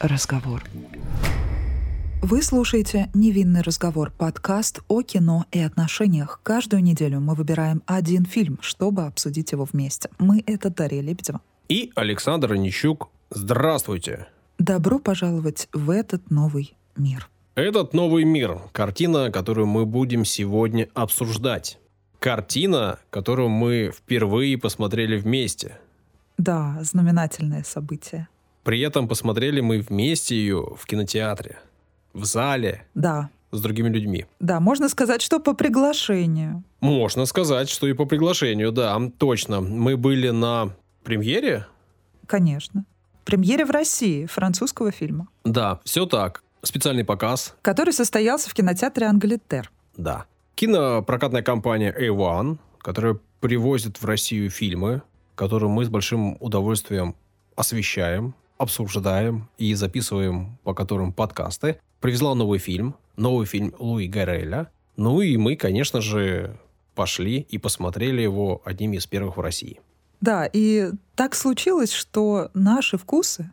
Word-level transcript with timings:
разговор. 0.00 0.64
Вы 2.22 2.42
слушаете 2.42 3.08
«Невинный 3.14 3.62
разговор»— 3.62 4.12
подкаст 4.18 4.80
о 4.88 5.02
кино 5.02 5.46
и 5.52 5.60
отношениях. 5.60 6.40
Каждую 6.42 6.82
неделю 6.82 7.20
мы 7.20 7.34
выбираем 7.34 7.82
один 7.86 8.26
фильм, 8.26 8.58
чтобы 8.60 9.04
обсудить 9.06 9.52
его 9.52 9.64
вместе. 9.64 10.10
Мы— 10.18 10.42
это 10.46 10.68
Дарья 10.68 11.00
Лебедева. 11.00 11.40
И 11.68 11.92
Александр 11.94 12.52
Онищук. 12.52 13.08
Здравствуйте. 13.30 14.26
Добро 14.58 14.98
пожаловать 14.98 15.68
в 15.72 15.88
этот 15.88 16.30
новый 16.30 16.74
мир. 16.96 17.30
Этот 17.54 17.94
новый 17.94 18.24
мир– 18.24 18.60
картина, 18.72 19.30
которую 19.30 19.66
мы 19.66 19.86
будем 19.86 20.24
сегодня 20.24 20.88
обсуждать. 20.94 21.78
Картина, 22.18 22.98
которую 23.08 23.48
мы 23.48 23.92
впервые 23.96 24.58
посмотрели 24.58 25.18
вместе. 25.18 25.78
Да, 26.36 26.78
знаменательное 26.82 27.62
событие. 27.62 28.28
При 28.62 28.80
этом 28.80 29.08
посмотрели 29.08 29.60
мы 29.60 29.80
вместе 29.80 30.36
ее 30.36 30.74
в 30.76 30.84
кинотеатре, 30.86 31.58
в 32.12 32.24
зале, 32.24 32.86
Да, 32.94 33.30
с 33.50 33.60
другими 33.60 33.88
людьми. 33.88 34.26
да, 34.38 34.60
можно 34.60 34.88
сказать, 34.88 35.22
что 35.22 35.40
по 35.40 35.54
приглашению. 35.54 36.62
Можно 36.80 37.26
сказать, 37.26 37.68
что 37.68 37.86
и 37.88 37.92
по 37.94 38.04
приглашению, 38.04 38.70
да, 38.72 38.98
точно. 39.18 39.60
Мы 39.60 39.96
были 39.96 40.30
на 40.30 40.70
премьере? 41.04 41.66
Конечно. 42.26 42.84
Премьере 43.24 43.64
в 43.64 43.70
России 43.70 44.26
французского 44.26 44.90
фильма, 44.90 45.28
Да, 45.44 45.80
все 45.84 46.06
так. 46.06 46.42
Специальный 46.62 47.04
показ, 47.04 47.54
который 47.62 47.92
состоялся 47.94 48.50
в 48.50 48.54
кинотеатре 48.54 49.06
«Англитер». 49.06 49.70
да. 49.96 50.26
Кинопрокатная 50.56 51.40
компания 51.42 51.90
A1, 51.98 52.58
которая 52.82 53.18
привозит 53.40 53.96
в 53.96 54.04
Россию 54.04 54.50
фильмы, 54.50 55.00
которые 55.34 55.70
мы 55.70 55.86
с 55.86 55.88
большим 55.88 56.36
удовольствием 56.38 57.16
освещаем, 57.56 58.34
обсуждаем 58.60 59.48
и 59.56 59.72
записываем 59.74 60.58
по 60.64 60.74
которым 60.74 61.14
подкасты, 61.14 61.80
привезла 61.98 62.34
новый 62.34 62.58
фильм, 62.58 62.94
новый 63.16 63.46
фильм 63.46 63.74
Луи 63.78 64.06
Гареля. 64.06 64.70
Ну 64.96 65.22
и 65.22 65.38
мы, 65.38 65.56
конечно 65.56 66.02
же, 66.02 66.58
пошли 66.94 67.40
и 67.40 67.56
посмотрели 67.56 68.20
его 68.20 68.60
одним 68.66 68.92
из 68.92 69.06
первых 69.06 69.38
в 69.38 69.40
России. 69.40 69.80
Да, 70.20 70.48
и 70.52 70.90
так 71.14 71.34
случилось, 71.34 71.90
что 71.90 72.50
наши 72.52 72.98
вкусы 72.98 73.50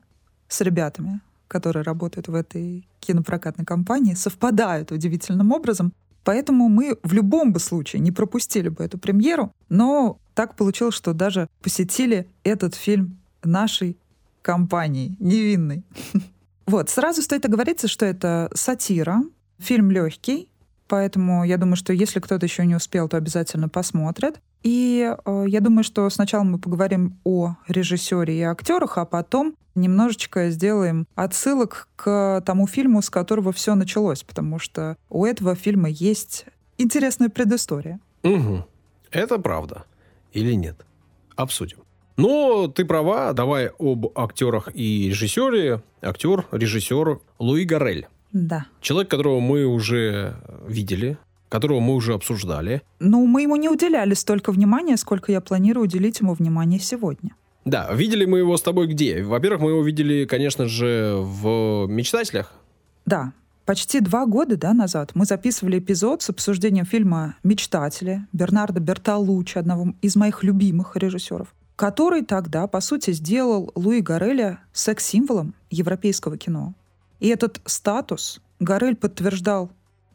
с 0.49 0.59
ребятами, 0.59 1.21
которые 1.47 1.83
работают 1.83 2.27
в 2.27 2.35
этой 2.35 2.85
кинопрокатной 2.99 3.63
компании, 3.63 4.13
совпадают 4.13 4.91
удивительным 4.91 5.53
образом. 5.53 5.93
Поэтому 6.25 6.67
мы 6.67 6.97
в 7.03 7.13
любом 7.13 7.53
бы 7.53 7.61
случае 7.61 8.01
не 8.01 8.11
пропустили 8.11 8.67
бы 8.67 8.83
эту 8.83 8.97
премьеру, 8.97 9.53
но 9.69 10.19
так 10.35 10.57
получилось, 10.57 10.95
что 10.95 11.13
даже 11.13 11.47
посетили 11.61 12.27
этот 12.43 12.75
фильм 12.75 13.17
нашей 13.45 13.95
компании, 14.47 15.15
невинной. 15.19 15.83
Вот, 16.69 16.89
сразу 16.89 17.21
стоит 17.21 17.45
оговориться, 17.45 17.87
что 17.87 18.05
это 18.05 18.49
сатира, 18.53 19.23
фильм 19.57 19.89
легкий, 19.89 20.49
поэтому 20.89 21.45
я 21.45 21.57
думаю, 21.57 21.77
что 21.77 21.93
если 21.93 22.19
кто-то 22.19 22.45
еще 22.45 22.65
не 22.65 22.75
успел, 22.75 23.07
то 23.07 23.15
обязательно 23.15 23.69
посмотрит. 23.69 24.41
И 24.63 25.09
э, 25.09 25.45
я 25.47 25.61
думаю, 25.61 25.85
что 25.85 26.09
сначала 26.09 26.43
мы 26.43 26.59
поговорим 26.59 27.19
о 27.23 27.55
режиссере 27.69 28.37
и 28.37 28.41
актерах, 28.41 28.97
а 28.97 29.05
потом 29.05 29.55
немножечко 29.75 30.49
сделаем 30.49 31.07
отсылок 31.15 31.87
к 31.95 32.43
тому 32.45 32.67
фильму, 32.67 33.01
с 33.01 33.09
которого 33.09 33.53
все 33.53 33.73
началось, 33.75 34.23
потому 34.23 34.59
что 34.59 34.97
у 35.09 35.25
этого 35.25 35.55
фильма 35.55 35.87
есть 35.87 36.47
интересная 36.77 37.29
предыстория. 37.29 38.01
Угу. 38.23 38.65
Это 39.11 39.39
правда. 39.39 39.85
Или 40.33 40.51
нет? 40.51 40.85
Обсудим. 41.37 41.77
Но 42.17 42.67
ты 42.67 42.83
права, 42.83 43.33
давай 43.33 43.69
об 43.79 44.07
актерах 44.17 44.69
и 44.73 45.09
режиссере. 45.09 45.81
Актер, 46.01 46.45
режиссер 46.51 47.19
Луи 47.39 47.63
Гарель. 47.63 48.07
Да. 48.33 48.65
Человек, 48.81 49.09
которого 49.09 49.39
мы 49.39 49.65
уже 49.65 50.35
видели, 50.67 51.17
которого 51.49 51.79
мы 51.79 51.93
уже 51.93 52.13
обсуждали. 52.13 52.81
Ну, 52.99 53.25
мы 53.25 53.43
ему 53.43 53.55
не 53.55 53.69
уделяли 53.69 54.13
столько 54.15 54.51
внимания, 54.51 54.97
сколько 54.97 55.31
я 55.31 55.41
планирую 55.41 55.85
уделить 55.85 56.19
ему 56.19 56.33
внимание 56.33 56.79
сегодня. 56.79 57.35
Да, 57.65 57.91
видели 57.93 58.25
мы 58.25 58.39
его 58.39 58.55
с 58.57 58.61
тобой 58.61 58.87
где? 58.87 59.23
Во-первых, 59.23 59.61
мы 59.61 59.71
его 59.71 59.83
видели, 59.83 60.25
конечно 60.25 60.67
же, 60.67 61.15
в 61.17 61.85
«Мечтателях». 61.87 62.53
Да, 63.05 63.33
почти 63.65 63.99
два 63.99 64.25
года 64.25 64.55
да, 64.57 64.73
назад 64.73 65.11
мы 65.15 65.25
записывали 65.25 65.79
эпизод 65.79 66.21
с 66.21 66.29
обсуждением 66.29 66.85
фильма 66.85 67.35
«Мечтатели» 67.43 68.25
Бернардо 68.31 68.79
Бертолуччи, 68.79 69.57
одного 69.57 69.93
из 70.01 70.15
моих 70.15 70.43
любимых 70.43 70.95
режиссеров, 70.95 71.53
который 71.77 72.23
тогда, 72.23 72.65
по 72.67 72.81
сути, 72.81 73.11
сделал 73.11 73.71
Луи 73.75 74.01
Гареля 74.01 74.59
секс-символом 74.73 75.53
европейского 75.69 76.35
кино. 76.35 76.73
И 77.19 77.27
этот 77.27 77.61
статус 77.65 78.41
Гарель 78.59 78.95
подтверждал 78.95 79.69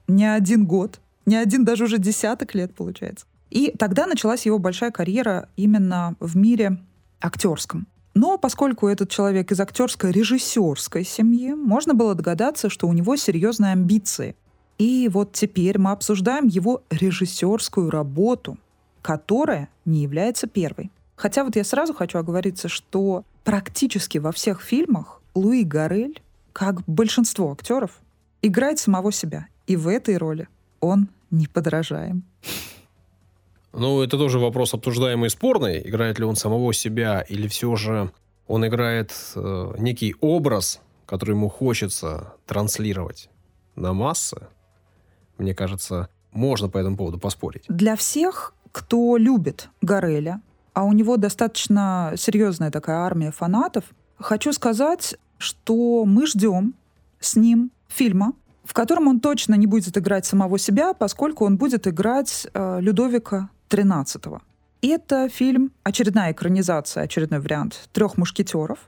не 0.08 0.26
один 0.26 0.66
год, 0.66 1.00
не 1.24 1.36
один 1.36 1.64
даже 1.64 1.84
уже 1.84 1.98
десяток 1.98 2.54
лет, 2.56 2.74
получается. 2.74 3.26
И 3.48 3.72
тогда 3.78 4.06
началась 4.06 4.44
его 4.44 4.58
большая 4.58 4.90
карьера 4.90 5.48
именно 5.56 6.16
в 6.18 6.36
мире 6.36 6.78
актерском. 7.20 7.86
Но 8.14 8.38
поскольку 8.38 8.88
этот 8.88 9.10
человек 9.10 9.52
из 9.52 9.60
актерской 9.60 10.10
режиссерской 10.10 11.04
семьи, 11.04 11.52
можно 11.52 11.94
было 11.94 12.16
догадаться, 12.16 12.70
что 12.70 12.88
у 12.88 12.92
него 12.92 13.14
серьезные 13.14 13.72
амбиции. 13.72 14.34
И 14.78 15.08
вот 15.08 15.32
теперь 15.32 15.78
мы 15.78 15.92
обсуждаем 15.92 16.48
его 16.48 16.82
режиссерскую 16.90 17.88
работу, 17.88 18.58
которая 19.00 19.68
не 19.84 20.02
является 20.02 20.48
первой. 20.48 20.90
Хотя 21.22 21.44
вот 21.44 21.54
я 21.54 21.62
сразу 21.62 21.94
хочу 21.94 22.18
оговориться, 22.18 22.68
что 22.68 23.22
практически 23.44 24.18
во 24.18 24.32
всех 24.32 24.60
фильмах 24.60 25.22
Луи 25.36 25.62
Гарель, 25.62 26.20
как 26.52 26.82
большинство 26.88 27.52
актеров, 27.52 28.00
играет 28.42 28.80
самого 28.80 29.12
себя. 29.12 29.46
И 29.68 29.76
в 29.76 29.86
этой 29.86 30.16
роли 30.16 30.48
он 30.80 31.06
неподражаем. 31.30 32.24
Ну, 33.72 34.02
это 34.02 34.18
тоже 34.18 34.40
вопрос 34.40 34.74
обсуждаемый 34.74 35.28
и 35.28 35.30
спорный. 35.30 35.88
Играет 35.88 36.18
ли 36.18 36.24
он 36.24 36.34
самого 36.34 36.74
себя, 36.74 37.20
или 37.20 37.46
все 37.46 37.76
же 37.76 38.10
он 38.48 38.66
играет 38.66 39.12
э, 39.36 39.74
некий 39.78 40.16
образ, 40.20 40.80
который 41.06 41.36
ему 41.36 41.48
хочется 41.48 42.32
транслировать 42.46 43.30
на 43.76 43.92
массы. 43.92 44.48
Мне 45.38 45.54
кажется, 45.54 46.08
можно 46.32 46.68
по 46.68 46.78
этому 46.78 46.96
поводу 46.96 47.20
поспорить. 47.20 47.62
Для 47.68 47.94
всех, 47.94 48.54
кто 48.72 49.16
любит 49.16 49.68
Гареля, 49.82 50.40
а 50.74 50.84
у 50.84 50.92
него 50.92 51.16
достаточно 51.16 52.14
серьезная 52.16 52.70
такая 52.70 52.98
армия 52.98 53.30
фанатов, 53.30 53.84
хочу 54.18 54.52
сказать, 54.52 55.16
что 55.38 56.04
мы 56.04 56.26
ждем 56.26 56.74
с 57.20 57.36
ним 57.36 57.70
фильма, 57.88 58.32
в 58.64 58.72
котором 58.74 59.08
он 59.08 59.20
точно 59.20 59.54
не 59.54 59.66
будет 59.66 59.96
играть 59.98 60.24
самого 60.24 60.58
себя, 60.58 60.94
поскольку 60.94 61.44
он 61.44 61.56
будет 61.56 61.86
играть 61.86 62.46
э, 62.52 62.80
Людовика 62.80 63.50
XIII. 63.68 64.40
Это 64.82 65.28
фильм, 65.28 65.72
очередная 65.82 66.32
экранизация, 66.32 67.04
очередной 67.04 67.40
вариант 67.40 67.88
«Трех 67.92 68.16
мушкетеров», 68.16 68.78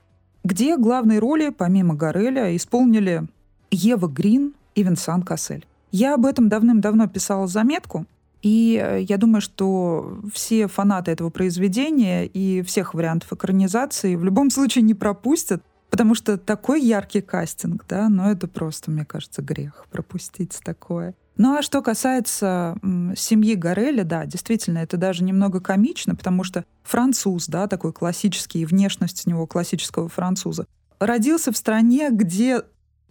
где 0.43 0.77
главные 0.77 1.19
роли, 1.19 1.49
помимо 1.49 1.95
Гареля, 1.95 2.55
исполнили 2.55 3.23
Ева 3.71 4.07
Грин 4.07 4.53
и 4.75 4.83
Винсан 4.83 5.23
Кассель. 5.23 5.65
Я 5.91 6.15
об 6.15 6.25
этом 6.25 6.49
давным-давно 6.49 7.07
писала 7.07 7.47
заметку, 7.47 8.05
и 8.45 8.79
э, 8.79 9.01
я 9.01 9.17
думаю, 9.17 9.41
что 9.41 10.19
все 10.31 10.67
фанаты 10.67 11.09
этого 11.09 11.31
произведения 11.31 12.27
и 12.27 12.61
всех 12.61 12.93
вариантов 12.93 13.33
экранизации 13.33 14.15
в 14.15 14.23
любом 14.23 14.49
случае 14.51 14.83
не 14.83 14.93
пропустят, 14.93 15.63
потому 15.89 16.13
что 16.13 16.37
такой 16.37 16.79
яркий 16.79 17.21
кастинг, 17.21 17.85
да, 17.89 18.07
но 18.07 18.29
это 18.29 18.47
просто, 18.47 18.91
мне 18.91 19.03
кажется, 19.03 19.41
грех 19.41 19.87
пропустить 19.89 20.59
такое. 20.63 21.15
Ну 21.37 21.57
а 21.57 21.63
что 21.63 21.81
касается 21.81 22.77
м, 22.83 23.15
семьи 23.17 23.55
Гореля, 23.55 24.03
да, 24.03 24.27
действительно, 24.27 24.77
это 24.77 24.97
даже 24.97 25.23
немного 25.23 25.59
комично, 25.59 26.13
потому 26.13 26.43
что 26.43 26.65
француз, 26.83 27.47
да, 27.47 27.67
такой 27.67 27.93
классический, 27.93 28.63
внешность 28.65 29.25
у 29.25 29.29
него 29.31 29.47
классического 29.47 30.07
француза, 30.07 30.67
родился 30.99 31.51
в 31.51 31.57
стране, 31.57 32.09
где 32.11 32.61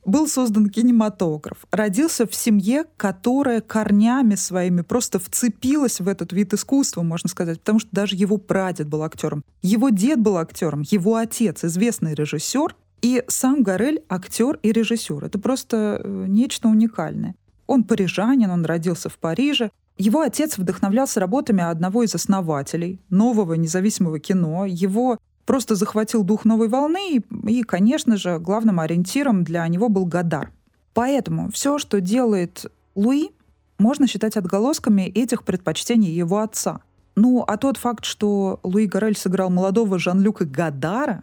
был 0.05 0.29
создан 0.29 0.69
кинематограф, 0.69 1.59
родился 1.71 2.27
в 2.27 2.35
семье, 2.35 2.85
которая 2.97 3.61
корнями 3.61 4.35
своими 4.35 4.83
просто 4.83 5.19
вцепилась 5.19 6.01
в 6.01 6.09
этот 6.09 6.33
вид 6.33 6.55
искусства, 6.55 7.03
можно 7.03 7.29
сказать, 7.29 7.61
потому 7.61 7.79
что 7.79 7.89
даже 7.93 8.17
его 8.17 8.37
прадед 8.37 8.89
был 8.89 9.03
актером, 9.03 9.45
его 9.63 9.89
дед 9.89 10.21
был 10.21 10.37
актером, 10.37 10.83
его 10.91 11.17
отец 11.17 11.65
известный 11.65 12.15
режиссер, 12.15 12.75
и 13.05 13.23
сам 13.29 13.63
Гарель 13.63 14.03
актер 14.09 14.59
и 14.63 14.73
режиссер. 14.73 15.25
Это 15.25 15.39
просто 15.39 16.01
э, 16.03 16.25
нечто 16.27 16.69
уникальное. 16.69 17.35
Он 17.67 17.85
парижанин, 17.85 18.51
он 18.51 18.65
родился 18.65 19.11
в 19.11 19.19
Париже. 19.19 19.71
Его 19.99 20.23
отец 20.23 20.57
вдохновлялся 20.57 21.21
работами 21.21 21.63
одного 21.63 22.03
из 22.03 22.15
основателей 22.15 23.03
нового 23.11 23.55
независимого 23.55 24.21
кино. 24.21 24.65
Его 24.65 25.19
просто 25.47 25.75
захватил 25.75 26.25
дух 26.25 26.45
новой 26.45 26.69
волны, 26.69 27.17
и, 27.17 27.23
и, 27.51 27.63
конечно 27.63 28.17
же, 28.17 28.39
главным 28.39 28.81
ориентиром 28.81 29.45
для 29.45 29.67
него 29.69 29.89
был 29.89 30.07
Гадар. 30.07 30.51
Поэтому 30.95 31.51
все, 31.51 31.79
что 31.79 32.01
делает 32.01 32.67
Луи, 32.95 33.31
можно 33.79 34.07
считать 34.07 34.37
отголосками 34.37 35.03
этих 35.03 35.43
предпочтений 35.43 36.11
его 36.11 36.39
отца. 36.39 36.81
Ну, 37.17 37.45
а 37.47 37.57
тот 37.57 37.77
факт, 37.77 38.05
что 38.05 38.61
Луи 38.63 38.87
Гарель 38.87 39.17
сыграл 39.17 39.51
молодого 39.51 39.99
Жан-Люка 39.99 40.45
Гадара 40.45 41.23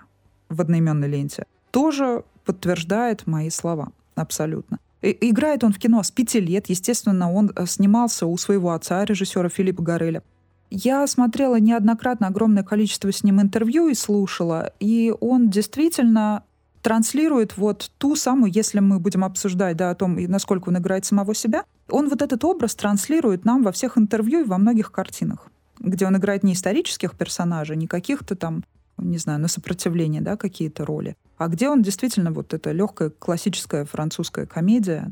в 0.49 0.61
одноименной 0.61 1.07
ленте, 1.07 1.45
тоже 1.71 2.23
подтверждает 2.45 3.27
мои 3.27 3.49
слова. 3.49 3.91
Абсолютно. 4.15 4.79
И, 5.01 5.17
играет 5.29 5.63
он 5.63 5.73
в 5.73 5.79
кино 5.79 6.03
с 6.03 6.11
пяти 6.11 6.39
лет. 6.39 6.69
Естественно, 6.69 7.31
он 7.31 7.51
э, 7.55 7.65
снимался 7.65 8.25
у 8.25 8.37
своего 8.37 8.71
отца, 8.71 9.03
режиссера 9.05 9.49
Филиппа 9.49 9.81
Гореля. 9.81 10.23
Я 10.73 11.05
смотрела 11.05 11.59
неоднократно 11.59 12.27
огромное 12.27 12.63
количество 12.63 13.11
с 13.11 13.23
ним 13.23 13.41
интервью 13.41 13.89
и 13.89 13.93
слушала, 13.93 14.71
и 14.79 15.13
он 15.19 15.49
действительно 15.49 16.45
транслирует 16.81 17.57
вот 17.57 17.91
ту 17.97 18.15
самую, 18.15 18.53
если 18.53 18.79
мы 18.79 18.97
будем 18.99 19.25
обсуждать 19.25 19.75
да, 19.75 19.91
о 19.91 19.95
том, 19.95 20.15
насколько 20.15 20.69
он 20.69 20.77
играет 20.77 21.03
самого 21.03 21.35
себя, 21.35 21.65
он 21.89 22.07
вот 22.07 22.21
этот 22.21 22.45
образ 22.45 22.73
транслирует 22.75 23.43
нам 23.43 23.63
во 23.63 23.73
всех 23.73 23.97
интервью 23.97 24.41
и 24.41 24.47
во 24.47 24.57
многих 24.57 24.93
картинах, 24.93 25.49
где 25.79 26.07
он 26.07 26.15
играет 26.15 26.43
не 26.43 26.53
исторических 26.53 27.17
персонажей, 27.17 27.75
не 27.75 27.87
каких-то 27.87 28.37
там, 28.37 28.63
не 28.97 29.17
знаю, 29.17 29.41
на 29.41 29.49
сопротивление, 29.49 30.21
да, 30.21 30.37
какие-то 30.37 30.85
роли, 30.85 31.17
а 31.37 31.49
где 31.49 31.69
он 31.69 31.81
действительно 31.81 32.31
вот 32.31 32.53
эта 32.53 32.71
легкая 32.71 33.09
классическая 33.09 33.83
французская 33.83 34.45
комедия, 34.45 35.11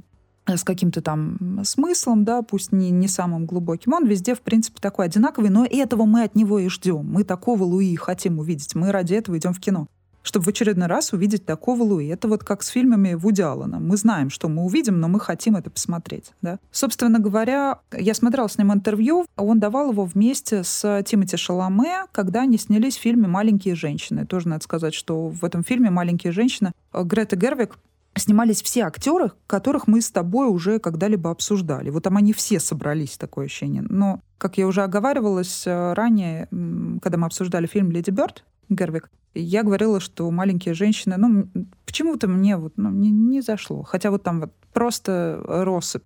с 0.58 0.64
каким-то 0.64 1.02
там 1.02 1.62
смыслом, 1.64 2.24
да, 2.24 2.42
пусть 2.42 2.72
не, 2.72 2.90
не 2.92 3.08
самым 3.08 3.46
глубоким. 3.46 3.94
Он 3.94 4.06
везде, 4.06 4.36
в 4.36 4.42
принципе, 4.42 4.80
такой 4.82 5.06
одинаковый, 5.06 5.50
но 5.50 5.66
этого 5.66 6.06
мы 6.06 6.24
от 6.24 6.36
него 6.36 6.60
и 6.60 6.68
ждем. 6.68 7.06
Мы 7.12 7.24
такого 7.24 7.64
Луи 7.64 7.96
хотим 7.96 8.40
увидеть. 8.40 8.76
Мы 8.76 8.92
ради 8.92 9.14
этого 9.14 9.38
идем 9.38 9.54
в 9.54 9.60
кино 9.60 9.88
чтобы 10.22 10.46
в 10.46 10.48
очередной 10.50 10.88
раз 10.88 11.14
увидеть 11.14 11.46
такого 11.46 11.84
Луи. 11.84 12.08
Это 12.08 12.28
вот 12.28 12.44
как 12.44 12.64
с 12.64 12.68
фильмами 12.68 13.14
Вуди 13.14 13.42
Аллена. 13.42 13.80
Мы 13.80 13.98
знаем, 13.98 14.30
что 14.30 14.48
мы 14.48 14.64
увидим, 14.64 15.00
но 15.00 15.08
мы 15.08 15.20
хотим 15.20 15.56
это 15.56 15.70
посмотреть. 15.70 16.34
Да? 16.42 16.60
Собственно 16.72 17.20
говоря, 17.20 17.80
я 17.92 18.14
смотрела 18.14 18.48
с 18.48 18.58
ним 18.58 18.72
интервью, 18.74 19.26
он 19.38 19.60
давал 19.60 19.92
его 19.92 20.06
вместе 20.06 20.64
с 20.64 21.04
Тимоти 21.04 21.38
Шаломе, 21.38 22.06
когда 22.12 22.42
они 22.42 22.58
снялись 22.58 22.98
в 22.98 23.02
фильме 23.02 23.28
«Маленькие 23.28 23.76
женщины». 23.76 24.26
Тоже 24.26 24.50
надо 24.50 24.64
сказать, 24.64 24.94
что 24.94 25.30
в 25.30 25.44
этом 25.44 25.64
фильме 25.64 25.90
«Маленькие 25.90 26.32
женщины» 26.32 26.74
Грета 26.94 27.36
Гервик 27.36 27.78
снимались 28.16 28.62
все 28.62 28.84
актеры, 28.84 29.32
которых 29.48 29.88
мы 29.88 30.02
с 30.02 30.12
тобой 30.12 30.48
уже 30.48 30.80
когда-либо 30.80 31.32
обсуждали. 31.32 31.90
Вот 31.90 32.04
там 32.04 32.18
они 32.18 32.34
все 32.34 32.60
собрались, 32.60 33.18
такое 33.18 33.46
ощущение. 33.46 33.84
Но, 33.88 34.22
как 34.38 34.58
я 34.58 34.68
уже 34.68 34.84
оговаривалась 34.84 35.66
э, 35.66 35.94
ранее, 35.94 36.48
когда 37.02 37.18
мы 37.18 37.28
обсуждали 37.28 37.68
фильм 37.68 37.92
«Леди 37.92 38.10
Бёрд», 38.10 38.44
Гервик, 38.70 39.10
я 39.34 39.64
говорила, 39.64 40.00
что 40.00 40.30
маленькие 40.32 40.74
женщины, 40.74 41.16
ну, 41.18 41.48
почему-то 41.86 42.28
мне 42.28 42.58
вот 42.58 42.74
ну, 42.78 42.90
не, 42.90 43.10
не 43.10 43.42
зашло. 43.42 43.84
Хотя 43.84 44.12
вот 44.12 44.24
там 44.24 44.42
вот 44.42 44.54
просто 44.74 45.42
россыпь 45.46 46.04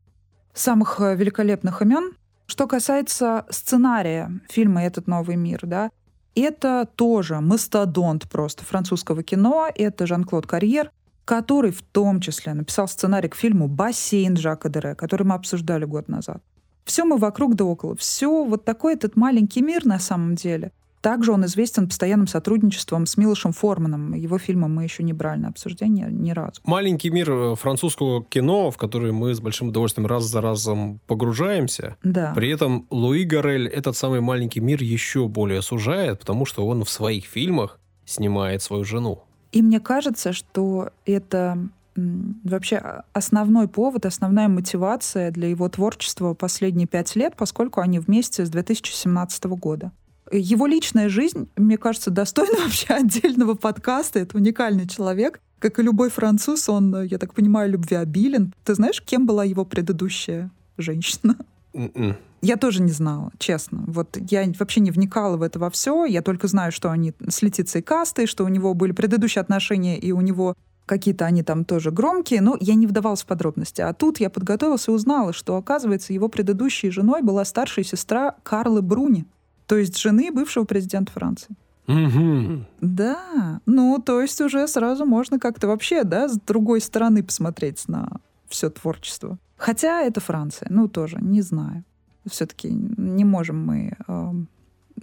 самых 0.54 1.00
э, 1.00 1.16
великолепных 1.16 1.82
имен. 1.82 2.14
Что 2.46 2.68
касается 2.68 3.46
сценария 3.50 4.42
фильма 4.50 4.84
«Этот 4.84 5.08
новый 5.08 5.36
мир», 5.36 5.62
да, 5.64 5.90
это 6.36 6.88
тоже 6.96 7.40
мастодонт 7.40 8.30
просто 8.30 8.66
французского 8.66 9.24
кино. 9.24 9.70
Это 9.74 10.08
Жан-Клод 10.08 10.48
Карьер, 10.48 10.92
который 11.26 11.72
в 11.72 11.82
том 11.82 12.20
числе 12.20 12.54
написал 12.54 12.88
сценарий 12.88 13.30
к 13.30 13.36
фильму 13.36 13.68
«Бассейн» 13.68 14.38
Жака 14.38 14.70
Дере, 14.70 14.96
который 14.96 15.24
мы 15.24 15.36
обсуждали 15.36 15.86
год 15.86 16.08
назад. 16.08 16.42
Все 16.86 17.06
мы 17.06 17.18
вокруг 17.18 17.56
да 17.56 17.66
около. 17.66 17.96
Все 17.96 18.44
вот 18.44 18.66
такой 18.66 18.94
этот 18.94 19.16
маленький 19.16 19.62
мир 19.62 19.86
на 19.86 20.00
самом 20.00 20.36
деле. 20.36 20.72
Также 21.04 21.34
он 21.34 21.44
известен 21.46 21.90
постоянным 21.90 22.28
сотрудничеством 22.28 23.06
с 23.06 23.18
Милошем 23.18 23.52
Форманом. 23.52 24.14
Его 24.14 24.38
фильмы 24.38 24.70
мы 24.70 24.84
еще 24.84 25.04
не 25.04 25.12
брали 25.12 25.42
на 25.42 25.50
обсуждение 25.50 26.08
ни 26.10 26.32
разу. 26.32 26.62
Маленький 26.64 27.10
мир 27.10 27.30
э, 27.30 27.56
французского 27.56 28.24
кино, 28.24 28.72
в 28.72 28.78
который 28.78 29.12
мы 29.12 29.36
с 29.36 29.42
большим 29.42 29.68
удовольствием 29.68 30.08
раз 30.08 30.24
за 30.24 30.40
разом 30.40 31.02
погружаемся. 31.06 31.98
Да. 32.04 32.32
При 32.34 32.50
этом 32.50 32.88
Луи 32.90 33.26
Гарель 33.26 33.68
этот 33.68 33.98
самый 33.98 34.22
маленький 34.22 34.62
мир 34.62 34.82
еще 34.82 35.28
более 35.28 35.62
сужает, 35.62 36.20
потому 36.22 36.46
что 36.46 36.66
он 36.66 36.86
в 36.86 36.90
своих 36.90 37.26
фильмах 37.26 37.82
снимает 38.06 38.62
свою 38.62 38.86
жену. 38.86 39.24
И 39.54 39.62
мне 39.62 39.80
кажется, 39.80 40.34
что 40.34 40.90
это 41.06 41.58
вообще 41.96 43.04
основной 43.14 43.68
повод, 43.68 44.08
основная 44.08 44.48
мотивация 44.48 45.30
для 45.30 45.48
его 45.48 45.70
творчества 45.70 46.34
последние 46.34 46.88
пять 46.88 47.16
лет, 47.16 47.36
поскольку 47.38 47.80
они 47.80 48.00
вместе 48.00 48.46
с 48.46 48.50
2017 48.50 49.44
года. 49.46 49.92
Его 50.32 50.66
личная 50.66 51.08
жизнь, 51.08 51.48
мне 51.56 51.78
кажется, 51.78 52.10
достойна 52.10 52.58
вообще 52.64 52.96
отдельного 52.96 53.54
подкаста. 53.54 54.20
Это 54.20 54.38
уникальный 54.38 54.88
человек. 54.88 55.40
Как 55.60 55.78
и 55.78 55.84
любой 55.84 56.10
француз, 56.10 56.68
он, 56.68 57.04
я 57.04 57.20
так 57.20 57.36
понимаю, 57.36 57.70
любвеобилен. 57.70 58.54
Ты 58.64 58.74
знаешь, 58.74 59.02
кем 59.04 59.28
была 59.28 59.44
его 59.44 59.64
предыдущая 59.64 60.50
женщина? 60.78 61.38
М-м. 61.74 62.18
Я 62.44 62.58
тоже 62.58 62.82
не 62.82 62.92
знала, 62.92 63.32
честно. 63.40 63.84
Вот 63.88 64.18
я 64.30 64.46
вообще 64.60 64.82
не 64.82 64.92
вникала 64.92 65.38
в 65.38 65.42
это 65.42 65.60
во 65.60 65.70
все. 65.70 66.06
Я 66.06 66.22
только 66.22 66.48
знаю, 66.48 66.72
что 66.72 66.92
они 66.92 67.14
с 67.28 67.42
Летицей 67.42 67.82
Кастой, 67.82 68.28
что 68.28 68.44
у 68.44 68.50
него 68.50 68.74
были 68.74 68.92
предыдущие 68.92 69.42
отношения, 69.42 69.98
и 69.98 70.12
у 70.12 70.22
него 70.22 70.56
какие-то 70.86 71.26
они 71.26 71.44
там 71.44 71.64
тоже 71.64 71.92
громкие, 71.92 72.42
но 72.42 72.58
я 72.60 72.76
не 72.76 72.86
вдавалась 72.86 73.24
в 73.24 73.26
подробности. 73.26 73.82
А 73.82 73.94
тут 73.94 74.20
я 74.20 74.30
подготовилась 74.30 74.88
и 74.88 74.92
узнала, 74.92 75.34
что, 75.34 75.56
оказывается, 75.56 76.14
его 76.14 76.28
предыдущей 76.28 76.90
женой 76.90 77.22
была 77.22 77.46
старшая 77.46 77.86
сестра 77.86 78.36
Карлы 78.44 78.82
Бруни 78.82 79.26
то 79.68 79.78
есть 79.78 80.00
жены 80.00 80.32
бывшего 80.32 80.66
президента 80.66 81.12
Франции. 81.12 81.56
Угу. 81.88 82.66
Да, 82.82 83.60
ну 83.66 84.00
то 84.00 84.22
есть 84.22 84.40
уже 84.40 84.68
сразу 84.68 85.06
можно 85.06 85.40
как-то 85.40 85.68
вообще, 85.68 86.04
да, 86.04 86.30
с 86.30 86.40
другой 86.40 86.80
стороны 86.80 87.24
посмотреть 87.24 87.88
на 87.88 88.08
все 88.48 88.70
творчество. 88.70 89.38
Хотя 89.58 90.02
это 90.02 90.22
Франция, 90.22 90.68
ну 90.70 90.88
тоже, 90.88 91.18
не 91.22 91.42
знаю. 91.42 91.84
Все-таки 92.26 92.70
не 92.70 93.26
можем 93.26 93.66
мы 93.66 93.98
э, 94.08 94.32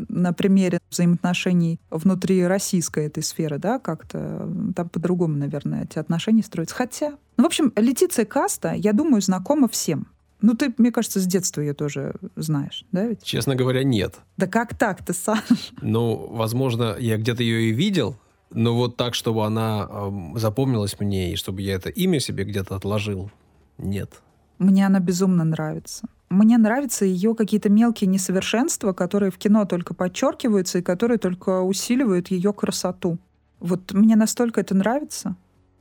на 0.09 0.33
примере 0.33 0.81
взаимоотношений 0.91 1.81
внутри 1.91 2.47
российской 2.47 3.07
этой 3.07 3.23
сферы, 3.23 3.59
да, 3.59 3.79
как-то 3.79 4.49
там 4.75 4.89
по-другому, 4.89 5.37
наверное, 5.37 5.85
эти 5.85 5.99
отношения 5.99 6.43
строятся. 6.43 6.75
Хотя, 6.75 7.11
ну, 7.37 7.45
в 7.45 7.47
общем, 7.47 7.73
Летиция 7.77 8.25
Каста, 8.25 8.73
я 8.73 8.93
думаю, 8.93 9.21
знакома 9.21 9.69
всем. 9.69 10.07
Ну, 10.43 10.55
ты, 10.55 10.73
мне 10.79 10.91
кажется, 10.91 11.21
с 11.21 11.27
детства 11.27 11.61
ее 11.61 11.75
тоже 11.75 12.15
знаешь, 12.35 12.87
да 12.93 13.07
ведь? 13.07 13.23
Честно 13.23 13.55
говоря, 13.55 13.85
нет. 13.85 14.15
Да 14.37 14.47
как 14.47 14.77
так 14.77 15.05
ты, 15.05 15.13
Саш? 15.13 15.43
Ну, 15.83 16.29
возможно, 16.31 16.97
я 16.99 17.19
где-то 17.19 17.43
ее 17.43 17.69
и 17.69 17.73
видел, 17.73 18.17
но 18.51 18.75
вот 18.75 18.97
так, 18.97 19.15
чтобы 19.15 19.45
она 19.45 19.87
э, 19.89 20.11
запомнилась 20.37 20.99
мне, 20.99 21.33
и 21.33 21.37
чтобы 21.37 21.61
я 21.61 21.75
это 21.75 21.91
имя 21.91 22.21
себе 22.21 22.45
где-то 22.45 22.75
отложил, 22.75 23.31
нет. 23.77 24.23
Мне 24.61 24.87
она 24.87 25.01
безумно 25.01 25.43
нравится. 25.43 26.07
Мне 26.29 26.59
нравятся 26.59 27.07
ее 27.07 27.35
какие-то 27.35 27.71
мелкие 27.71 28.09
несовершенства, 28.09 28.93
которые 28.93 29.33
в 29.33 29.39
кино 29.39 29.65
только 29.65 29.95
подчеркиваются 29.95 30.79
и 30.79 30.83
которые 30.83 31.19
только 31.19 31.63
усиливают 31.63 32.29
ее 32.29 32.53
красоту. 32.53 33.19
Вот 33.59 33.93
мне 33.93 34.15
настолько 34.15 34.61
это 34.61 34.77
нравится 34.77 35.35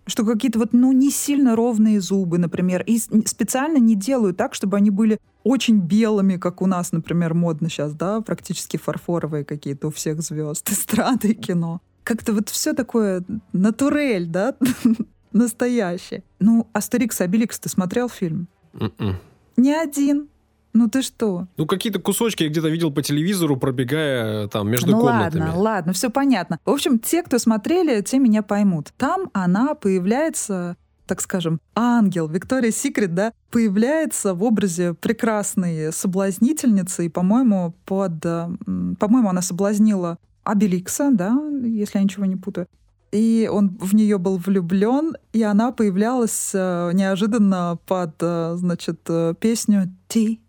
что 0.07 0.25
какие-то 0.25 0.57
вот, 0.57 0.73
ну, 0.73 0.91
не 0.91 1.11
сильно 1.11 1.55
ровные 1.55 2.01
зубы, 2.01 2.39
например, 2.39 2.83
и 2.87 2.97
специально 2.97 3.77
не 3.77 3.93
делают 3.93 4.37
так, 4.37 4.55
чтобы 4.55 4.77
они 4.77 4.89
были 4.89 5.19
очень 5.43 5.79
белыми, 5.79 6.37
как 6.37 6.63
у 6.63 6.65
нас, 6.65 6.91
например, 6.91 7.35
модно 7.35 7.69
сейчас, 7.69 7.93
да, 7.93 8.19
практически 8.21 8.77
фарфоровые 8.77 9.45
какие-то 9.45 9.89
у 9.89 9.91
всех 9.91 10.21
звезд 10.21 10.67
эстрады 10.71 11.35
кино. 11.35 11.79
Как-то 12.03 12.33
вот 12.33 12.49
все 12.49 12.73
такое 12.73 13.23
натурель, 13.53 14.25
да, 14.25 14.55
настоящее. 15.31 16.23
Ну, 16.39 16.67
Астерикс 16.73 17.21
Обеликс, 17.21 17.59
ты 17.59 17.69
смотрел 17.69 18.09
фильм? 18.09 18.47
Mm-mm. 18.73 18.93
М-м. 18.99 19.15
Не 19.57 19.73
один. 19.73 20.29
Ну 20.73 20.87
ты 20.87 21.01
что? 21.01 21.47
Ну 21.57 21.65
какие-то 21.65 21.99
кусочки 21.99 22.43
я 22.43 22.49
где-то 22.49 22.69
видел 22.69 22.91
по 22.91 23.01
телевизору, 23.01 23.57
пробегая 23.57 24.47
там 24.47 24.69
между 24.69 24.91
ну, 24.91 25.01
комнатами. 25.01 25.41
Ладно, 25.41 25.59
ладно, 25.59 25.93
все 25.93 26.09
понятно. 26.09 26.59
В 26.63 26.69
общем, 26.69 26.99
те, 26.99 27.23
кто 27.23 27.39
смотрели, 27.39 28.01
те 28.01 28.19
меня 28.19 28.43
поймут. 28.43 28.93
Там 28.97 29.29
она 29.33 29.73
появляется 29.73 30.77
так 31.07 31.21
скажем, 31.21 31.59
ангел 31.73 32.27
Виктория 32.27 32.69
Секрет, 32.69 33.15
да, 33.15 33.33
появляется 33.49 34.35
в 34.35 34.43
образе 34.43 34.93
прекрасной 34.93 35.91
соблазнительницы, 35.91 37.07
и, 37.07 37.09
по-моему, 37.09 37.73
под, 37.85 38.21
по-моему, 38.21 39.29
она 39.29 39.41
соблазнила 39.41 40.19
Абеликса, 40.43 41.09
да, 41.11 41.35
если 41.63 41.97
я 41.97 42.03
ничего 42.03 42.25
не 42.25 42.35
путаю. 42.35 42.67
И 43.11 43.49
он 43.51 43.77
в 43.79 43.95
нее 43.95 44.17
был 44.17 44.37
влюблен, 44.37 45.15
и 45.33 45.41
она 45.41 45.71
появлялась 45.71 46.51
э, 46.53 46.91
неожиданно 46.93 47.79
под, 47.87 48.15
э, 48.19 48.53
значит, 48.55 48.99
э, 49.07 49.33
песню 49.39 49.91
«Ти 50.07 50.39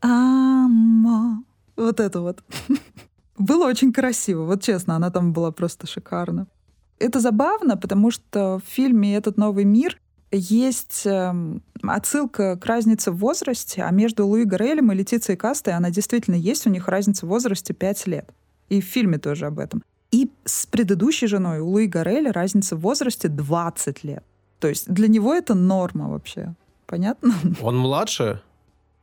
Амо. 0.00 1.42
Вот 1.76 1.98
это 1.98 2.20
вот. 2.20 2.44
Было 3.38 3.66
очень 3.66 3.90
красиво. 3.90 4.44
Вот 4.44 4.62
честно, 4.62 4.96
она 4.96 5.10
там 5.10 5.32
была 5.32 5.50
просто 5.50 5.86
шикарна. 5.86 6.46
Это 6.98 7.20
забавно, 7.20 7.78
потому 7.78 8.10
что 8.10 8.60
в 8.64 8.68
фильме 8.70 9.16
«Этот 9.16 9.38
новый 9.38 9.64
мир» 9.64 9.98
есть 10.30 11.02
эм, 11.06 11.62
отсылка 11.82 12.56
к 12.56 12.66
разнице 12.66 13.12
в 13.12 13.16
возрасте, 13.16 13.82
а 13.82 13.90
между 13.90 14.26
Луи 14.26 14.44
Гарелем 14.44 14.92
и 14.92 14.94
Летицией 14.94 15.38
Кастой 15.38 15.74
она 15.74 15.90
действительно 15.90 16.34
есть, 16.34 16.66
у 16.66 16.70
них 16.70 16.86
разница 16.88 17.24
в 17.24 17.30
возрасте 17.30 17.72
5 17.72 18.06
лет. 18.06 18.30
И 18.68 18.80
в 18.80 18.84
фильме 18.84 19.18
тоже 19.18 19.46
об 19.46 19.58
этом. 19.58 19.82
И 20.14 20.30
с 20.44 20.66
предыдущей 20.66 21.26
женой 21.26 21.58
у 21.58 21.66
Луи 21.66 21.88
Гареля 21.88 22.32
разница 22.32 22.76
в 22.76 22.82
возрасте 22.82 23.26
20 23.26 24.04
лет. 24.04 24.22
То 24.60 24.68
есть 24.68 24.88
для 24.88 25.08
него 25.08 25.34
это 25.34 25.54
норма 25.54 26.08
вообще. 26.08 26.54
Понятно? 26.86 27.34
Он 27.60 27.76
младше? 27.76 28.40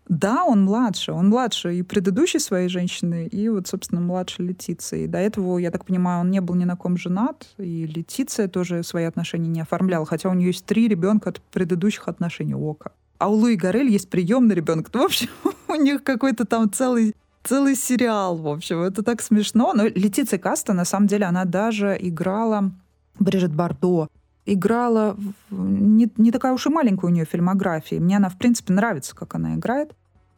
Да, 0.07 0.45
он 0.45 0.63
младше. 0.63 1.11
Он 1.11 1.27
младше 1.27 1.75
и 1.75 1.83
предыдущей 1.83 2.39
своей 2.39 2.69
женщины, 2.69 3.27
и 3.27 3.49
вот, 3.49 3.67
собственно, 3.67 3.99
младше 3.99 4.41
Летиции. 4.41 5.05
До 5.05 5.17
этого, 5.17 5.57
я 5.57 5.69
так 5.69 5.83
понимаю, 5.83 6.21
он 6.21 6.31
не 6.31 6.39
был 6.39 6.55
ни 6.55 6.63
на 6.63 6.77
ком 6.77 6.95
женат, 6.95 7.45
и 7.57 7.85
Летиция 7.85 8.47
тоже 8.47 8.81
свои 8.81 9.03
отношения 9.03 9.49
не 9.49 9.59
оформляла, 9.59 10.05
хотя 10.05 10.29
у 10.29 10.33
нее 10.33 10.47
есть 10.47 10.65
три 10.65 10.87
ребенка 10.87 11.31
от 11.31 11.41
предыдущих 11.41 12.07
отношений 12.07 12.55
Ока. 12.55 12.93
А 13.17 13.27
у 13.27 13.33
Луи 13.33 13.57
Гарель 13.57 13.89
есть 13.89 14.09
приемный 14.09 14.55
ребенок. 14.55 14.87
Ну, 14.93 15.01
в 15.03 15.05
общем, 15.07 15.27
у 15.67 15.75
них 15.75 16.05
какой-то 16.05 16.45
там 16.45 16.71
целый 16.71 17.15
целый 17.43 17.75
сериал, 17.75 18.37
в 18.37 18.47
общем. 18.47 18.81
Это 18.81 19.03
так 19.03 19.21
смешно. 19.21 19.73
Но 19.73 19.85
Летиция 19.85 20.39
Каста, 20.39 20.73
на 20.73 20.85
самом 20.85 21.07
деле, 21.07 21.25
она 21.25 21.45
даже 21.45 21.97
играла 21.99 22.71
Брижит 23.19 23.53
Бардо 23.53 24.07
играла... 24.45 25.15
Не, 25.49 26.09
не 26.17 26.31
такая 26.31 26.53
уж 26.53 26.65
и 26.65 26.69
маленькая 26.69 27.07
у 27.07 27.09
нее 27.09 27.25
фильмография. 27.25 27.99
Мне 27.99 28.17
она, 28.17 28.29
в 28.29 28.37
принципе, 28.37 28.73
нравится, 28.73 29.15
как 29.15 29.35
она 29.35 29.55
играет. 29.55 29.93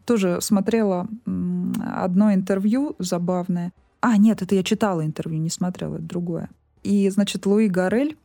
Тоже 0.05 0.39
смотрела 0.41 1.07
одно 1.25 2.33
интервью 2.33 2.95
забавное. 2.99 3.71
А, 4.01 4.17
нет, 4.17 4.41
это 4.41 4.55
я 4.55 4.63
читала 4.63 5.05
интервью, 5.05 5.39
не 5.39 5.49
смотрела, 5.49 5.95
это 5.95 6.03
другое. 6.03 6.49
И, 6.83 7.09
значит, 7.09 7.45
Луи 7.45 7.69
Гарель, 7.69 8.17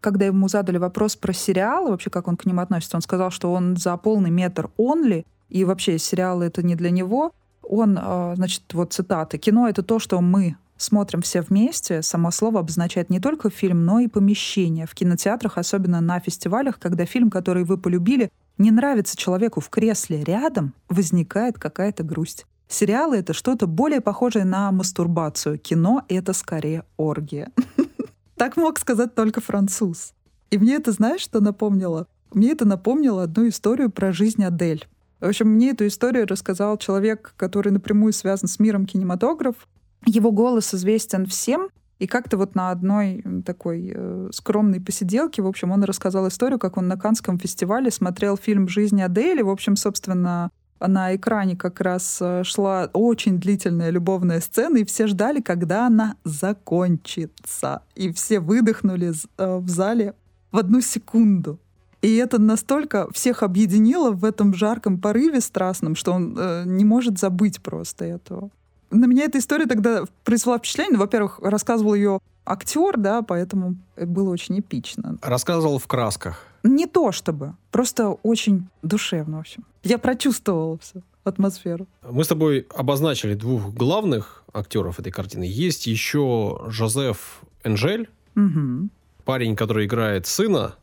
когда 0.00 0.26
ему 0.26 0.46
задали 0.46 0.78
вопрос 0.78 1.16
про 1.16 1.32
сериалы, 1.32 1.90
вообще 1.90 2.08
как 2.08 2.28
он 2.28 2.36
к 2.36 2.46
ним 2.46 2.60
относится, 2.60 2.96
он 2.96 3.02
сказал, 3.02 3.30
что 3.30 3.52
он 3.52 3.76
за 3.76 3.96
полный 3.96 4.30
метр 4.30 4.70
онли, 4.78 5.26
и 5.48 5.64
вообще 5.64 5.98
сериалы 5.98 6.44
это 6.44 6.62
не 6.62 6.76
для 6.76 6.90
него. 6.90 7.32
Он, 7.74 7.98
а, 7.98 8.34
значит, 8.36 8.74
вот 8.74 8.92
цитаты, 8.92 9.38
«Кино— 9.38 9.66
это 9.70 9.82
то, 9.82 9.98
что 9.98 10.20
мы 10.20 10.56
смотрим 10.76 11.22
все 11.22 11.40
вместе, 11.40 12.02
само 12.02 12.30
слово 12.30 12.60
обозначает 12.60 13.08
не 13.08 13.18
только 13.18 13.48
фильм, 13.48 13.86
но 13.86 13.98
и 13.98 14.08
помещение. 14.08 14.84
В 14.86 14.94
кинотеатрах, 14.94 15.56
особенно 15.56 16.02
на 16.02 16.20
фестивалях, 16.20 16.78
когда 16.78 17.06
фильм, 17.06 17.30
который 17.30 17.64
вы 17.64 17.78
полюбили, 17.78 18.30
не 18.58 18.70
нравится 18.70 19.16
человеку 19.16 19.60
в 19.60 19.70
кресле 19.70 20.22
рядом, 20.22 20.74
возникает 20.90 21.58
какая-то 21.58 22.02
грусть. 22.02 22.44
Сериалы— 22.68 23.16
это 23.18 23.32
что-то 23.32 23.66
более 23.66 24.02
похожее 24.02 24.44
на 24.44 24.70
мастурбацию. 24.70 25.58
Кино— 25.58 26.04
это 26.10 26.34
скорее 26.34 26.84
оргия. 26.98 27.50
Так 28.36 28.56
мог 28.56 28.78
сказать 28.80 29.14
только 29.14 29.40
француз. 29.40 30.12
И 30.50 30.58
мне 30.58 30.74
это, 30.74 30.92
знаешь, 30.92 31.22
что 31.22 31.40
напомнило? 31.40 32.06
Мне 32.34 32.50
это 32.50 32.66
напомнило 32.66 33.22
одну 33.22 33.48
историю 33.48 33.88
про 33.88 34.12
жизнь 34.12 34.44
Адель. 34.44 34.86
В 35.22 35.28
общем, 35.28 35.50
мне 35.50 35.70
эту 35.70 35.86
историю 35.86 36.26
рассказал 36.26 36.76
человек, 36.78 37.34
который 37.36 37.70
напрямую 37.70 38.12
связан 38.12 38.48
с 38.48 38.58
миром 38.58 38.86
кинематограф. 38.86 39.68
Его 40.04 40.32
голос 40.32 40.74
известен 40.74 41.26
всем, 41.26 41.68
и 42.00 42.08
как-то 42.08 42.36
вот 42.36 42.56
на 42.56 42.72
одной 42.72 43.22
такой 43.46 43.92
э, 43.94 44.30
скромной 44.32 44.80
посиделке, 44.80 45.40
в 45.40 45.46
общем, 45.46 45.70
он 45.70 45.84
рассказал 45.84 46.26
историю, 46.26 46.58
как 46.58 46.76
он 46.76 46.88
на 46.88 46.98
Канском 46.98 47.38
фестивале 47.38 47.92
смотрел 47.92 48.36
фильм 48.36 48.66
«Жизнь 48.66 49.00
Адели». 49.00 49.42
В 49.42 49.48
общем, 49.48 49.76
собственно, 49.76 50.50
на 50.80 51.14
экране 51.14 51.54
как 51.56 51.80
раз 51.80 52.18
э, 52.20 52.42
шла 52.42 52.90
очень 52.92 53.38
длительная 53.38 53.90
любовная 53.90 54.40
сцена, 54.40 54.78
и 54.78 54.84
все 54.84 55.06
ждали, 55.06 55.40
когда 55.40 55.86
она 55.86 56.16
закончится. 56.24 57.82
И 57.94 58.12
все 58.12 58.40
выдохнули 58.40 59.12
э, 59.12 59.56
в 59.58 59.68
зале 59.68 60.14
в 60.50 60.58
одну 60.58 60.80
секунду. 60.80 61.60
И 62.02 62.16
это 62.16 62.38
настолько 62.40 63.10
всех 63.12 63.42
объединило 63.42 64.10
в 64.10 64.24
этом 64.24 64.52
жарком 64.54 64.98
порыве 64.98 65.40
страстном, 65.40 65.94
что 65.94 66.12
он 66.12 66.36
э, 66.38 66.64
не 66.66 66.84
может 66.84 67.18
забыть 67.18 67.62
просто 67.62 68.04
этого 68.04 68.50
на 68.92 69.06
меня 69.06 69.24
эта 69.24 69.38
история 69.38 69.66
тогда 69.66 70.04
произвела 70.24 70.58
впечатление. 70.58 70.98
Во-первых, 70.98 71.38
рассказывал 71.42 71.94
ее 71.94 72.20
актер, 72.44 72.96
да, 72.96 73.22
поэтому 73.22 73.76
это 73.96 74.06
было 74.06 74.30
очень 74.30 74.60
эпично. 74.60 75.18
Рассказывал 75.22 75.78
в 75.78 75.86
красках. 75.86 76.46
Не 76.62 76.86
то 76.86 77.10
чтобы, 77.12 77.54
просто 77.70 78.10
очень 78.10 78.68
душевно, 78.82 79.38
в 79.38 79.40
общем. 79.40 79.64
Я 79.82 79.98
прочувствовала 79.98 80.78
все 80.78 81.00
атмосферу. 81.24 81.86
Мы 82.08 82.24
с 82.24 82.28
тобой 82.28 82.66
обозначили 82.74 83.34
двух 83.34 83.72
главных 83.72 84.44
актеров 84.52 85.00
этой 85.00 85.10
картины. 85.10 85.44
Есть 85.44 85.86
еще 85.86 86.62
Жозеф 86.68 87.42
Энжель, 87.64 88.08
угу. 88.36 88.88
парень, 89.24 89.56
который 89.56 89.86
играет 89.86 90.26
сына 90.26 90.74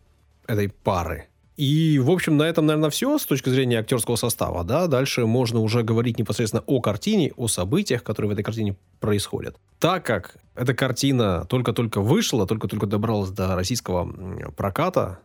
этой 0.50 0.70
пары. 0.70 1.28
И, 1.58 2.00
в 2.00 2.10
общем, 2.10 2.38
на 2.38 2.44
этом, 2.44 2.66
наверное, 2.66 2.90
все 2.90 3.18
с 3.18 3.26
точки 3.26 3.50
зрения 3.50 3.80
актерского 3.80 4.16
состава. 4.16 4.64
Да? 4.64 4.88
Дальше 4.88 5.26
можно 5.26 5.60
уже 5.60 5.84
говорить 5.84 6.18
непосредственно 6.18 6.64
о 6.66 6.80
картине, 6.80 7.34
о 7.36 7.50
событиях, 7.50 8.02
которые 8.02 8.30
в 8.30 8.34
этой 8.34 8.44
картине 8.44 8.78
происходят. 9.02 9.58
Так 9.78 10.06
как 10.06 10.38
эта 10.56 10.74
картина 10.74 11.46
только-только 11.50 12.00
вышла, 12.00 12.48
только-только 12.48 12.88
добралась 12.88 13.32
до 13.32 13.56
российского 13.56 14.10
проката, 14.56 15.20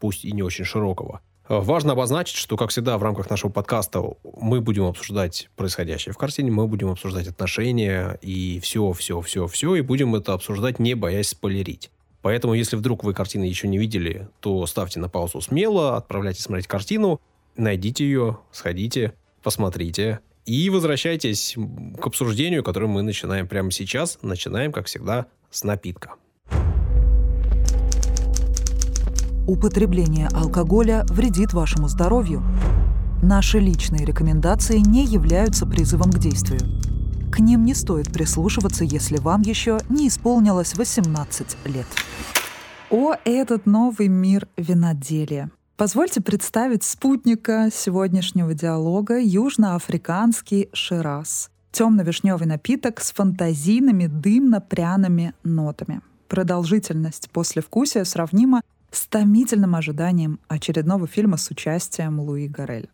пусть 0.00 0.24
и 0.24 0.32
не 0.32 0.42
очень 0.42 0.64
широкого, 0.64 1.20
Важно 1.48 1.92
обозначить, 1.92 2.36
что, 2.36 2.56
как 2.56 2.70
всегда, 2.70 2.98
в 2.98 3.04
рамках 3.04 3.30
нашего 3.30 3.52
подкаста 3.52 4.02
мы 4.40 4.60
будем 4.60 4.84
обсуждать 4.84 5.48
происходящее 5.54 6.12
в 6.12 6.18
картине, 6.18 6.50
мы 6.50 6.66
будем 6.66 6.90
обсуждать 6.90 7.28
отношения 7.28 8.18
и 8.20 8.58
все, 8.58 8.92
все, 8.92 9.20
все, 9.20 9.46
все, 9.46 9.76
и 9.76 9.80
будем 9.80 10.16
это 10.16 10.32
обсуждать, 10.32 10.80
не 10.80 10.94
боясь 10.94 11.28
спойлерить. 11.28 11.90
Поэтому, 12.26 12.54
если 12.54 12.74
вдруг 12.74 13.04
вы 13.04 13.14
картины 13.14 13.44
еще 13.44 13.68
не 13.68 13.78
видели, 13.78 14.28
то 14.40 14.66
ставьте 14.66 14.98
на 14.98 15.08
паузу 15.08 15.40
смело, 15.40 15.96
отправляйтесь 15.96 16.42
смотреть 16.42 16.66
картину, 16.66 17.20
найдите 17.56 18.04
ее, 18.04 18.38
сходите, 18.50 19.14
посмотрите 19.44 20.18
и 20.44 20.68
возвращайтесь 20.68 21.54
к 22.00 22.04
обсуждению, 22.04 22.64
которое 22.64 22.88
мы 22.88 23.02
начинаем 23.02 23.46
прямо 23.46 23.70
сейчас. 23.70 24.18
Начинаем, 24.22 24.72
как 24.72 24.86
всегда, 24.86 25.26
с 25.52 25.62
напитка. 25.62 26.14
Употребление 29.46 30.26
алкоголя 30.32 31.04
вредит 31.08 31.52
вашему 31.52 31.86
здоровью. 31.86 32.42
Наши 33.22 33.60
личные 33.60 34.04
рекомендации 34.04 34.78
не 34.78 35.04
являются 35.04 35.64
призывом 35.64 36.10
к 36.10 36.18
действию. 36.18 36.95
К 37.36 37.40
ним 37.40 37.66
не 37.66 37.74
стоит 37.74 38.10
прислушиваться, 38.10 38.82
если 38.82 39.18
вам 39.18 39.42
еще 39.42 39.78
не 39.90 40.08
исполнилось 40.08 40.74
18 40.74 41.58
лет. 41.66 41.86
О, 42.88 43.12
этот 43.26 43.66
новый 43.66 44.08
мир 44.08 44.48
виноделия. 44.56 45.50
Позвольте 45.76 46.22
представить 46.22 46.82
спутника 46.82 47.68
сегодняшнего 47.70 48.54
диалога 48.54 49.20
южноафриканский 49.20 50.70
шираз. 50.72 51.50
Темно-вишневый 51.72 52.46
напиток 52.46 53.02
с 53.02 53.12
фантазийными 53.12 54.06
дымно-пряными 54.06 55.34
нотами. 55.44 56.00
Продолжительность 56.28 57.28
послевкусия 57.28 58.04
сравнима 58.04 58.62
с 58.90 59.06
томительным 59.08 59.74
ожиданием 59.74 60.40
очередного 60.48 61.06
фильма 61.06 61.36
с 61.36 61.50
участием 61.50 62.18
Луи 62.18 62.48
Гарель. 62.48 62.88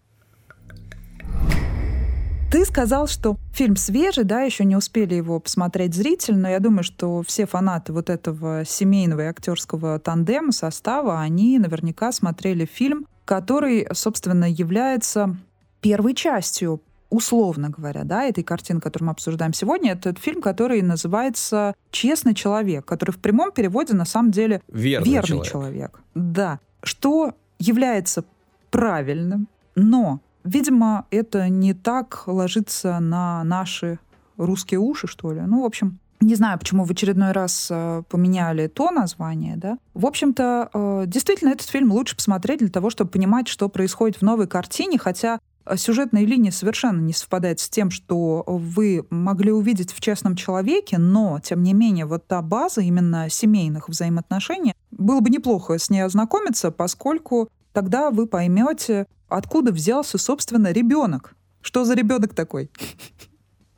Ты 2.53 2.67
сказал, 2.67 3.07
что 3.07 3.39
фильм 3.55 3.77
свежий, 3.77 4.25
да, 4.25 4.43
еще 4.43 4.67
не 4.67 4.77
успели 4.77 5.15
его 5.15 5.41
посмотреть 5.41 5.95
зритель, 5.95 6.37
но 6.37 6.51
я 6.51 6.61
думаю, 6.61 6.85
что 6.85 7.23
все 7.23 7.47
фанаты 7.47 7.95
вот 7.95 8.11
этого 8.11 8.67
семейного 8.67 9.23
и 9.23 9.25
актерского 9.25 9.99
тандема, 9.99 10.53
состава, 10.53 11.19
они 11.23 11.59
наверняка 11.59 12.13
смотрели 12.13 12.67
фильм, 12.67 13.07
который, 13.25 13.89
собственно, 13.95 14.45
является 14.45 15.35
первой 15.81 16.15
частью 16.15 16.83
условно 17.09 17.71
говоря, 17.71 18.05
да, 18.05 18.25
этой 18.25 18.45
картины, 18.45 18.81
которую 18.81 19.07
мы 19.07 19.13
обсуждаем 19.13 19.55
сегодня, 19.55 19.93
это 19.93 20.15
фильм, 20.19 20.41
который 20.41 20.81
называется 20.81 21.75
«Честный 21.91 22.35
человек», 22.35 22.87
который 22.87 23.13
в 23.13 23.19
прямом 23.19 23.53
переводе 23.53 23.95
на 23.95 24.07
самом 24.07 24.31
деле 24.31 24.63
верный, 24.69 25.11
верный 25.11 25.27
человек. 25.27 25.53
человек. 25.53 26.01
Да. 26.15 26.59
Что 26.83 27.35
является 27.59 28.25
правильным, 28.71 29.49
но 29.75 30.21
Видимо, 30.45 31.07
это 31.11 31.49
не 31.49 31.75
так 31.75 32.25
ложится 32.27 32.99
на 33.01 33.45
наши 33.45 33.99
русские 34.37 34.81
уши, 34.81 35.07
что 35.07 35.33
ли. 35.33 35.41
Ну, 35.43 35.63
в 35.63 35.65
общем, 35.65 35.99
не 36.23 36.35
знаю, 36.35 36.59
почему 36.59 36.85
в 36.85 36.91
очередной 36.91 37.33
раз 37.33 37.69
э, 37.71 38.03
поменяли 38.09 38.69
то 38.69 38.91
название, 38.91 39.57
да. 39.57 39.79
В 39.95 40.07
общем-то, 40.07 40.71
э, 40.73 41.05
действительно, 41.07 41.51
этот 41.51 41.69
фильм 41.69 41.93
лучше 41.93 42.17
посмотреть 42.17 42.61
для 42.61 42.69
того, 42.69 42.91
чтобы 42.91 43.11
понимать, 43.11 43.49
что 43.49 43.69
происходит 43.69 44.19
в 44.19 44.23
новой 44.23 44.47
картине, 44.47 44.99
хотя 44.99 45.41
э, 45.65 45.77
сюжетная 45.77 46.25
линия 46.25 46.53
совершенно 46.53 47.01
не 47.01 47.13
совпадает 47.13 47.59
с 47.59 47.69
тем, 47.69 47.91
что 47.91 48.45
вы 48.47 49.05
могли 49.11 49.51
увидеть 49.51 49.93
в 49.93 50.01
«Честном 50.01 50.37
человеке», 50.37 50.99
но, 50.99 51.41
тем 51.43 51.63
не 51.63 51.75
менее, 51.75 52.07
вот 52.07 52.27
та 52.27 52.41
база 52.41 52.83
именно 52.83 53.29
семейных 53.29 53.89
взаимоотношений, 53.89 54.75
было 54.93 55.21
бы 55.21 55.31
неплохо 55.31 55.77
с 55.79 55.91
ней 55.91 56.03
ознакомиться, 56.03 56.71
поскольку 56.71 57.49
тогда 57.73 58.11
вы 58.11 58.27
поймете, 58.27 59.07
откуда 59.37 59.73
взялся, 59.73 60.19
собственно, 60.19 60.73
ребенок. 60.73 61.35
Что 61.61 61.85
за 61.85 61.95
ребенок 61.95 62.35
такой? 62.35 62.71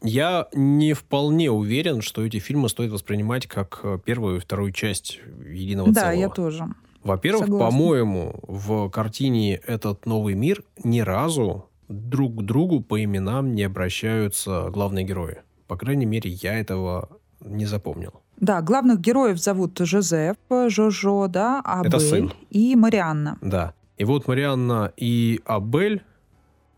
Я 0.03 0.49
не 0.53 0.93
вполне 0.93 1.51
уверен, 1.51 2.03
что 2.03 2.25
эти 2.25 2.39
фильмы 2.39 2.69
стоит 2.69 2.93
воспринимать 2.93 3.47
как 3.47 3.81
э, 3.83 3.99
первую 4.05 4.37
и 4.37 4.41
вторую 4.41 4.73
часть 4.73 5.19
единого 5.47 5.89
да, 5.93 6.01
целого. 6.01 6.15
Да, 6.15 6.21
я 6.21 6.29
тоже. 6.29 6.67
Во-первых, 7.03 7.47
по-моему, 7.47 8.39
в 8.47 8.91
картине 8.91 9.57
«Этот 9.57 10.07
новый 10.07 10.35
мир» 10.35 10.65
ни 10.83 11.01
разу 11.01 11.69
друг 11.89 12.37
к 12.37 12.43
другу 12.43 12.81
по 12.81 13.03
именам 13.03 13.55
не 13.55 13.63
обращаются 13.63 14.69
главные 14.71 15.05
герои. 15.05 15.39
По 15.67 15.77
крайней 15.77 16.07
мере, 16.07 16.31
я 16.31 16.59
этого 16.59 17.09
не 17.41 17.67
запомнил. 17.67 18.23
Да, 18.39 18.63
главных 18.63 19.01
героев 19.01 19.39
зовут 19.39 19.79
Жозеф, 19.79 20.37
Жожо, 20.69 21.29
да, 21.29 21.61
Абель 21.65 21.89
Это 21.89 22.01
сын. 22.01 22.33
и 22.51 22.75
Марианна. 22.75 23.39
Да. 23.41 23.75
И 23.97 24.05
вот 24.05 24.27
Марианна 24.27 24.93
и 24.97 25.41
Абель, 25.45 26.03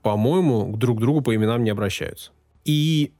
по-моему, 0.02 0.76
друг 0.76 0.98
к 0.98 1.00
другу 1.00 1.22
по 1.22 1.34
именам 1.34 1.64
не 1.64 1.70
обращаются. 1.70 2.30
И 2.64 3.12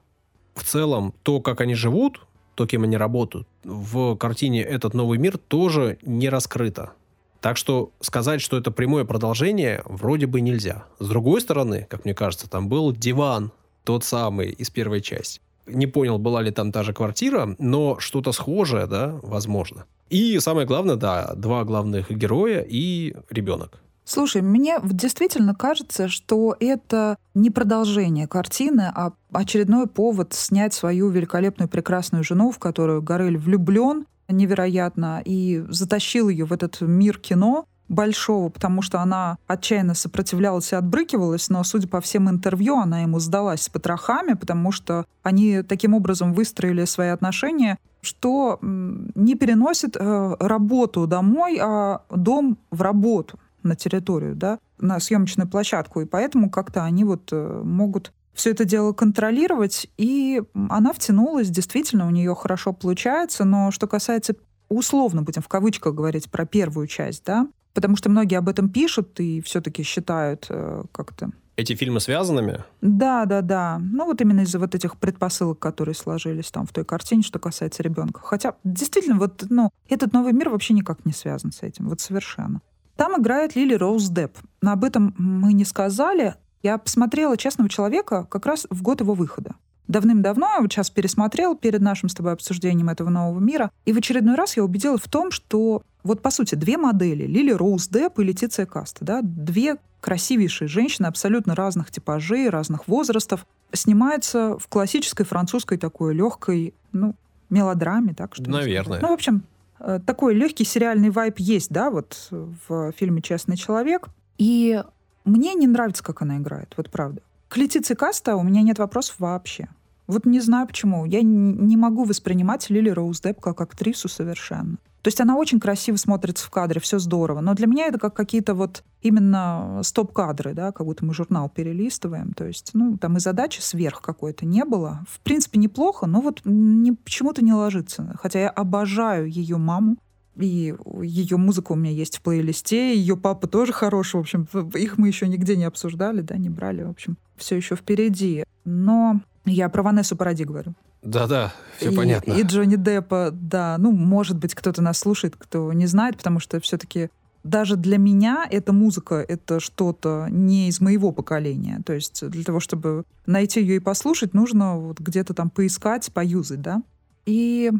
в 0.55 0.65
целом 0.65 1.15
то, 1.23 1.41
как 1.41 1.61
они 1.61 1.75
живут, 1.75 2.21
то, 2.55 2.67
кем 2.67 2.85
они 2.85 2.97
работают, 2.97 3.47
в 3.65 4.17
картине 4.17 4.63
«Этот 4.63 4.95
новый 4.95 5.19
мир» 5.19 5.39
тоже 5.39 5.99
не 6.03 6.29
раскрыто. 6.29 6.93
Так 7.41 7.57
что 7.57 7.93
сказать, 8.01 8.41
что 8.41 8.57
это 8.57 8.71
прямое 8.71 9.05
продолжение, 9.05 9.83
вроде 9.85 10.27
бы 10.27 10.41
нельзя. 10.41 10.87
С 10.99 11.09
другой 11.09 11.41
стороны, 11.41 11.87
как 11.89 12.05
мне 12.05 12.15
кажется, 12.15 12.49
там 12.49 12.69
был 12.69 12.93
диван, 12.93 13.53
тот 13.85 14.05
самый 14.05 14.51
из 14.51 14.71
первой 14.71 15.01
части. 15.01 15.41
Не 15.67 15.87
понял, 15.87 16.19
была 16.19 16.43
ли 16.43 16.51
там 16.51 16.73
та 16.73 16.83
же 16.83 16.93
квартира, 16.93 17.55
но 17.59 17.99
что-то 17.99 18.33
схожее, 18.33 18.87
да, 18.87 19.19
возможно. 19.23 19.85
И 20.09 20.39
самое 20.39 20.67
главное, 20.67 20.97
да, 20.97 21.35
два 21.35 21.65
главных 21.65 22.11
героя 22.11 22.65
и 22.67 23.15
ребенок. 23.31 23.81
Слушай, 24.09 24.41
мне 24.41 24.79
действительно 24.85 25.53
кажется, 25.53 26.07
что 26.07 26.57
это 26.61 27.19
не 27.35 27.51
продолжение 27.51 28.29
картины, 28.29 28.93
а 28.95 29.13
очередной 29.33 29.89
повод 29.89 30.33
снять 30.33 30.73
свою 30.73 31.09
великолепную, 31.09 31.69
прекрасную 31.69 32.23
жену, 32.23 32.53
в 32.53 32.61
которую 32.61 33.03
Горель 33.03 33.37
влюблен 33.37 34.07
невероятно, 34.29 35.21
и 35.25 35.65
затащил 35.71 36.29
ее 36.29 36.45
в 36.45 36.53
этот 36.53 36.81
мир 36.83 37.19
кино 37.19 37.67
большого, 37.89 38.49
потому 38.49 38.81
что 38.81 39.01
она 39.01 39.39
отчаянно 39.49 39.95
сопротивлялась 39.95 40.73
и 40.73 40.77
отбрыкивалась, 40.77 41.49
но, 41.49 41.65
судя 41.65 41.89
по 41.89 42.01
всем 42.01 42.31
интервью, 42.31 42.77
она 42.77 43.01
ему 43.03 43.19
сдалась 43.19 43.63
с 43.63 43.69
потрохами, 43.69 44.35
потому 44.35 44.71
что 44.71 45.05
они 45.25 45.63
таким 45.63 45.95
образом 45.95 46.33
выстроили 46.33 46.85
свои 46.85 47.09
отношения, 47.09 47.77
что 48.03 48.61
не 48.63 49.35
переносит 49.35 49.97
э, 49.97 50.37
работу 50.39 51.09
домой, 51.09 51.59
а 51.61 52.03
дом 52.09 52.57
в 52.71 52.83
работу 52.83 53.41
на 53.67 53.77
территорию, 53.77 54.35
да, 54.35 54.59
на 54.79 54.99
съемочную 55.01 55.49
площадку. 55.49 56.01
И 56.01 56.07
поэтому 56.07 56.51
как-то 56.51 56.85
они 56.85 57.05
вот 57.05 57.29
э, 57.33 57.63
могут 57.65 58.13
все 58.35 58.51
это 58.51 58.65
дело 58.65 58.93
контролировать, 58.93 59.89
и 59.97 60.43
она 60.69 60.93
втянулась, 60.93 61.49
действительно, 61.49 62.07
у 62.07 62.11
нее 62.11 62.35
хорошо 62.35 62.73
получается, 62.73 63.45
но 63.45 63.71
что 63.71 63.87
касается 63.87 64.37
условно 64.69 65.23
будем 65.23 65.43
в 65.43 65.49
кавычках 65.49 65.95
говорить 65.95 66.31
про 66.31 66.45
первую 66.45 66.87
часть, 66.87 67.25
да, 67.25 67.49
потому 67.73 67.97
что 67.97 68.11
многие 68.11 68.37
об 68.37 68.49
этом 68.49 68.69
пишут 68.69 69.19
и 69.21 69.41
все-таки 69.41 69.83
считают 69.83 70.47
э, 70.51 70.85
как-то 70.93 71.31
эти 71.57 71.75
фильмы 71.75 72.01
связанными? 72.01 72.65
Да, 72.83 73.25
да, 73.25 73.41
да. 73.41 73.79
Ну 73.81 74.05
вот 74.05 74.21
именно 74.21 74.41
из-за 74.41 74.59
вот 74.59 74.75
этих 74.75 74.99
предпосылок, 74.99 75.59
которые 75.59 75.95
сложились 75.95 76.51
там 76.51 76.67
в 76.67 76.73
той 76.73 76.85
картине, 76.85 77.23
что 77.23 77.39
касается 77.39 77.83
ребенка. 77.83 78.21
Хотя 78.23 78.57
действительно 78.63 79.19
вот, 79.19 79.47
ну, 79.49 79.71
этот 79.89 80.13
новый 80.13 80.35
мир 80.35 80.51
вообще 80.51 80.75
никак 80.75 81.07
не 81.07 81.13
связан 81.13 81.53
с 81.53 81.63
этим, 81.63 81.89
вот 81.89 82.01
совершенно. 82.01 82.61
Там 82.97 83.21
играет 83.21 83.55
Лили 83.55 83.75
Роуз 83.75 84.09
Депп. 84.09 84.39
Но 84.63 84.73
об 84.73 84.85
этом 84.85 85.15
мы 85.19 85.53
не 85.53 85.65
сказали. 85.65 86.35
Я 86.63 86.79
посмотрела 86.79 87.37
«Честного 87.37 87.71
человека» 87.71 88.27
как 88.29 88.47
раз 88.47 88.67
в 88.71 88.83
год 88.83 89.01
его 89.01 89.15
выхода. 89.15 89.55
Давным-давно, 89.89 90.55
я 90.55 90.61
вот 90.61 90.73
сейчас 90.73 90.91
пересмотрел 90.91 91.55
перед 91.55 91.81
нашим 91.81 92.09
с 92.09 92.15
тобой 92.15 92.33
обсуждением 92.33 92.89
этого 92.89 93.09
нового 93.09 93.39
мира, 93.39 93.71
и 93.85 93.93
в 93.93 93.99
очередной 93.99 94.35
раз 94.35 94.57
я 94.57 94.65
убедилась 94.65 95.01
в 95.01 95.09
том, 95.09 95.31
что 95.31 95.83
вот, 96.03 96.23
по 96.23 96.31
сути, 96.31 96.57
две 96.57 96.77
модели, 96.77 97.25
Лили 97.25 97.53
Роуз 97.53 97.87
Депп 97.87 98.19
и 98.19 98.25
Летиция 98.25 98.67
Каста, 98.67 99.05
да, 99.05 99.21
две 99.23 99.77
красивейшие 100.01 100.67
женщины 100.67 101.07
абсолютно 101.07 101.55
разных 101.55 101.93
типажей, 101.93 102.49
разных 102.49 102.89
возрастов, 102.89 103.47
снимаются 103.73 104.59
в 104.59 104.67
классической 104.69 105.25
французской 105.25 105.79
такой 105.79 106.15
легкой, 106.15 106.75
ну, 106.93 107.15
мелодраме, 107.49 108.13
так 108.15 108.35
что 108.35 108.51
Наверное. 108.51 109.01
Ну, 109.01 109.09
в 109.09 109.13
общем, 109.13 109.45
такой 109.79 110.35
легкий 110.35 110.65
сериальный 110.65 111.11
вайп 111.11 111.39
есть, 111.39 111.71
да, 111.71 111.91
вот 111.91 112.29
в 112.31 112.93
фильме 112.93 113.23
«Честный 113.23 113.57
человек». 113.57 114.09
И 114.39 114.83
мне 115.25 115.55
не 115.55 115.67
нравится, 115.67 116.03
как 116.05 116.23
она 116.23 116.39
играет, 116.39 116.75
вот 116.77 116.91
правда. 116.91 117.21
К 117.49 117.57
Летиции 117.57 117.95
Каста 117.95 118.37
у 118.37 118.43
меня 118.43 118.63
нет 118.63 118.79
вопросов 118.79 119.17
вообще. 119.19 119.69
Вот 120.07 120.25
не 120.25 120.41
знаю 120.41 120.67
почему. 120.67 121.05
Я 121.05 121.23
не 121.23 121.77
могу 121.77 122.05
воспринимать 122.05 122.71
Лили 122.71 122.91
Роуз 122.91 123.21
Депп 123.21 123.41
как 123.41 123.61
актрису 123.61 124.09
совершенно. 124.09 124.77
То 125.07 125.09
есть 125.09 125.21
она 125.21 125.37
очень 125.37 125.61
красиво 125.61 125.95
смотрится 125.95 126.45
в 126.45 126.51
кадре, 126.51 126.81
все 126.81 126.99
здорово. 126.99 127.41
Но 127.41 127.55
для 127.55 127.69
меня 127.69 127.87
это 127.87 127.97
как 127.97 128.15
какие-то 128.15 128.55
вот 128.55 128.83
именно 129.03 129.79
стоп-кадры, 129.85 130.53
да, 130.53 130.73
как 130.73 130.85
будто 130.85 131.05
мы 131.05 131.15
журнал 131.15 131.49
перелистываем. 131.49 132.33
То 132.33 132.45
есть, 132.45 132.71
ну, 132.75 132.99
там 132.99 133.17
и 133.17 133.21
задачи 133.21 133.61
сверх 133.61 134.03
какой-то 134.03 134.45
не 134.47 134.65
было. 134.65 135.05
В 135.09 135.21
принципе, 135.21 135.61
неплохо, 135.61 136.07
но 136.07 136.21
вот 136.21 136.43
почему-то 136.43 137.45
не 137.45 137.53
ложится. 137.53 138.17
Хотя 138.21 138.41
я 138.41 138.49
обожаю 138.49 139.31
ее 139.31 139.59
маму. 139.59 139.97
И 140.35 140.75
ее 141.01 141.37
музыка 141.37 141.71
у 141.71 141.77
меня 141.77 141.93
есть 141.93 142.17
в 142.17 142.23
плейлисте, 142.23 142.97
ее 142.97 143.17
папа 143.17 143.47
тоже 143.47 143.73
хороший, 143.73 144.17
в 144.17 144.21
общем, 144.23 144.49
их 144.75 144.99
мы 144.99 145.07
еще 145.07 145.29
нигде 145.29 145.57
не 145.57 145.67
обсуждали, 145.67 146.21
да, 146.21 146.37
не 146.37 146.51
брали, 146.51 146.83
в 146.83 146.91
общем, 146.91 147.17
все 147.37 147.55
еще 147.55 147.77
впереди. 147.77 148.45
Но 148.65 149.21
я 149.47 149.69
про 149.69 149.83
Ванессу 149.83 150.17
Паради 150.17 150.45
говорю. 150.45 150.75
Да-да, 151.03 151.53
все 151.79 151.91
и, 151.91 151.97
понятно. 151.97 152.33
И 152.33 152.43
Джонни 152.43 152.77
Деппа, 152.77 153.31
да. 153.33 153.77
Ну, 153.79 153.93
может 153.93 154.37
быть, 154.37 154.55
кто-то 154.55 154.83
нас 154.83 154.99
слушает, 154.99 155.37
кто 155.39 155.73
не 155.73 155.87
знает, 155.87 156.19
потому 156.19 156.41
что 156.41 156.61
все-таки 156.61 157.11
даже 157.45 157.77
для 157.77 157.97
меня 157.97 158.47
эта 158.51 158.73
музыка— 158.73 159.25
это 159.29 159.61
что-то 159.61 160.27
не 160.31 160.69
из 160.69 160.81
моего 160.81 161.13
поколения. 161.13 161.81
То 161.87 161.93
есть 161.93 162.29
для 162.29 162.43
того, 162.43 162.59
чтобы 162.59 163.05
найти 163.25 163.61
ее 163.61 163.77
и 163.77 163.81
послушать, 163.81 164.35
нужно 164.35 164.77
вот 164.77 164.99
где-то 164.99 165.33
там 165.33 165.51
поискать, 165.51 166.13
поюзать, 166.13 166.61
да. 166.61 166.83
И 167.25 167.71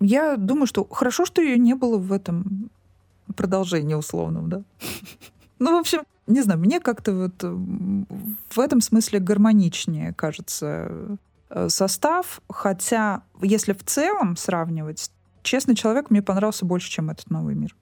я 0.00 0.36
думаю, 0.36 0.66
что 0.66 0.84
хорошо, 0.84 1.26
что 1.26 1.42
ее 1.42 1.58
не 1.58 1.74
было 1.74 1.98
в 1.98 2.10
этом 2.10 2.70
продолжении 3.36 3.94
условном, 3.94 4.48
да. 4.48 4.62
Ну, 5.58 5.74
в 5.74 5.80
общем, 5.80 6.02
не 6.26 6.42
знаю, 6.42 6.60
мне 6.60 6.80
как-то 6.80 7.12
вот 7.12 7.42
в 7.42 8.60
этом 8.60 8.80
смысле 8.80 9.20
гармоничнее 9.20 10.12
кажется 10.14 11.18
э, 11.50 11.68
состав, 11.68 12.40
хотя 12.48 13.22
если 13.42 13.72
в 13.72 13.84
целом 13.84 14.36
сравнивать, 14.36 15.10
честный 15.42 15.74
человек 15.74 16.10
мне 16.10 16.22
понравился 16.22 16.64
больше, 16.64 16.90
чем 16.90 17.10
этот 17.10 17.30
новый 17.30 17.54
мир. 17.54 17.74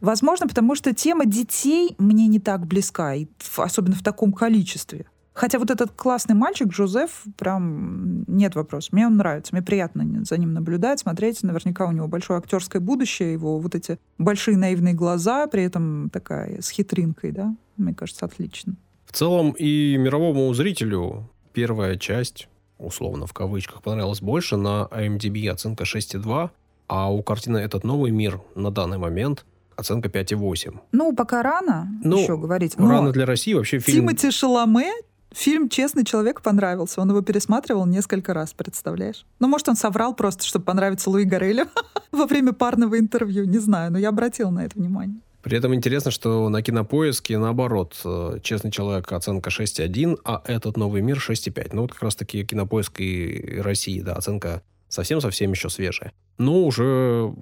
Возможно, 0.00 0.46
потому 0.46 0.74
что 0.74 0.94
тема 0.94 1.24
детей 1.24 1.94
мне 1.98 2.26
не 2.26 2.40
так 2.40 2.66
близка, 2.66 3.14
и 3.14 3.26
особенно 3.56 3.94
в 3.94 4.02
таком 4.02 4.32
количестве. 4.32 5.06
Хотя 5.34 5.58
вот 5.58 5.70
этот 5.70 5.90
классный 5.90 6.36
мальчик, 6.36 6.68
Джозеф, 6.68 7.24
прям 7.36 8.24
нет 8.28 8.54
вопросов. 8.54 8.92
Мне 8.92 9.08
он 9.08 9.16
нравится, 9.16 9.52
мне 9.52 9.62
приятно 9.62 10.24
за 10.24 10.38
ним 10.38 10.52
наблюдать, 10.54 11.00
смотреть. 11.00 11.42
Наверняка 11.42 11.86
у 11.86 11.92
него 11.92 12.06
большое 12.06 12.38
актерское 12.38 12.80
будущее, 12.80 13.32
его 13.32 13.58
вот 13.58 13.74
эти 13.74 13.98
большие 14.16 14.56
наивные 14.56 14.94
глаза, 14.94 15.48
при 15.48 15.64
этом 15.64 16.08
такая 16.10 16.62
с 16.62 16.70
хитринкой, 16.70 17.32
да, 17.32 17.54
мне 17.76 17.94
кажется, 17.94 18.24
отлично. 18.26 18.76
В 19.06 19.12
целом 19.12 19.50
и 19.58 19.96
мировому 19.96 20.54
зрителю 20.54 21.28
первая 21.52 21.96
часть, 21.96 22.48
условно 22.78 23.26
в 23.26 23.32
кавычках, 23.32 23.82
понравилась 23.82 24.22
больше. 24.22 24.56
На 24.56 24.88
IMDb 24.92 25.48
оценка 25.48 25.82
6,2, 25.82 26.50
а 26.86 27.12
у 27.12 27.22
картины 27.24 27.58
«Этот 27.58 27.82
новый 27.82 28.12
мир» 28.12 28.40
на 28.54 28.70
данный 28.70 28.98
момент 28.98 29.44
оценка 29.74 30.08
5,8. 30.08 30.78
Ну, 30.92 31.12
пока 31.14 31.42
рано 31.42 31.88
ну, 32.04 32.22
еще 32.22 32.36
говорить. 32.36 32.78
Но 32.78 32.88
рано 32.88 33.10
для 33.10 33.26
России 33.26 33.54
вообще 33.54 33.80
фильм... 33.80 34.06
Тимати 34.06 34.30
Шаломе 34.30 34.92
Фильм 35.34 35.68
«Честный 35.68 36.04
человек» 36.04 36.42
понравился. 36.42 37.00
Он 37.00 37.10
его 37.10 37.20
пересматривал 37.20 37.86
несколько 37.86 38.34
раз, 38.34 38.52
представляешь? 38.52 39.26
Ну, 39.40 39.48
может, 39.48 39.68
он 39.68 39.74
соврал 39.74 40.14
просто, 40.14 40.44
чтобы 40.44 40.64
понравиться 40.64 41.10
Луи 41.10 41.24
Горелю 41.24 41.66
во 42.12 42.26
время 42.26 42.52
парного 42.52 42.98
интервью. 42.98 43.44
Не 43.44 43.58
знаю, 43.58 43.90
но 43.90 43.98
я 43.98 44.10
обратил 44.10 44.52
на 44.52 44.64
это 44.64 44.78
внимание. 44.78 45.18
При 45.42 45.58
этом 45.58 45.74
интересно, 45.74 46.12
что 46.12 46.48
на 46.48 46.62
кинопоиске 46.62 47.36
наоборот, 47.36 48.00
э, 48.04 48.38
честный 48.42 48.70
человек 48.70 49.10
оценка 49.12 49.50
6,1, 49.50 50.20
а 50.24 50.40
этот 50.46 50.76
новый 50.76 51.02
мир 51.02 51.18
6,5. 51.18 51.70
Ну 51.72 51.82
вот 51.82 51.92
как 51.92 52.04
раз 52.04 52.14
таки 52.14 52.44
кинопоиск 52.44 53.00
и 53.00 53.60
России, 53.60 54.00
да, 54.00 54.14
оценка 54.14 54.62
совсем-совсем 54.88 55.50
еще 55.50 55.68
свежая. 55.68 56.12
Но 56.38 56.62
уже 56.62 57.34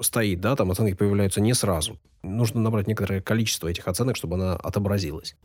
стоит, 0.00 0.40
да, 0.40 0.56
там 0.56 0.72
оценки 0.72 0.94
появляются 0.94 1.40
не 1.40 1.54
сразу. 1.54 1.98
Нужно 2.22 2.60
набрать 2.60 2.88
некоторое 2.88 3.20
количество 3.20 3.68
этих 3.68 3.86
оценок, 3.86 4.16
чтобы 4.16 4.34
она 4.34 4.54
отобразилась. 4.56 5.36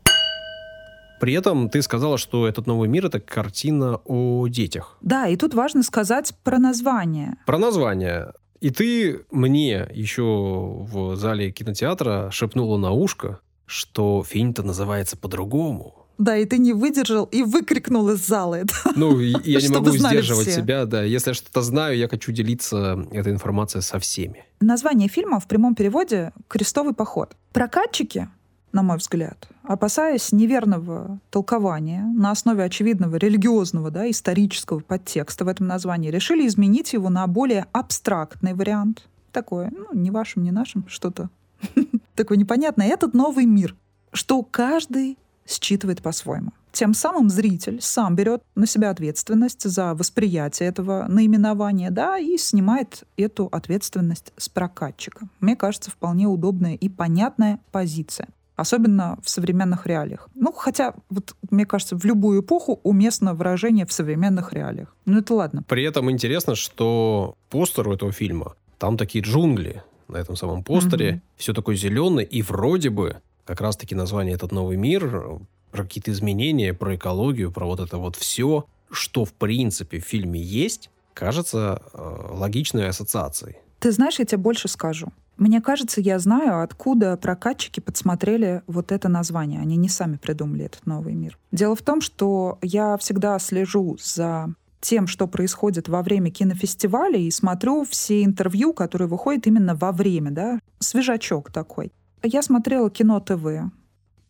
При 1.22 1.34
этом 1.34 1.68
ты 1.68 1.82
сказала, 1.82 2.18
что 2.18 2.48
этот 2.48 2.66
новый 2.66 2.88
мир 2.88 3.06
это 3.06 3.20
картина 3.20 4.00
о 4.04 4.48
детях. 4.48 4.98
Да, 5.02 5.28
и 5.28 5.36
тут 5.36 5.54
важно 5.54 5.84
сказать 5.84 6.34
про 6.42 6.58
название. 6.58 7.36
Про 7.46 7.58
название. 7.58 8.32
И 8.60 8.70
ты 8.70 9.20
мне 9.30 9.86
еще 9.92 10.24
в 10.24 11.14
зале 11.14 11.52
кинотеатра 11.52 12.28
шепнула 12.32 12.76
на 12.76 12.90
ушко, 12.90 13.38
что 13.66 14.24
фильм-то 14.28 14.64
называется 14.64 15.16
по-другому. 15.16 16.08
Да, 16.18 16.36
и 16.36 16.44
ты 16.44 16.58
не 16.58 16.72
выдержал 16.72 17.26
и 17.26 17.44
выкрикнул 17.44 18.10
из 18.10 18.26
зала 18.26 18.56
это. 18.56 18.74
Ну, 18.96 19.20
я 19.20 19.60
не 19.60 19.68
могу 19.68 19.90
сдерживать 19.90 20.50
себя, 20.50 20.86
да. 20.86 21.04
Если 21.04 21.30
я 21.30 21.34
что-то 21.34 21.62
знаю, 21.62 21.96
я 21.96 22.08
хочу 22.08 22.32
делиться 22.32 23.06
этой 23.12 23.32
информацией 23.32 23.82
со 23.82 24.00
всеми. 24.00 24.44
Название 24.60 25.08
фильма 25.08 25.38
в 25.38 25.46
прямом 25.46 25.76
переводе 25.76 26.32
«Крестовый 26.48 26.94
поход». 26.94 27.36
Прокатчики 27.52 28.28
на 28.72 28.82
мой 28.82 28.96
взгляд, 28.96 29.48
опасаясь 29.62 30.32
неверного 30.32 31.18
толкования 31.30 32.02
на 32.16 32.30
основе 32.30 32.64
очевидного 32.64 33.16
религиозного, 33.16 33.90
да, 33.90 34.10
исторического 34.10 34.80
подтекста 34.80 35.44
в 35.44 35.48
этом 35.48 35.66
названии, 35.66 36.10
решили 36.10 36.46
изменить 36.46 36.92
его 36.92 37.10
на 37.10 37.26
более 37.26 37.66
абстрактный 37.72 38.54
вариант. 38.54 39.08
Такое, 39.30 39.70
ну, 39.70 39.86
не 39.92 40.10
вашим, 40.10 40.42
не 40.42 40.50
нашим, 40.50 40.86
что-то 40.88 41.30
такое 42.14 42.38
непонятное. 42.38 42.88
Этот 42.88 43.14
новый 43.14 43.46
мир, 43.46 43.76
что 44.12 44.42
каждый 44.42 45.18
считывает 45.46 46.02
по-своему. 46.02 46.52
Тем 46.72 46.94
самым 46.94 47.28
зритель 47.28 47.82
сам 47.82 48.16
берет 48.16 48.42
на 48.54 48.66
себя 48.66 48.90
ответственность 48.90 49.68
за 49.68 49.94
восприятие 49.94 50.70
этого 50.70 51.04
наименования, 51.06 51.90
да, 51.90 52.18
и 52.18 52.38
снимает 52.38 53.04
эту 53.18 53.46
ответственность 53.46 54.32
с 54.38 54.48
прокатчика. 54.48 55.28
Мне 55.40 55.54
кажется, 55.54 55.90
вполне 55.90 56.26
удобная 56.26 56.74
и 56.74 56.88
понятная 56.88 57.60
позиция 57.72 58.28
особенно 58.56 59.18
в 59.22 59.30
современных 59.30 59.86
реалиях. 59.86 60.28
Ну, 60.34 60.52
хотя, 60.52 60.94
вот, 61.10 61.34
мне 61.50 61.66
кажется, 61.66 61.96
в 61.96 62.04
любую 62.04 62.42
эпоху 62.42 62.80
уместно 62.82 63.34
выражение 63.34 63.86
в 63.86 63.92
современных 63.92 64.52
реалиях. 64.52 64.94
Ну, 65.04 65.18
это 65.18 65.34
ладно. 65.34 65.64
При 65.68 65.84
этом 65.84 66.10
интересно, 66.10 66.54
что 66.54 67.36
постер 67.50 67.88
у 67.88 67.94
этого 67.94 68.12
фильма, 68.12 68.54
там 68.78 68.96
такие 68.96 69.24
джунгли 69.24 69.82
на 70.08 70.16
этом 70.16 70.36
самом 70.36 70.62
постере, 70.62 71.10
угу. 71.10 71.20
все 71.36 71.54
такое 71.54 71.76
зеленое, 71.76 72.26
и 72.26 72.42
вроде 72.42 72.90
бы 72.90 73.16
как 73.44 73.60
раз-таки 73.60 73.94
название 73.94 74.34
«Этот 74.34 74.52
новый 74.52 74.76
мир», 74.76 75.40
про 75.72 75.84
какие-то 75.84 76.12
изменения, 76.12 76.74
про 76.74 76.94
экологию, 76.94 77.50
про 77.50 77.66
вот 77.66 77.80
это 77.80 77.96
вот 77.96 78.14
все, 78.14 78.66
что 78.90 79.24
в 79.24 79.32
принципе 79.32 79.98
в 79.98 80.04
фильме 80.04 80.40
есть, 80.40 80.90
кажется 81.14 81.82
э, 81.92 82.26
логичной 82.30 82.88
ассоциацией. 82.88 83.56
Ты 83.80 83.90
знаешь, 83.90 84.18
я 84.18 84.24
тебе 84.24 84.38
больше 84.38 84.68
скажу. 84.68 85.08
Мне 85.42 85.60
кажется, 85.60 86.00
я 86.00 86.20
знаю, 86.20 86.62
откуда 86.62 87.16
прокатчики 87.16 87.80
подсмотрели 87.80 88.62
вот 88.68 88.92
это 88.92 89.08
название. 89.08 89.60
Они 89.60 89.76
не 89.76 89.88
сами 89.88 90.16
придумали 90.16 90.66
этот 90.66 90.86
новый 90.86 91.14
мир. 91.14 91.36
Дело 91.50 91.74
в 91.74 91.82
том, 91.82 92.00
что 92.00 92.60
я 92.62 92.96
всегда 92.98 93.36
слежу 93.40 93.96
за 94.00 94.54
тем, 94.80 95.08
что 95.08 95.26
происходит 95.26 95.88
во 95.88 96.02
время 96.02 96.30
кинофестиваля, 96.30 97.18
и 97.18 97.28
смотрю 97.32 97.84
все 97.84 98.22
интервью, 98.22 98.72
которые 98.72 99.08
выходят 99.08 99.48
именно 99.48 99.74
во 99.74 99.90
время, 99.90 100.30
да, 100.30 100.60
свежачок 100.78 101.50
такой. 101.50 101.90
Я 102.22 102.40
смотрела 102.42 102.88
кино 102.88 103.18
ТВ. 103.18 103.68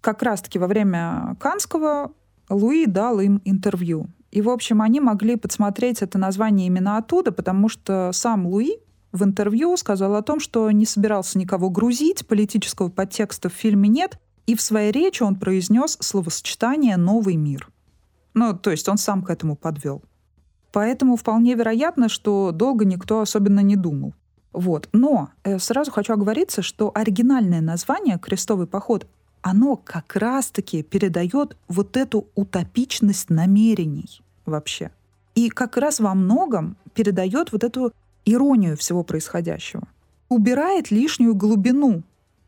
Как 0.00 0.22
раз-таки 0.22 0.58
во 0.58 0.66
время 0.66 1.36
Канского 1.38 2.12
Луи 2.48 2.86
дал 2.86 3.20
им 3.20 3.42
интервью. 3.44 4.06
И, 4.30 4.40
в 4.40 4.48
общем, 4.48 4.80
они 4.80 4.98
могли 4.98 5.36
подсмотреть 5.36 6.00
это 6.00 6.16
название 6.16 6.68
именно 6.68 6.96
оттуда, 6.96 7.32
потому 7.32 7.68
что 7.68 8.12
сам 8.14 8.46
Луи 8.46 8.78
в 9.12 9.24
интервью 9.24 9.76
сказал 9.76 10.16
о 10.16 10.22
том, 10.22 10.40
что 10.40 10.70
не 10.70 10.86
собирался 10.86 11.38
никого 11.38 11.70
грузить, 11.70 12.26
политического 12.26 12.88
подтекста 12.88 13.48
в 13.48 13.52
фильме 13.52 13.88
нет, 13.88 14.18
и 14.46 14.56
в 14.56 14.62
своей 14.62 14.90
речи 14.90 15.22
он 15.22 15.36
произнес 15.36 15.96
словосочетание 16.00 16.96
«новый 16.96 17.36
мир». 17.36 17.68
Ну, 18.34 18.56
то 18.56 18.70
есть 18.70 18.88
он 18.88 18.96
сам 18.96 19.22
к 19.22 19.30
этому 19.30 19.56
подвел. 19.56 20.02
Поэтому 20.72 21.16
вполне 21.16 21.54
вероятно, 21.54 22.08
что 22.08 22.50
долго 22.50 22.86
никто 22.86 23.20
особенно 23.20 23.60
не 23.60 23.76
думал. 23.76 24.14
Вот. 24.52 24.88
Но 24.92 25.28
э, 25.44 25.58
сразу 25.58 25.90
хочу 25.90 26.14
оговориться, 26.14 26.62
что 26.62 26.90
оригинальное 26.94 27.60
название 27.60 28.18
«Крестовый 28.18 28.66
поход» 28.66 29.06
оно 29.42 29.76
как 29.76 30.16
раз-таки 30.16 30.82
передает 30.82 31.56
вот 31.68 31.96
эту 31.96 32.28
утопичность 32.34 33.28
намерений 33.28 34.22
вообще. 34.46 34.92
И 35.34 35.48
как 35.48 35.76
раз 35.76 36.00
во 36.00 36.14
многом 36.14 36.76
передает 36.94 37.52
вот 37.52 37.64
эту 37.64 37.92
иронию 38.24 38.76
всего 38.76 39.02
происходящего. 39.02 39.88
Убирает 40.28 40.90
лишнюю 40.90 41.34
глубину, 41.34 42.02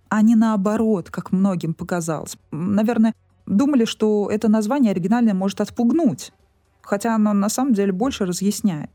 а 0.08 0.22
не 0.22 0.34
наоборот, 0.34 1.10
как 1.10 1.32
многим 1.32 1.74
показалось. 1.74 2.37
Наверное, 2.50 3.14
думали, 3.46 3.84
что 3.84 4.30
это 4.30 4.48
название 4.48 4.92
оригинальное 4.92 5.34
может 5.34 5.60
отпугнуть, 5.60 6.32
хотя 6.82 7.14
оно 7.14 7.32
на 7.32 7.48
самом 7.48 7.74
деле 7.74 7.92
больше 7.92 8.24
разъясняет, 8.24 8.90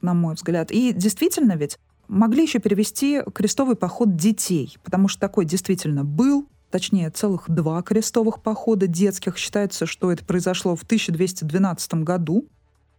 на 0.00 0.14
мой 0.14 0.34
взгляд. 0.34 0.70
И 0.70 0.92
действительно 0.92 1.52
ведь 1.52 1.78
могли 2.08 2.42
еще 2.42 2.58
перевести 2.58 3.22
крестовый 3.34 3.76
поход 3.76 4.16
детей, 4.16 4.76
потому 4.84 5.08
что 5.08 5.20
такой 5.20 5.44
действительно 5.44 6.04
был, 6.04 6.46
точнее, 6.70 7.10
целых 7.10 7.44
два 7.48 7.82
крестовых 7.82 8.42
похода 8.42 8.86
детских. 8.86 9.38
Считается, 9.38 9.86
что 9.86 10.12
это 10.12 10.24
произошло 10.24 10.76
в 10.76 10.82
1212 10.82 11.94
году. 11.94 12.46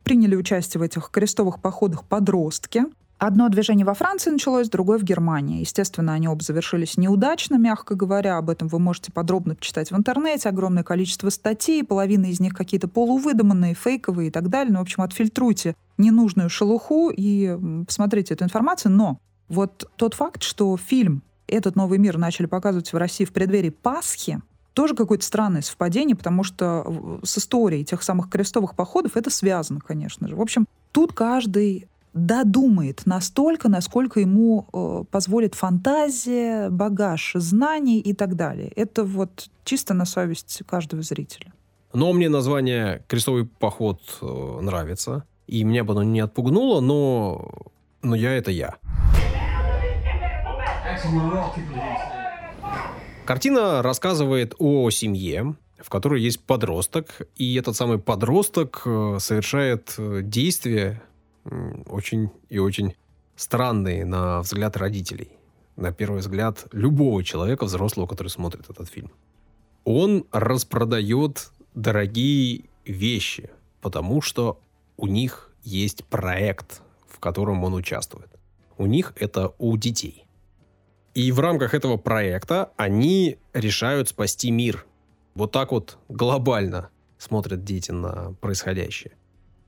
Приняли 0.04 0.36
участие 0.36 0.80
в 0.80 0.84
этих 0.84 1.10
крестовых 1.10 1.62
походах 1.62 2.06
подростки. 2.06 2.86
Одно 3.18 3.48
движение 3.48 3.86
во 3.86 3.94
Франции 3.94 4.30
началось, 4.30 4.70
другое 4.70 4.98
в 4.98 5.04
Германии. 5.04 5.62
Естественно, 5.62 6.14
они 6.14 6.28
оба 6.28 6.44
завершились 6.44 6.98
неудачно, 6.98 7.56
мягко 7.56 7.96
говоря. 7.96 8.38
Об 8.38 8.50
этом 8.50 8.68
вы 8.68 8.78
можете 8.78 9.12
подробно 9.12 9.56
почитать 9.56 9.90
в 9.90 9.96
интернете. 9.96 10.50
Огромное 10.50 10.84
количество 10.84 11.30
статей, 11.30 11.84
половина 11.84 12.26
из 12.26 12.42
них 12.42 12.54
какие-то 12.54 12.90
полувыдуманные, 12.90 13.74
фейковые 13.74 14.28
и 14.28 14.32
так 14.32 14.50
далее. 14.50 14.74
Ну, 14.74 14.80
в 14.80 14.82
общем, 14.82 15.02
отфильтруйте 15.02 15.76
ненужную 15.98 16.50
шелуху 16.50 17.10
и 17.10 17.58
посмотрите 17.86 18.34
эту 18.34 18.44
информацию. 18.44 18.92
Но 18.92 19.18
вот 19.48 19.90
тот 19.96 20.14
факт, 20.14 20.44
что 20.44 20.76
фильм 20.76 21.24
«Этот 21.48 21.78
новый 21.78 22.00
мир» 22.00 22.18
начали 22.18 22.48
показывать 22.48 22.92
в 22.92 22.98
России 22.98 23.24
в 23.24 23.32
преддверии 23.32 23.70
Пасхи, 23.70 24.42
тоже 24.74 24.94
какое-то 24.94 25.24
странное 25.24 25.62
совпадение, 25.62 26.18
потому 26.18 26.44
что 26.44 27.22
с 27.24 27.38
историей 27.38 27.86
тех 27.86 28.04
самых 28.04 28.30
крестовых 28.30 28.76
походов 28.76 29.16
это 29.16 29.30
связано, 29.30 29.80
конечно 29.80 30.28
же. 30.28 30.36
В 30.36 30.42
общем, 30.42 30.66
тут 30.92 31.14
каждый 31.14 31.88
додумает 32.16 33.06
настолько, 33.06 33.70
насколько 33.70 34.22
ему 34.22 34.68
э, 34.74 35.04
позволит 35.12 35.54
фантазия, 35.54 36.70
багаж 36.70 37.34
знаний 37.36 38.00
и 38.00 38.14
так 38.14 38.36
далее. 38.36 38.72
Это 38.76 39.04
вот 39.04 39.50
чисто 39.66 39.94
на 39.94 40.06
совесть 40.06 40.64
каждого 40.66 41.04
зрителя. 41.04 41.54
Но 41.94 42.14
мне 42.14 42.30
название 42.30 43.04
«Крестовый 43.08 43.46
поход» 43.46 44.02
э, 44.22 44.60
нравится. 44.62 45.26
И 45.46 45.64
меня 45.64 45.84
бы 45.84 45.92
оно 45.92 46.04
не 46.04 46.22
отпугнуло, 46.22 46.82
но, 46.82 47.50
но 48.02 48.16
я— 48.16 48.32
это 48.38 48.50
я. 48.50 48.76
Картина 53.26 53.82
рассказывает 53.82 54.56
о 54.58 54.90
семье, 54.90 55.56
в 55.80 55.90
которой 55.90 56.22
есть 56.22 56.44
подросток, 56.46 57.28
и 57.36 57.56
этот 57.56 57.76
самый 57.76 58.00
подросток 58.00 58.84
э, 58.86 59.18
совершает 59.20 59.96
э, 59.98 60.22
действия, 60.24 61.02
очень 61.88 62.30
и 62.50 62.60
очень 62.60 62.96
странные 63.36 64.06
на 64.06 64.42
взгляд 64.42 64.78
родителей. 64.78 65.32
На 65.76 65.92
первый 65.92 66.22
взгляд 66.22 66.66
любого 66.72 67.24
человека, 67.24 67.66
взрослого, 67.66 68.08
который 68.08 68.30
смотрит 68.30 68.70
этот 68.70 68.90
фильм. 68.90 69.12
Он 69.84 70.26
распродает 70.32 71.52
дорогие 71.74 72.64
вещи, 72.86 73.50
потому 73.82 74.22
что 74.22 74.60
у 74.98 75.08
них 75.08 75.52
есть 75.64 76.06
проект, 76.06 76.82
в 77.08 77.20
котором 77.20 77.64
он 77.64 77.74
участвует. 77.74 78.30
У 78.78 78.86
них 78.86 79.14
это 79.18 79.54
у 79.58 79.76
детей. 79.78 80.26
И 81.14 81.32
в 81.32 81.40
рамках 81.40 81.74
этого 81.74 81.98
проекта 81.98 82.72
они 82.78 83.38
решают 83.54 84.10
спасти 84.10 84.52
мир. 84.52 84.86
Вот 85.34 85.52
так 85.52 85.72
вот 85.72 85.98
глобально 86.10 86.90
смотрят 87.18 87.64
дети 87.64 87.92
на 87.92 88.34
происходящее. 88.42 89.14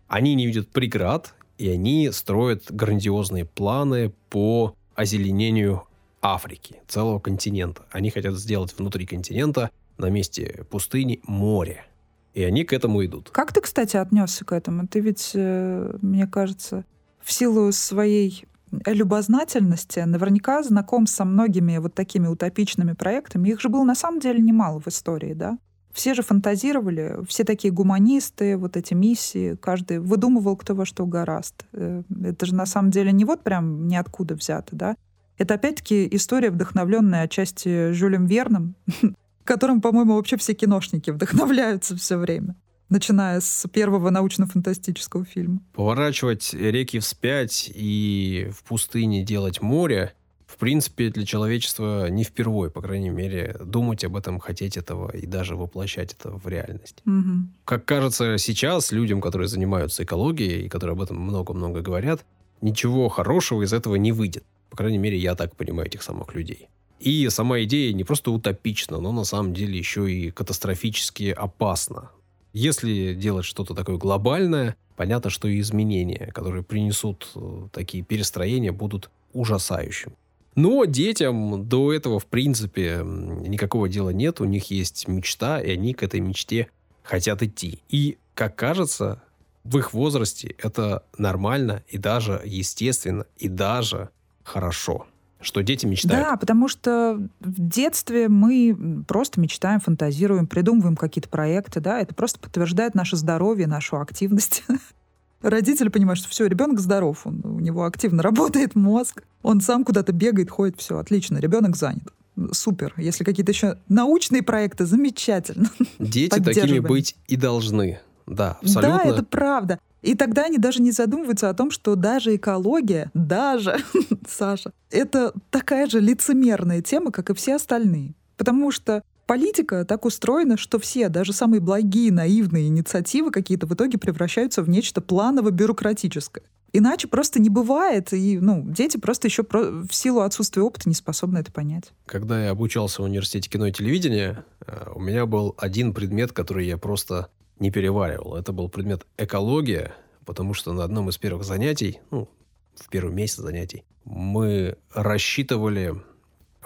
Они 0.07 0.35
не 0.35 0.45
видят 0.45 0.69
преград, 0.69 1.33
и 1.57 1.69
они 1.69 2.11
строят 2.11 2.65
грандиозные 2.69 3.45
планы 3.45 4.13
по 4.29 4.75
озеленению 4.95 5.83
Африки, 6.21 6.81
целого 6.87 7.19
континента. 7.19 7.85
Они 7.91 8.09
хотят 8.09 8.35
сделать 8.35 8.73
внутри 8.77 9.05
континента 9.05 9.69
на 9.97 10.07
месте 10.09 10.65
пустыни 10.69 11.21
море. 11.27 11.85
И 12.33 12.43
они 12.43 12.63
к 12.63 12.73
этому 12.73 13.03
идут. 13.05 13.29
Как 13.31 13.51
ты, 13.51 13.61
кстати, 13.61 13.97
отнесся 13.97 14.45
к 14.45 14.51
этому? 14.51 14.87
Ты 14.87 14.99
ведь, 14.99 15.31
э, 15.33 15.97
мне 16.01 16.27
кажется, 16.27 16.85
в 17.19 17.31
силу 17.31 17.71
своей 17.71 18.45
любознательности 18.85 19.99
наверняка 19.99 20.61
знаком 20.61 21.07
со 21.07 21.25
многими 21.25 21.77
вот 21.77 21.93
такими 21.93 22.27
утопичными 22.27 22.93
проектами. 22.93 23.49
Их 23.49 23.61
же 23.61 23.69
было 23.69 23.83
на 23.83 23.95
самом 23.95 24.19
деле 24.19 24.39
немало 24.39 24.79
в 24.79 24.87
истории, 24.87 25.33
да? 25.33 25.57
Все 25.97 26.13
же 26.13 26.21
фантазировали, 26.21 27.17
все 27.27 27.43
такие 27.43 27.73
гуманисты, 27.73 28.55
вот 28.55 28.77
эти 28.77 28.93
миссии, 28.93 29.55
каждый 29.55 29.97
выдумывал, 29.99 30.55
кто 30.55 30.75
во 30.75 30.85
что 30.85 31.07
гораст. 31.07 31.65
Э, 31.73 32.03
это 32.23 32.45
же 32.45 32.53
на 32.53 32.67
самом 32.67 32.91
деле 32.91 33.11
не 33.11 33.25
вот 33.25 33.41
прям 33.41 33.87
ниоткуда 33.87 34.35
взято, 34.35 34.75
да? 34.75 34.95
Это 35.39 35.55
опять-таки 35.55 36.07
история, 36.11 36.51
вдохновленная 36.51 37.23
отчасти 37.23 37.93
Жюлем 37.93 38.27
Верном, 38.27 38.75
которым, 39.43 39.81
по-моему, 39.81 40.13
вообще 40.13 40.37
все 40.37 40.53
киношники 40.53 41.09
вдохновляются 41.09 41.97
все 41.97 42.17
время 42.17 42.55
начиная 42.89 43.41
с 43.41 43.67
первого 43.67 44.11
научно-фантастического 44.11 45.25
фильма. 45.25 45.59
Поворачивать 45.73 46.53
реки 46.53 46.99
вспять 46.99 47.69
и 47.73 48.49
в 48.55 48.63
пустыне 48.63 49.23
делать 49.23 49.61
море 49.61 50.13
в 50.57 50.59
принципе, 50.59 51.11
для 51.11 51.23
человечества 51.23 52.09
не 52.09 52.23
впервые, 52.23 52.71
по 52.71 52.81
крайней 52.81 53.11
мере, 53.11 53.55
думать 53.63 54.03
об 54.03 54.15
этом, 54.15 54.39
хотеть 54.39 54.75
этого 54.75 55.15
и 55.15 55.27
даже 55.27 55.55
воплощать 55.55 56.13
это 56.13 56.31
в 56.31 56.47
реальность. 56.47 57.03
Угу. 57.05 57.47
Как 57.63 57.85
кажется 57.85 58.39
сейчас 58.39 58.91
людям, 58.91 59.21
которые 59.21 59.49
занимаются 59.49 60.03
экологией 60.03 60.65
и 60.65 60.67
которые 60.67 60.93
об 60.93 61.01
этом 61.03 61.19
много-много 61.19 61.81
говорят, 61.81 62.25
ничего 62.61 63.07
хорошего 63.07 63.61
из 63.61 63.71
этого 63.71 63.97
не 63.97 64.11
выйдет. 64.11 64.45
По 64.71 64.77
крайней 64.77 64.97
мере, 64.97 65.15
я 65.19 65.35
так 65.35 65.55
понимаю 65.55 65.89
этих 65.89 66.01
самых 66.01 66.33
людей. 66.33 66.69
И 66.99 67.29
сама 67.29 67.61
идея 67.61 67.93
не 67.93 68.03
просто 68.03 68.31
утопична, 68.31 68.99
но 68.99 69.11
на 69.11 69.25
самом 69.25 69.53
деле 69.53 69.77
еще 69.77 70.11
и 70.11 70.31
катастрофически 70.31 71.29
опасна. 71.37 72.09
Если 72.51 73.13
делать 73.13 73.45
что-то 73.45 73.75
такое 73.75 73.97
глобальное, 73.97 74.75
понятно, 74.95 75.29
что 75.29 75.47
и 75.47 75.59
изменения, 75.59 76.31
которые 76.33 76.63
принесут 76.63 77.29
э, 77.35 77.67
такие 77.71 78.03
перестроения, 78.03 78.71
будут 78.71 79.11
ужасающими. 79.33 80.15
Но 80.57 80.85
детям 80.85 81.69
до 81.69 81.93
этого, 81.93 82.19
в 82.19 82.25
принципе, 82.25 83.01
никакого 83.03 83.87
дела 83.87 84.09
нет. 84.09 84.41
У 84.41 84.45
них 84.45 84.71
есть 84.71 85.07
мечта, 85.07 85.61
и 85.61 85.69
они 85.69 85.93
к 85.93 86.01
этой 86.01 86.19
мечте 86.19 86.69
хотят 87.03 87.43
идти. 87.43 87.83
И, 87.89 88.17
как 88.33 88.55
кажется, 88.55 89.21
в 89.63 89.77
их 89.77 89.93
возрасте 89.93 90.55
это 90.57 91.03
нормально 91.15 91.83
и 91.87 91.99
даже 91.99 92.41
естественно, 92.43 93.27
и 93.37 93.47
даже 93.47 94.09
хорошо 94.43 95.05
что 95.39 95.61
дети 95.61 95.85
мечтают. 95.85 96.25
Да, 96.25 96.35
потому 96.35 96.67
что 96.67 97.21
в 97.39 97.67
детстве 97.67 98.27
мы 98.27 99.03
просто 99.07 99.39
мечтаем, 99.39 99.79
фантазируем, 99.79 100.47
придумываем 100.47 100.95
какие-то 100.95 101.29
проекты, 101.29 101.79
да, 101.79 101.99
это 101.99 102.15
просто 102.15 102.39
подтверждает 102.39 102.95
наше 102.95 103.15
здоровье, 103.17 103.67
нашу 103.67 104.01
активность. 104.01 104.63
Родители 105.41 105.89
понимают, 105.89 106.19
что 106.19 106.29
все, 106.29 106.45
ребенок 106.47 106.79
здоров, 106.79 107.21
он, 107.25 107.41
у 107.43 107.59
него 107.59 107.85
активно 107.85 108.23
работает 108.23 108.75
мозг, 108.75 109.23
он 109.41 109.61
сам 109.61 109.83
куда-то 109.83 110.11
бегает, 110.11 110.49
ходит, 110.49 110.79
все, 110.79 110.97
отлично, 110.97 111.37
ребенок 111.37 111.75
занят. 111.75 112.03
Супер. 112.51 112.93
Если 112.97 113.23
какие-то 113.23 113.51
еще 113.51 113.77
научные 113.89 114.43
проекты, 114.43 114.85
замечательно. 114.85 115.71
Дети 115.99 116.39
такими 116.39 116.79
быть 116.79 117.15
и 117.27 117.35
должны. 117.35 117.99
Да, 118.27 118.57
абсолютно. 118.61 119.01
Да, 119.03 119.09
это 119.09 119.23
правда. 119.23 119.79
И 120.03 120.13
тогда 120.13 120.45
они 120.45 120.57
даже 120.57 120.81
не 120.81 120.91
задумываются 120.91 121.49
о 121.49 121.53
том, 121.53 121.71
что 121.71 121.95
даже 121.95 122.35
экология, 122.35 123.09
даже, 123.13 123.77
Саша, 124.27 124.71
это 124.91 125.33
такая 125.49 125.87
же 125.87 125.99
лицемерная 125.99 126.81
тема, 126.81 127.11
как 127.11 127.29
и 127.29 127.33
все 127.33 127.55
остальные. 127.55 128.13
Потому 128.37 128.71
что 128.71 129.01
политика 129.27 129.85
так 129.85 130.05
устроена, 130.05 130.57
что 130.57 130.79
все, 130.79 131.09
даже 131.09 131.33
самые 131.33 131.59
благие, 131.59 132.11
наивные 132.11 132.67
инициативы 132.67 133.29
какие-то 133.29 133.67
в 133.67 133.73
итоге 133.73 133.99
превращаются 133.99 134.63
в 134.63 134.69
нечто 134.69 135.01
планово-бюрократическое. 135.01 136.43
Иначе 136.73 137.07
просто 137.07 137.39
не 137.39 137.49
бывает, 137.49 138.11
и 138.13 138.39
ну, 138.39 138.63
дети 138.67 138.97
просто 138.97 139.27
еще 139.27 139.43
про... 139.43 139.85
в 139.85 139.93
силу 139.93 140.21
отсутствия 140.21 140.63
опыта 140.63 140.89
не 140.89 140.95
способны 140.95 141.39
это 141.39 141.51
понять. 141.51 141.93
Когда 142.05 142.43
я 142.43 142.51
обучался 142.51 143.01
в 143.01 143.05
университете 143.05 143.49
кино 143.49 143.67
и 143.67 143.71
телевидения, 143.71 144.43
э, 144.65 144.91
у 144.93 144.99
меня 144.99 145.25
был 145.25 145.55
один 145.57 145.93
предмет, 145.93 146.33
который 146.33 146.67
я 146.67 146.77
просто 146.77 147.29
не 147.59 147.71
переваривал. 147.71 148.35
Это 148.35 148.51
был 148.51 148.69
предмет 148.69 149.05
экология, 149.17 149.93
потому 150.25 150.53
что 150.53 150.73
на 150.73 150.83
одном 150.83 151.09
из 151.09 151.17
первых 151.17 151.45
занятий, 151.45 151.99
ну, 152.11 152.29
в 152.75 152.89
первый 152.89 153.13
месяц 153.13 153.37
занятий, 153.37 153.83
мы 154.03 154.77
рассчитывали 154.93 155.95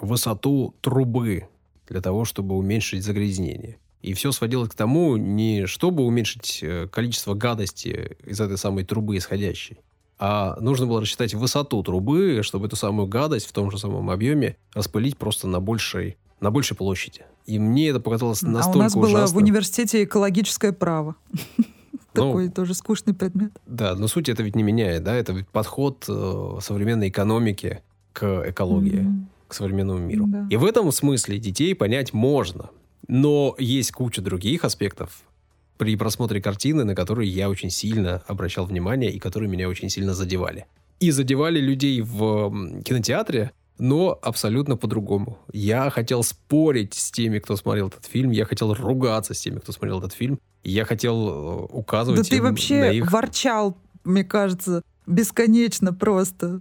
высоту 0.00 0.74
трубы 0.80 1.48
для 1.92 2.00
того, 2.00 2.24
чтобы 2.24 2.56
уменьшить 2.56 3.04
загрязнение. 3.04 3.78
И 4.00 4.14
все 4.14 4.32
сводилось 4.32 4.70
к 4.70 4.74
тому, 4.74 5.16
не 5.16 5.66
чтобы 5.66 6.04
уменьшить 6.04 6.60
э, 6.62 6.88
количество 6.88 7.34
гадости 7.34 8.16
из 8.26 8.40
этой 8.40 8.58
самой 8.58 8.84
трубы 8.84 9.16
исходящей, 9.16 9.78
а 10.18 10.56
нужно 10.60 10.86
было 10.86 11.00
рассчитать 11.00 11.34
высоту 11.34 11.82
трубы, 11.82 12.40
чтобы 12.42 12.66
эту 12.66 12.76
самую 12.76 13.06
гадость 13.06 13.46
в 13.46 13.52
том 13.52 13.70
же 13.70 13.78
самом 13.78 14.10
объеме 14.10 14.56
распылить 14.72 15.16
просто 15.16 15.46
на 15.46 15.60
большей, 15.60 16.16
на 16.40 16.50
большей 16.50 16.76
площади. 16.76 17.24
И 17.46 17.58
мне 17.58 17.88
это 17.88 18.00
показалось 18.00 18.42
настолько 18.42 18.70
А 18.70 18.78
у 18.78 18.82
нас 18.82 18.96
ужасно. 18.96 19.18
было 19.18 19.26
в 19.26 19.36
университете 19.36 20.04
экологическое 20.04 20.72
право. 20.72 21.16
Ну, 22.14 22.26
Такой 22.26 22.50
тоже 22.50 22.74
скучный 22.74 23.14
предмет. 23.14 23.52
Да, 23.66 23.94
но 23.94 24.06
суть 24.06 24.28
это 24.28 24.42
ведь 24.42 24.54
не 24.54 24.62
меняет, 24.62 25.02
да, 25.02 25.14
это 25.14 25.32
ведь 25.32 25.48
подход 25.48 26.04
э, 26.08 26.58
современной 26.60 27.08
экономики 27.08 27.82
к 28.12 28.50
экологии, 28.50 29.00
mm-hmm. 29.00 29.24
К 29.52 29.54
современному 29.54 29.98
миру. 29.98 30.24
Да. 30.26 30.46
И 30.50 30.56
в 30.56 30.64
этом 30.64 30.90
смысле 30.90 31.38
детей 31.38 31.74
понять 31.74 32.14
можно. 32.14 32.70
Но 33.06 33.54
есть 33.58 33.92
куча 33.92 34.22
других 34.22 34.64
аспектов 34.64 35.22
при 35.76 35.96
просмотре 35.96 36.40
картины, 36.40 36.84
на 36.84 36.94
которые 36.94 37.30
я 37.30 37.50
очень 37.50 37.68
сильно 37.68 38.22
обращал 38.26 38.64
внимание 38.64 39.10
и 39.10 39.18
которые 39.18 39.50
меня 39.50 39.68
очень 39.68 39.90
сильно 39.90 40.14
задевали. 40.14 40.66
И 41.00 41.10
задевали 41.10 41.60
людей 41.60 42.00
в 42.00 42.82
кинотеатре, 42.82 43.50
но 43.78 44.18
абсолютно 44.22 44.76
по-другому. 44.76 45.38
Я 45.52 45.90
хотел 45.90 46.22
спорить 46.22 46.94
с 46.94 47.10
теми, 47.10 47.38
кто 47.38 47.56
смотрел 47.56 47.88
этот 47.88 48.06
фильм, 48.06 48.30
я 48.30 48.44
хотел 48.46 48.72
ругаться 48.72 49.34
с 49.34 49.40
теми, 49.40 49.58
кто 49.58 49.72
смотрел 49.72 49.98
этот 49.98 50.14
фильм, 50.14 50.38
я 50.64 50.84
хотел 50.84 51.28
э, 51.28 51.66
указывать 51.72 52.22
Да 52.22 52.36
ты 52.36 52.40
вообще 52.40 52.80
на 52.80 52.90
их... 52.92 53.12
ворчал, 53.12 53.76
мне 54.04 54.24
кажется, 54.24 54.82
бесконечно 55.06 55.92
просто. 55.92 56.60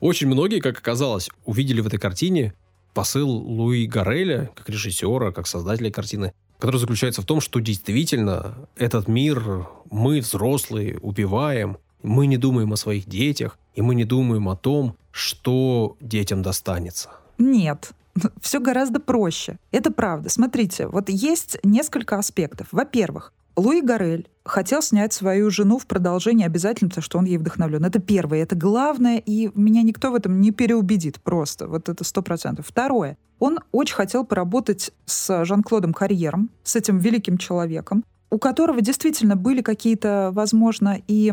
Очень 0.00 0.28
многие, 0.28 0.60
как 0.60 0.78
оказалось, 0.78 1.28
увидели 1.44 1.80
в 1.80 1.86
этой 1.86 1.98
картине 1.98 2.54
посыл 2.96 3.28
Луи 3.28 3.86
Гареля, 3.86 4.50
как 4.54 4.70
режиссера, 4.70 5.30
как 5.30 5.46
создателя 5.46 5.90
картины, 5.90 6.32
который 6.58 6.78
заключается 6.78 7.20
в 7.20 7.26
том, 7.26 7.42
что 7.42 7.60
действительно 7.60 8.54
этот 8.74 9.06
мир 9.06 9.68
мы, 9.90 10.20
взрослые, 10.20 10.98
убиваем, 11.00 11.76
мы 12.02 12.26
не 12.26 12.38
думаем 12.38 12.72
о 12.72 12.76
своих 12.76 13.06
детях, 13.06 13.58
и 13.74 13.82
мы 13.82 13.94
не 13.94 14.04
думаем 14.04 14.48
о 14.48 14.56
том, 14.56 14.96
что 15.10 15.98
детям 16.00 16.40
достанется. 16.40 17.10
Нет, 17.36 17.90
все 18.40 18.60
гораздо 18.60 18.98
проще. 18.98 19.58
Это 19.72 19.90
правда. 19.90 20.30
Смотрите, 20.30 20.86
вот 20.88 21.10
есть 21.10 21.58
несколько 21.62 22.18
аспектов. 22.18 22.68
Во-первых, 22.72 23.34
Луи 23.56 23.80
Гарель 23.80 24.28
хотел 24.44 24.82
снять 24.82 25.14
свою 25.14 25.50
жену 25.50 25.78
в 25.78 25.86
продолжение 25.86 26.46
обязательно, 26.46 26.90
потому 26.90 27.02
что 27.02 27.18
он 27.18 27.24
ей 27.24 27.38
вдохновлен. 27.38 27.84
Это 27.84 28.00
первое, 28.00 28.42
это 28.42 28.54
главное, 28.54 29.16
и 29.18 29.50
меня 29.54 29.82
никто 29.82 30.10
в 30.10 30.14
этом 30.14 30.40
не 30.40 30.50
переубедит 30.50 31.20
просто. 31.20 31.66
Вот 31.66 31.88
это 31.88 32.04
сто 32.04 32.22
процентов. 32.22 32.66
Второе. 32.68 33.16
Он 33.38 33.58
очень 33.72 33.94
хотел 33.94 34.24
поработать 34.24 34.92
с 35.06 35.44
Жан-Клодом 35.44 35.94
Карьером, 35.94 36.50
с 36.64 36.76
этим 36.76 36.98
великим 36.98 37.38
человеком, 37.38 38.04
у 38.30 38.38
которого 38.38 38.80
действительно 38.82 39.36
были 39.36 39.62
какие-то, 39.62 40.30
возможно, 40.32 41.00
и 41.08 41.32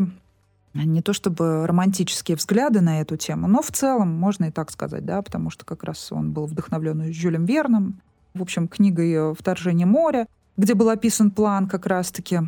не 0.74 1.02
то 1.02 1.12
чтобы 1.12 1.66
романтические 1.66 2.36
взгляды 2.36 2.80
на 2.80 3.00
эту 3.00 3.16
тему, 3.16 3.46
но 3.48 3.62
в 3.62 3.70
целом 3.70 4.08
можно 4.08 4.46
и 4.46 4.50
так 4.50 4.70
сказать, 4.70 5.04
да, 5.04 5.22
потому 5.22 5.50
что 5.50 5.64
как 5.64 5.84
раз 5.84 6.10
он 6.10 6.32
был 6.32 6.46
вдохновлен 6.46 7.12
Жюлем 7.12 7.44
Верном, 7.44 8.00
в 8.34 8.42
общем, 8.42 8.66
книгой 8.66 9.34
«Вторжение 9.34 9.86
моря», 9.86 10.26
где 10.56 10.74
был 10.74 10.88
описан 10.88 11.30
план 11.30 11.68
как 11.68 11.86
раз-таки 11.86 12.40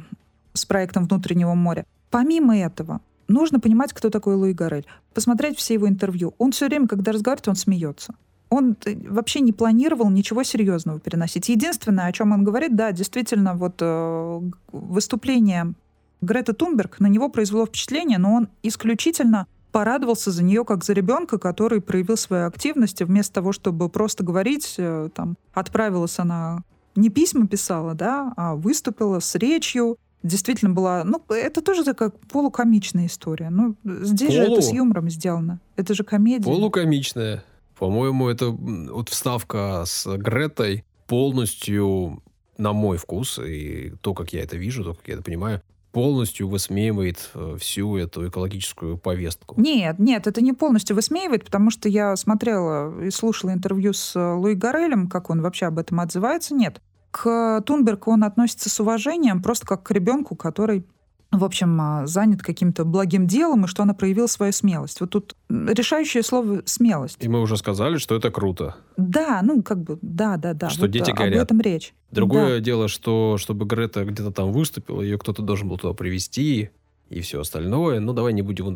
с 0.52 0.64
проектом 0.64 1.06
внутреннего 1.06 1.54
моря. 1.54 1.84
Помимо 2.10 2.56
этого, 2.56 3.00
нужно 3.28 3.60
понимать, 3.60 3.92
кто 3.92 4.10
такой 4.10 4.34
Луи 4.36 4.52
Гарель. 4.52 4.86
Посмотреть 5.14 5.58
все 5.58 5.74
его 5.74 5.88
интервью. 5.88 6.34
Он 6.38 6.52
все 6.52 6.66
время, 6.66 6.86
когда 6.86 7.12
разговаривает, 7.12 7.48
он 7.48 7.56
смеется. 7.56 8.14
Он 8.48 8.76
э, 8.84 8.94
вообще 9.08 9.40
не 9.40 9.52
планировал 9.52 10.08
ничего 10.10 10.42
серьезного 10.44 11.00
переносить. 11.00 11.48
Единственное, 11.48 12.06
о 12.06 12.12
чем 12.12 12.32
он 12.32 12.44
говорит, 12.44 12.76
да, 12.76 12.92
действительно, 12.92 13.54
вот 13.54 13.76
э, 13.80 14.40
выступление 14.72 15.74
Грета 16.20 16.52
Тунберг 16.52 17.00
на 17.00 17.08
него 17.08 17.28
произвело 17.28 17.66
впечатление, 17.66 18.18
но 18.18 18.34
он 18.34 18.48
исключительно 18.62 19.46
порадовался 19.72 20.30
за 20.30 20.42
нее 20.42 20.64
как 20.64 20.84
за 20.84 20.94
ребенка, 20.94 21.38
который 21.38 21.82
проявил 21.82 22.16
свою 22.16 22.46
активность, 22.46 23.02
вместо 23.02 23.34
того, 23.34 23.52
чтобы 23.52 23.88
просто 23.88 24.24
говорить, 24.24 24.76
э, 24.78 25.10
там, 25.14 25.36
отправилась 25.52 26.18
она, 26.18 26.62
не 26.96 27.10
письма 27.10 27.46
писала, 27.46 27.94
да, 27.94 28.32
а 28.36 28.54
выступила 28.54 29.20
с 29.20 29.34
речью, 29.34 29.98
действительно 30.22 30.72
была, 30.72 31.04
ну, 31.04 31.22
это 31.28 31.62
тоже 31.62 31.84
такая 31.84 32.10
полукомичная 32.30 33.06
история. 33.06 33.50
Ну, 33.50 33.76
здесь 33.84 34.34
Полу... 34.34 34.46
же 34.46 34.52
это 34.52 34.62
с 34.62 34.72
юмором 34.72 35.10
сделано. 35.10 35.60
Это 35.76 35.94
же 35.94 36.04
комедия. 36.04 36.44
Полукомичная. 36.44 37.44
По-моему, 37.78 38.28
это 38.28 38.48
вот 38.48 39.08
вставка 39.10 39.84
с 39.86 40.06
Гретой 40.16 40.84
полностью 41.06 42.22
на 42.58 42.72
мой 42.72 42.96
вкус 42.96 43.38
и 43.38 43.92
то, 44.00 44.14
как 44.14 44.32
я 44.32 44.42
это 44.42 44.56
вижу, 44.56 44.82
то, 44.82 44.94
как 44.94 45.06
я 45.08 45.14
это 45.14 45.22
понимаю, 45.22 45.62
полностью 45.92 46.48
высмеивает 46.48 47.30
э, 47.34 47.56
всю 47.58 47.96
эту 47.96 48.28
экологическую 48.28 48.98
повестку. 48.98 49.58
Нет, 49.58 49.98
нет, 49.98 50.26
это 50.26 50.42
не 50.42 50.52
полностью 50.52 50.94
высмеивает, 50.94 51.46
потому 51.46 51.70
что 51.70 51.88
я 51.88 52.14
смотрела 52.16 53.02
и 53.02 53.10
слушала 53.10 53.52
интервью 53.52 53.94
с 53.94 54.14
э, 54.14 54.34
Луи 54.34 54.54
Гарелем, 54.54 55.08
как 55.08 55.30
он 55.30 55.40
вообще 55.40 55.66
об 55.66 55.78
этом 55.78 56.00
отзывается. 56.00 56.54
Нет. 56.54 56.82
К 57.16 57.62
Тунберг 57.62 58.08
он 58.08 58.24
относится 58.24 58.68
с 58.68 58.78
уважением, 58.78 59.42
просто 59.42 59.64
как 59.64 59.82
к 59.82 59.90
ребенку, 59.90 60.36
который 60.36 60.84
в 61.32 61.44
общем, 61.44 61.80
а, 61.80 62.06
занят 62.06 62.42
каким-то 62.42 62.84
благим 62.84 63.26
делом, 63.26 63.64
и 63.64 63.68
что 63.68 63.82
она 63.82 63.94
проявила 63.94 64.26
свою 64.26 64.52
смелость. 64.52 65.00
Вот 65.00 65.10
тут 65.10 65.34
решающее 65.48 66.22
слово 66.22 66.62
«смелость». 66.66 67.16
И 67.20 67.28
мы 67.28 67.40
уже 67.40 67.56
сказали, 67.56 67.96
что 67.96 68.14
это 68.14 68.30
круто. 68.30 68.76
Да, 68.96 69.40
ну, 69.42 69.62
как 69.62 69.82
бы, 69.82 69.98
да, 70.02 70.36
да, 70.36 70.54
да. 70.54 70.70
Что 70.70 70.82
вот 70.82 70.90
дети 70.90 71.10
горят. 71.10 71.38
Об 71.40 71.44
этом 71.44 71.60
речь. 71.62 71.94
Другое 72.10 72.58
да. 72.58 72.60
дело, 72.60 72.86
что 72.86 73.36
чтобы 73.38 73.66
Грета 73.66 74.04
где-то 74.04 74.30
там 74.30 74.52
выступила, 74.52 75.02
ее 75.02 75.18
кто-то 75.18 75.42
должен 75.42 75.68
был 75.68 75.78
туда 75.78 75.94
привести 75.94 76.70
и 77.08 77.20
все 77.22 77.40
остальное. 77.40 77.98
Ну, 77.98 78.12
давай 78.12 78.34
не 78.34 78.42
будем 78.42 78.68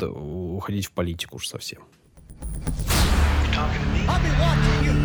уходить 0.57 0.87
в 0.87 0.92
политику 0.92 1.37
уж 1.37 1.46
совсем. 1.46 1.83
I'll 4.09 4.18
be 4.22 4.31
watching 4.40 4.85
you. 4.87 5.00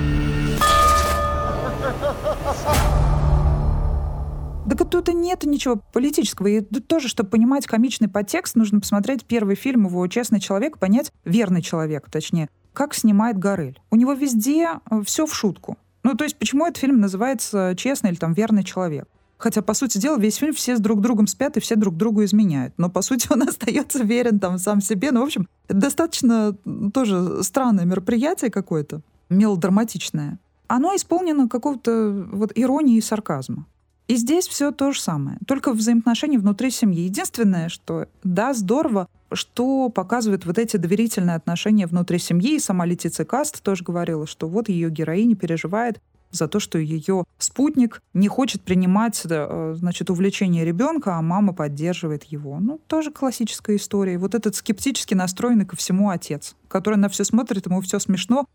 Да 4.66 4.76
тут 4.84 5.10
и 5.10 5.14
нет 5.14 5.44
ничего 5.44 5.80
политического. 5.94 6.48
И 6.48 6.62
тоже, 6.62 7.08
чтобы 7.08 7.30
понимать 7.30 7.68
комичный 7.68 8.08
подтекст, 8.08 8.56
нужно 8.56 8.80
посмотреть 8.80 9.26
первый 9.26 9.56
фильм 9.56 9.86
его 9.86 10.06
«Честный 10.08 10.40
человек», 10.40 10.80
понять, 10.80 11.12
верный 11.24 11.62
человек, 11.62 12.10
точнее, 12.10 12.50
как 12.74 12.96
снимает 12.96 13.38
Горель. 13.38 13.80
У 13.92 13.96
него 13.96 14.14
везде 14.14 14.80
э, 14.90 15.02
все 15.06 15.28
в 15.28 15.36
шутку. 15.36 15.78
Ну, 16.04 16.16
то 16.16 16.24
есть, 16.24 16.38
почему 16.38 16.66
этот 16.66 16.78
фильм 16.78 17.00
называется 17.00 17.74
«Честный» 17.78 18.12
или 18.12 18.18
там 18.18 18.34
«Верный 18.34 18.64
человек»? 18.64 19.08
Хотя, 19.38 19.62
по 19.62 19.74
сути 19.74 19.98
дела, 19.98 20.18
весь 20.18 20.36
фильм 20.36 20.54
все 20.54 20.76
с 20.76 20.80
друг 20.80 21.02
другом 21.02 21.28
спят 21.28 21.58
и 21.58 21.60
все 21.60 21.76
друг 21.76 21.98
другу 21.98 22.24
изменяют. 22.24 22.74
Но, 22.78 22.90
по 22.90 23.02
сути, 23.02 23.28
он 23.32 23.44
остается 23.44 24.04
верен 24.04 24.40
там 24.40 24.58
сам 24.58 24.82
себе. 24.82 25.12
Ну, 25.12 25.22
в 25.22 25.26
общем, 25.26 25.48
достаточно 25.70 26.56
тоже 26.94 27.44
странное 27.44 27.86
мероприятие 27.86 28.50
какое-то, 28.50 29.02
мелодраматичное. 29.30 30.40
Оно 30.67 30.95
исполнено 30.95 31.47
какого-то 31.47 32.28
вот 32.32 32.51
иронии 32.56 32.97
и 32.97 33.01
сарказма. 33.01 33.65
И 34.08 34.17
здесь 34.17 34.47
все 34.47 34.71
то 34.71 34.91
же 34.91 35.01
самое, 35.01 35.38
только 35.47 35.73
взаимоотношения 35.73 36.38
внутри 36.38 36.69
семьи. 36.69 37.01
Единственное, 37.01 37.69
что 37.69 38.08
да, 38.23 38.54
здорово, 38.54 39.08
что 39.34 39.89
показывает 39.89 40.45
вот 40.45 40.60
эти 40.60 40.78
доверительные 40.78 41.36
отношения 41.36 41.88
внутри 41.88 42.19
семьи. 42.19 42.56
И 42.56 42.60
сама 42.60 42.86
Летиция 42.86 43.25
Каст 43.25 43.63
тоже 43.63 43.84
говорила, 43.84 44.28
что 44.28 44.47
вот 44.47 44.69
ее 44.69 44.91
героиня 44.91 45.36
переживает 45.36 45.99
за 46.32 46.47
то, 46.47 46.60
что 46.60 46.78
ее 46.78 47.23
спутник 47.39 48.01
не 48.13 48.28
хочет 48.28 48.62
принимать, 48.62 49.21
э, 49.28 49.73
значит, 49.78 50.10
увлечение 50.10 50.65
ребенка, 50.65 51.15
а 51.15 51.21
мама 51.21 51.54
поддерживает 51.54 52.25
его. 52.25 52.60
Ну, 52.60 52.80
тоже 52.88 53.12
классическая 53.12 53.78
история. 53.78 54.17
Вот 54.17 54.36
этот 54.36 54.56
скептически 54.56 55.13
настроенный 55.13 55.65
ко 55.65 55.75
всему 55.75 56.10
отец, 56.10 56.56
который 56.67 56.97
на 56.97 57.10
все 57.10 57.23
смотрит, 57.23 57.65
ему 57.65 57.82
все 57.82 57.99
смешно, 57.99 58.45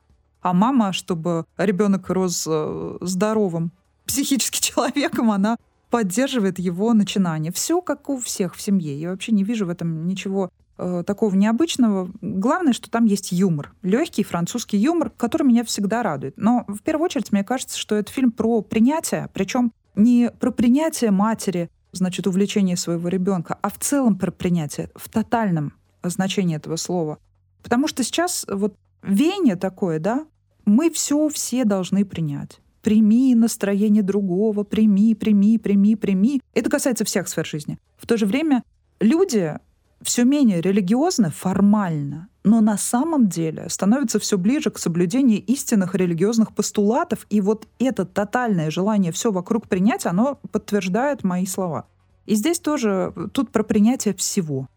а 0.43 0.53
мама, 0.53 0.93
чтобы 0.93 1.45
ребенок 1.57 2.09
рос 2.11 2.47
э, 2.49 2.99
здоровым, 3.01 3.73
психически 4.07 4.61
человеком, 4.61 5.31
она 5.31 5.57
поддерживает 5.91 6.59
его 6.59 6.93
начинание. 6.95 7.53
Все 7.53 7.81
как 7.81 8.09
у 8.09 8.19
всех 8.19 8.55
в 8.55 8.61
семье. 8.61 8.99
Я 8.99 9.11
вообще 9.11 9.33
не 9.33 9.45
вижу 9.45 9.67
в 9.67 9.71
этом 9.71 10.07
ничего 10.07 10.51
э, 10.79 11.03
такого 11.07 11.35
необычного. 11.35 12.11
Главное, 12.21 12.73
что 12.73 12.91
там 12.91 13.07
есть 13.07 13.33
юмор. 13.33 13.73
Легкий 13.83 14.23
французский 14.23 14.79
юмор, 14.79 15.11
который 15.11 15.43
меня 15.43 15.65
всегда 15.65 16.03
радует. 16.03 16.35
Но 16.37 16.65
в 16.69 16.81
первую 16.81 17.07
очередь, 17.07 17.33
мне 17.33 17.45
кажется, 17.45 17.77
что 17.77 17.97
это 17.97 18.13
фильм 18.13 18.31
про 18.31 18.63
принятие, 18.63 19.29
причем 19.35 19.73
не 19.97 20.31
про 20.31 20.53
принятие 20.53 21.11
матери, 21.11 21.69
значит, 21.93 22.27
увлечение 22.29 22.77
своего 22.77 23.09
ребенка, 23.09 23.59
а 23.61 23.69
в 23.69 23.79
целом 23.79 24.17
про 24.17 24.31
принятие, 24.31 24.91
в 24.95 25.09
тотальном 25.09 25.73
значении 26.03 26.57
этого 26.57 26.77
слова. 26.77 27.19
Потому 27.63 27.89
что 27.89 28.05
сейчас 28.05 28.47
вот 28.49 28.75
веяние 29.03 29.57
такое, 29.57 29.99
да, 29.99 30.27
мы 30.65 30.91
все 30.91 31.29
все 31.29 31.65
должны 31.65 32.05
принять. 32.05 32.61
Прими 32.83 33.35
настроение 33.35 34.03
другого, 34.03 34.65
прими, 34.65 35.15
прими, 35.15 35.59
прими, 35.59 35.97
прими. 35.97 36.41
Это 36.55 36.71
касается 36.71 37.05
всех 37.05 37.29
сфер 37.29 37.47
жизни. 37.47 37.79
В 37.97 38.07
то 38.07 38.17
же 38.17 38.27
время 38.27 38.63
люди 39.01 39.59
все 40.03 40.25
менее 40.25 40.63
религиозны 40.63 41.31
формально, 41.31 42.29
но 42.43 42.61
на 42.61 42.79
самом 42.79 43.29
деле 43.29 43.69
становятся 43.69 44.19
все 44.19 44.39
ближе 44.39 44.71
к 44.71 44.79
соблюдению 44.79 45.45
истинных 45.45 45.95
религиозных 45.95 46.55
постулатов. 46.55 47.27
И 47.29 47.41
вот 47.41 47.69
это 47.79 48.07
тотальное 48.07 48.71
желание 48.71 49.13
все 49.13 49.31
вокруг 49.31 49.69
принять, 49.69 50.07
оно 50.07 50.41
подтверждает 50.51 51.23
мои 51.23 51.45
слова. 51.45 51.87
И 52.25 52.35
здесь 52.35 52.61
тоже 52.61 53.13
тут 53.33 53.51
про 53.51 53.63
принятие 53.63 54.15
всего. 54.15 54.69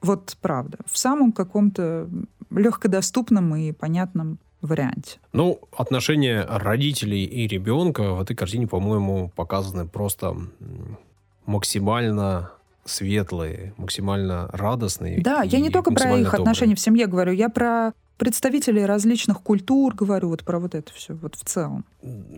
Вот 0.00 0.36
правда. 0.40 0.78
В 0.86 0.98
самом 0.98 1.30
каком-то 1.30 2.08
легкодоступном 2.50 3.54
и 3.54 3.72
понятном 3.72 4.38
варианте. 4.62 5.18
Ну, 5.32 5.60
отношения 5.76 6.44
родителей 6.48 7.24
и 7.24 7.46
ребенка 7.46 8.14
в 8.14 8.20
этой 8.22 8.34
картине, 8.36 8.66
по-моему, 8.66 9.30
показаны 9.34 9.86
просто 9.86 10.36
максимально 11.46 12.52
светлые, 12.84 13.74
максимально 13.76 14.48
радостные. 14.52 15.20
Да, 15.20 15.42
я 15.42 15.60
не 15.60 15.70
только 15.70 15.92
про 15.92 16.16
их 16.16 16.24
добрые. 16.24 16.40
отношения 16.40 16.74
в 16.74 16.80
семье 16.80 17.06
говорю, 17.06 17.32
я 17.32 17.48
про 17.48 17.92
представителей 18.16 18.84
различных 18.86 19.40
культур 19.40 19.94
говорю, 19.94 20.28
вот 20.28 20.44
про 20.44 20.60
вот 20.60 20.74
это 20.74 20.92
все, 20.92 21.14
вот 21.14 21.34
в 21.34 21.44
целом. 21.44 21.84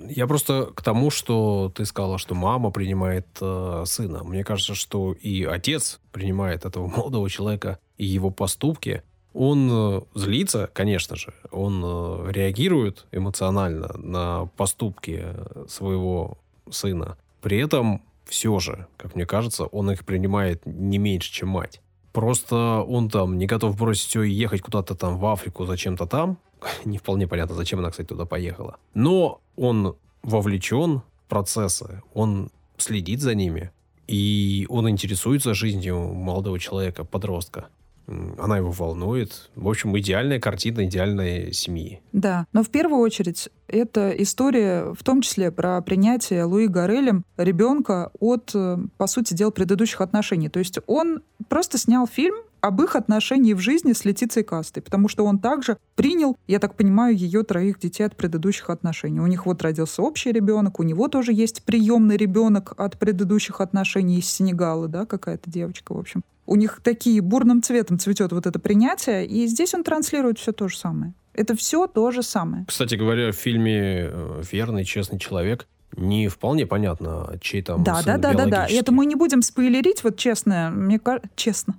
Я 0.09 0.27
просто 0.27 0.71
к 0.75 0.83
тому, 0.83 1.11
что 1.11 1.71
ты 1.75 1.85
сказала, 1.85 2.19
что 2.19 2.35
мама 2.35 2.71
принимает 2.71 3.27
э, 3.41 3.83
сына. 3.87 4.25
Мне 4.25 4.45
кажется, 4.45 4.75
что 4.75 5.13
и 5.13 5.45
отец 5.45 6.01
принимает 6.11 6.65
этого 6.65 6.87
молодого 6.89 7.29
человека 7.29 7.79
и 7.99 8.07
его 8.07 8.31
поступки. 8.31 9.03
Он 9.35 9.69
э, 9.71 10.01
злится, 10.15 10.71
конечно 10.73 11.17
же, 11.17 11.35
он 11.51 11.83
э, 11.85 12.33
реагирует 12.33 13.07
эмоционально 13.13 13.93
на 13.99 14.47
поступки 14.57 15.27
своего 15.69 16.39
сына. 16.71 17.19
При 17.43 17.59
этом 17.59 18.03
все 18.25 18.59
же, 18.61 18.87
как 18.97 19.17
мне 19.17 19.27
кажется, 19.27 19.65
он 19.67 19.91
их 19.91 20.05
принимает 20.05 20.65
не 20.65 20.99
меньше, 20.99 21.33
чем 21.33 21.49
мать. 21.49 21.81
Просто 22.13 22.85
он 22.87 23.11
там 23.11 23.39
не 23.39 23.47
готов 23.47 23.77
бросить 23.77 24.09
все 24.09 24.23
и 24.23 24.31
ехать 24.31 24.63
куда-то 24.63 24.95
там 24.95 25.19
в 25.19 25.27
Африку 25.27 25.67
зачем-то 25.67 26.07
там. 26.07 26.39
не 26.85 26.99
вполне 26.99 27.27
понятно, 27.27 27.57
зачем 27.57 27.81
она, 27.81 27.91
кстати, 27.91 28.07
туда 28.07 28.25
поехала. 28.25 28.77
Но 28.95 29.41
он 29.57 29.97
вовлечен 30.23 31.01
в 31.01 31.29
процессы, 31.29 32.03
он 32.15 32.51
следит 32.79 33.21
за 33.21 33.35
ними, 33.35 33.73
и 34.07 34.67
он 34.69 34.89
интересуется 34.89 35.55
жизнью 35.55 36.13
молодого 36.15 36.59
человека, 36.59 37.05
подростка 37.05 37.67
она 38.07 38.59
его 38.59 38.71
волнует. 38.71 39.51
В 39.55 39.69
общем, 39.69 39.99
идеальная 39.99 40.41
картина 40.41 40.85
идеальной 40.85 41.53
семьи. 41.53 42.01
Да, 42.13 42.47
но 42.53 42.63
в 42.63 42.71
первую 42.71 43.01
очередь 43.01 43.49
это 43.67 44.11
история 44.11 44.93
в 44.93 45.03
том 45.03 45.23
числе 45.23 45.51
про 45.51 45.81
принятие 45.81 46.45
Луи 46.45 46.67
Гарелем 46.67 47.25
ребенка 47.37 48.11
от, 48.21 48.51
э, 48.55 48.79
по 48.97 49.07
сути 49.07 49.35
дела, 49.35 49.51
предыдущих 49.51 50.01
отношений. 50.01 50.49
То 50.49 50.59
есть 50.59 50.79
он 50.87 51.23
просто 51.49 51.79
снял 51.79 52.07
фильм 52.07 52.35
об 52.61 52.81
их 52.81 52.97
отношении 52.97 53.53
в 53.53 53.59
жизни 53.59 53.93
с 53.93 54.07
Летицией 54.07 54.45
Кастой, 54.45 54.83
потому 54.83 55.09
что 55.09 55.27
он 55.27 55.39
также 55.39 55.77
принял, 55.97 56.37
я 56.47 56.59
так 56.59 56.77
понимаю, 56.77 57.15
ее 57.15 57.43
троих 57.43 57.79
детей 57.79 58.05
от 58.05 58.17
предыдущих 58.17 58.71
отношений. 58.71 59.21
У 59.21 59.27
них 59.27 59.45
вот 59.45 59.61
родился 59.61 60.01
общий 60.01 60.33
ребенок, 60.33 60.81
у 60.81 60.83
него 60.83 61.09
тоже 61.09 61.35
есть 61.35 61.63
приемный 61.65 62.17
ребенок 62.17 62.73
от 62.79 62.99
предыдущих 62.99 63.61
отношений 63.61 64.19
из 64.19 64.31
Сенегала, 64.31 64.89
да, 64.89 65.05
какая-то 65.05 65.51
девочка, 65.51 65.93
в 65.93 65.99
общем 65.99 66.23
у 66.47 66.57
них 66.57 66.81
такие 66.83 67.21
бурным 67.21 67.63
цветом 67.63 67.99
цветет 67.99 68.33
вот 68.33 68.47
это 68.47 68.59
принятие, 68.59 69.27
и 69.27 69.47
здесь 69.47 69.75
он 69.75 69.85
транслирует 69.85 70.39
все 70.39 70.53
то 70.53 70.69
же 70.69 70.77
самое. 70.77 71.15
Это 71.33 71.57
все 71.57 71.87
то 71.87 72.11
же 72.11 72.23
самое. 72.23 72.65
Кстати 72.67 72.95
говоря, 72.95 73.33
в 73.33 73.35
фильме 73.35 74.09
э, 74.09 74.43
«Верный, 74.53 74.85
честный 74.85 75.19
человек» 75.19 75.67
не 75.97 76.29
вполне 76.29 76.67
понятно, 76.67 77.39
чей 77.41 77.63
там 77.63 77.85
Да, 77.85 78.03
да, 78.03 78.19
да, 78.19 78.35
да, 78.35 78.47
да. 78.47 78.67
Это 78.69 78.93
мы 78.93 79.07
не 79.07 79.15
будем 79.15 79.43
спойлерить, 79.43 80.03
вот 80.03 80.17
честно, 80.17 80.71
мне 80.75 80.99
кажется, 80.99 81.31
честно. 81.37 81.77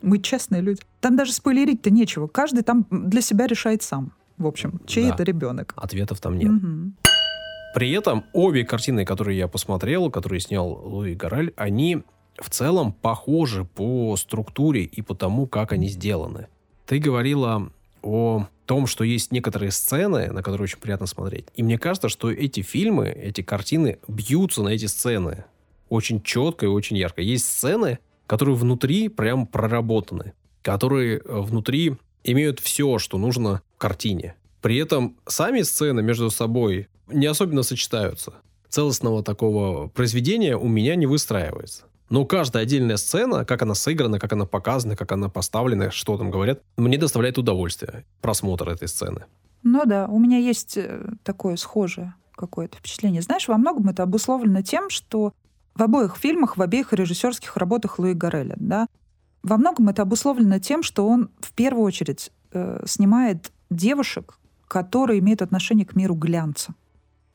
Мы 0.00 0.20
честные 0.20 0.62
люди. 0.62 0.80
Там 1.00 1.16
даже 1.16 1.32
спойлерить-то 1.32 1.90
нечего. 1.90 2.28
Каждый 2.28 2.62
там 2.62 2.86
для 2.90 3.20
себя 3.20 3.46
решает 3.46 3.82
сам. 3.82 4.12
В 4.36 4.46
общем, 4.46 4.80
чей 4.86 5.08
да. 5.08 5.14
это 5.14 5.24
ребенок. 5.24 5.74
Ответов 5.76 6.20
там 6.20 6.38
нет. 6.38 6.52
Угу. 6.52 6.92
При 7.74 7.90
этом 7.92 8.24
обе 8.32 8.64
картины, 8.64 9.04
которые 9.04 9.36
я 9.36 9.48
посмотрел, 9.48 10.10
которые 10.10 10.40
снял 10.40 10.68
Луи 10.68 11.14
Гараль, 11.14 11.52
они 11.56 12.02
в 12.40 12.50
целом 12.50 12.92
похожи 12.92 13.64
по 13.64 14.16
структуре 14.16 14.84
и 14.84 15.02
по 15.02 15.14
тому, 15.14 15.46
как 15.46 15.72
они 15.72 15.88
сделаны. 15.88 16.48
Ты 16.86 16.98
говорила 16.98 17.70
о 18.02 18.46
том, 18.66 18.86
что 18.86 19.04
есть 19.04 19.32
некоторые 19.32 19.70
сцены, 19.70 20.30
на 20.30 20.42
которые 20.42 20.64
очень 20.64 20.78
приятно 20.78 21.06
смотреть. 21.06 21.46
И 21.54 21.62
мне 21.62 21.78
кажется, 21.78 22.08
что 22.08 22.30
эти 22.30 22.60
фильмы, 22.60 23.08
эти 23.08 23.42
картины 23.42 23.98
бьются 24.06 24.62
на 24.62 24.68
эти 24.68 24.86
сцены 24.86 25.44
очень 25.88 26.22
четко 26.22 26.66
и 26.66 26.68
очень 26.68 26.96
ярко. 26.96 27.22
Есть 27.22 27.46
сцены, 27.46 27.98
которые 28.26 28.56
внутри 28.56 29.08
прям 29.08 29.46
проработаны, 29.46 30.34
которые 30.62 31.18
э, 31.18 31.40
внутри 31.40 31.96
имеют 32.24 32.60
все, 32.60 32.98
что 32.98 33.16
нужно 33.16 33.62
в 33.76 33.78
картине. 33.78 34.34
При 34.60 34.76
этом 34.76 35.16
сами 35.26 35.62
сцены 35.62 36.02
между 36.02 36.30
собой 36.30 36.88
не 37.06 37.26
особенно 37.26 37.62
сочетаются. 37.62 38.34
Целостного 38.68 39.22
такого 39.22 39.88
произведения 39.88 40.56
у 40.56 40.68
меня 40.68 40.94
не 40.94 41.06
выстраивается. 41.06 41.84
Но 42.10 42.24
каждая 42.24 42.62
отдельная 42.62 42.96
сцена, 42.96 43.44
как 43.44 43.62
она 43.62 43.74
сыграна, 43.74 44.18
как 44.18 44.32
она 44.32 44.46
показана, 44.46 44.96
как 44.96 45.12
она 45.12 45.28
поставлена, 45.28 45.90
что 45.90 46.16
там 46.16 46.30
говорят, 46.30 46.62
мне 46.76 46.96
доставляет 46.96 47.38
удовольствие 47.38 48.04
просмотр 48.20 48.68
этой 48.68 48.88
сцены. 48.88 49.26
Ну 49.62 49.84
да, 49.84 50.06
у 50.06 50.18
меня 50.18 50.38
есть 50.38 50.76
э, 50.76 51.10
такое 51.22 51.56
схожее 51.56 52.14
какое-то 52.34 52.78
впечатление. 52.78 53.20
Знаешь, 53.20 53.48
во 53.48 53.58
многом 53.58 53.88
это 53.88 54.04
обусловлено 54.04 54.62
тем, 54.62 54.88
что 54.90 55.32
в 55.74 55.82
обоих 55.82 56.16
фильмах, 56.16 56.56
в 56.56 56.62
обеих 56.62 56.92
режиссерских 56.92 57.56
работах 57.56 57.98
Луи 57.98 58.14
Гареля, 58.14 58.54
да, 58.58 58.86
во 59.42 59.56
многом 59.56 59.88
это 59.88 60.02
обусловлено 60.02 60.58
тем, 60.58 60.82
что 60.82 61.06
он 61.06 61.30
в 61.40 61.52
первую 61.52 61.84
очередь 61.84 62.32
э, 62.52 62.82
снимает 62.86 63.52
девушек, 63.70 64.38
которые 64.66 65.20
имеют 65.20 65.42
отношение 65.42 65.86
к 65.86 65.94
миру 65.94 66.14
глянца. 66.14 66.74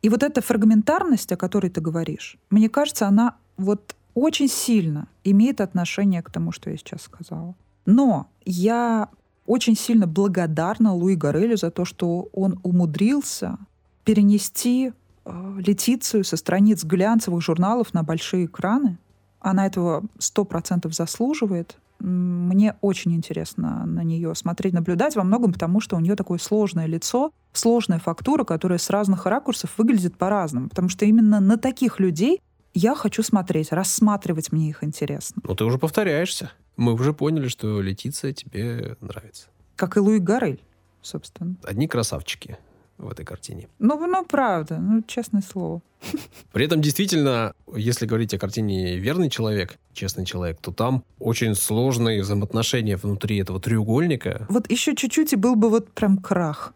И 0.01 0.09
вот 0.09 0.23
эта 0.23 0.41
фрагментарность, 0.41 1.31
о 1.31 1.37
которой 1.37 1.69
ты 1.69 1.79
говоришь, 1.79 2.37
мне 2.49 2.69
кажется, 2.69 3.07
она 3.07 3.37
вот 3.57 3.95
очень 4.13 4.47
сильно 4.47 5.07
имеет 5.23 5.61
отношение 5.61 6.21
к 6.21 6.31
тому, 6.31 6.51
что 6.51 6.69
я 6.69 6.77
сейчас 6.77 7.01
сказала. 7.01 7.55
Но 7.85 8.27
я 8.45 9.09
очень 9.45 9.75
сильно 9.75 10.07
благодарна 10.07 10.93
Луи 10.93 11.15
Гарелю 11.15 11.57
за 11.57 11.71
то, 11.71 11.85
что 11.85 12.29
он 12.33 12.59
умудрился 12.63 13.57
перенести 14.05 14.93
э, 15.25 15.55
Летицию 15.57 16.23
со 16.23 16.37
страниц 16.37 16.83
глянцевых 16.83 17.41
журналов 17.41 17.93
на 17.93 18.03
большие 18.03 18.45
экраны. 18.45 18.97
Она 19.39 19.65
этого 19.65 20.03
сто 20.19 20.45
процентов 20.45 20.93
заслуживает. 20.93 21.77
Мне 21.99 22.75
очень 22.81 23.13
интересно 23.13 23.85
на 23.85 24.03
нее 24.03 24.33
смотреть, 24.35 24.73
наблюдать 24.73 25.15
во 25.15 25.23
многом 25.23 25.53
потому, 25.53 25.79
что 25.79 25.95
у 25.95 25.99
нее 25.99 26.15
такое 26.15 26.37
сложное 26.37 26.85
лицо, 26.85 27.31
сложная 27.53 27.99
фактура, 27.99 28.43
которая 28.43 28.77
с 28.77 28.89
разных 28.89 29.25
ракурсов 29.25 29.77
выглядит 29.77 30.17
по-разному. 30.17 30.69
Потому 30.69 30.89
что 30.89 31.05
именно 31.05 31.39
на 31.39 31.57
таких 31.57 31.99
людей 31.99 32.41
Я 32.73 32.95
хочу 32.95 33.21
смотреть, 33.23 33.71
рассматривать 33.71 34.51
мне 34.51 34.69
их 34.69 34.83
интересно. 34.83 35.41
Ну, 35.45 35.55
ты 35.55 35.63
уже 35.63 35.77
повторяешься. 35.77 36.51
Мы 36.75 36.93
уже 36.93 37.13
поняли, 37.13 37.47
что 37.47 37.81
Летиция 37.81 38.33
тебе 38.33 38.97
нравится. 38.99 39.47
Как 39.75 39.95
и 39.97 39.99
Луи 39.99 40.19
Гарель, 40.19 40.61
собственно. 41.01 41.55
Одни 41.63 41.87
красавчики 41.87 42.57
в 43.03 43.11
этой 43.11 43.25
картине. 43.25 43.67
Ну, 43.79 44.07
ну 44.07 44.25
правда, 44.25 44.77
ну, 44.77 45.01
честное 45.07 45.41
слово. 45.41 45.81
При 46.51 46.65
этом 46.65 46.81
действительно, 46.81 47.53
если 47.75 48.05
говорить 48.05 48.33
о 48.33 48.39
картине 48.39 48.97
«Верный 48.97 49.29
человек», 49.29 49.77
«Честный 49.93 50.25
человек», 50.25 50.59
то 50.61 50.71
там 50.71 51.03
очень 51.19 51.55
сложные 51.55 52.21
взаимоотношения 52.21 52.97
внутри 52.97 53.37
этого 53.37 53.59
треугольника. 53.59 54.45
Вот 54.49 54.69
еще 54.69 54.95
чуть-чуть 54.95 55.33
и 55.33 55.35
был 55.35 55.55
бы 55.55 55.69
вот 55.69 55.91
прям 55.91 56.17
крах. 56.17 56.73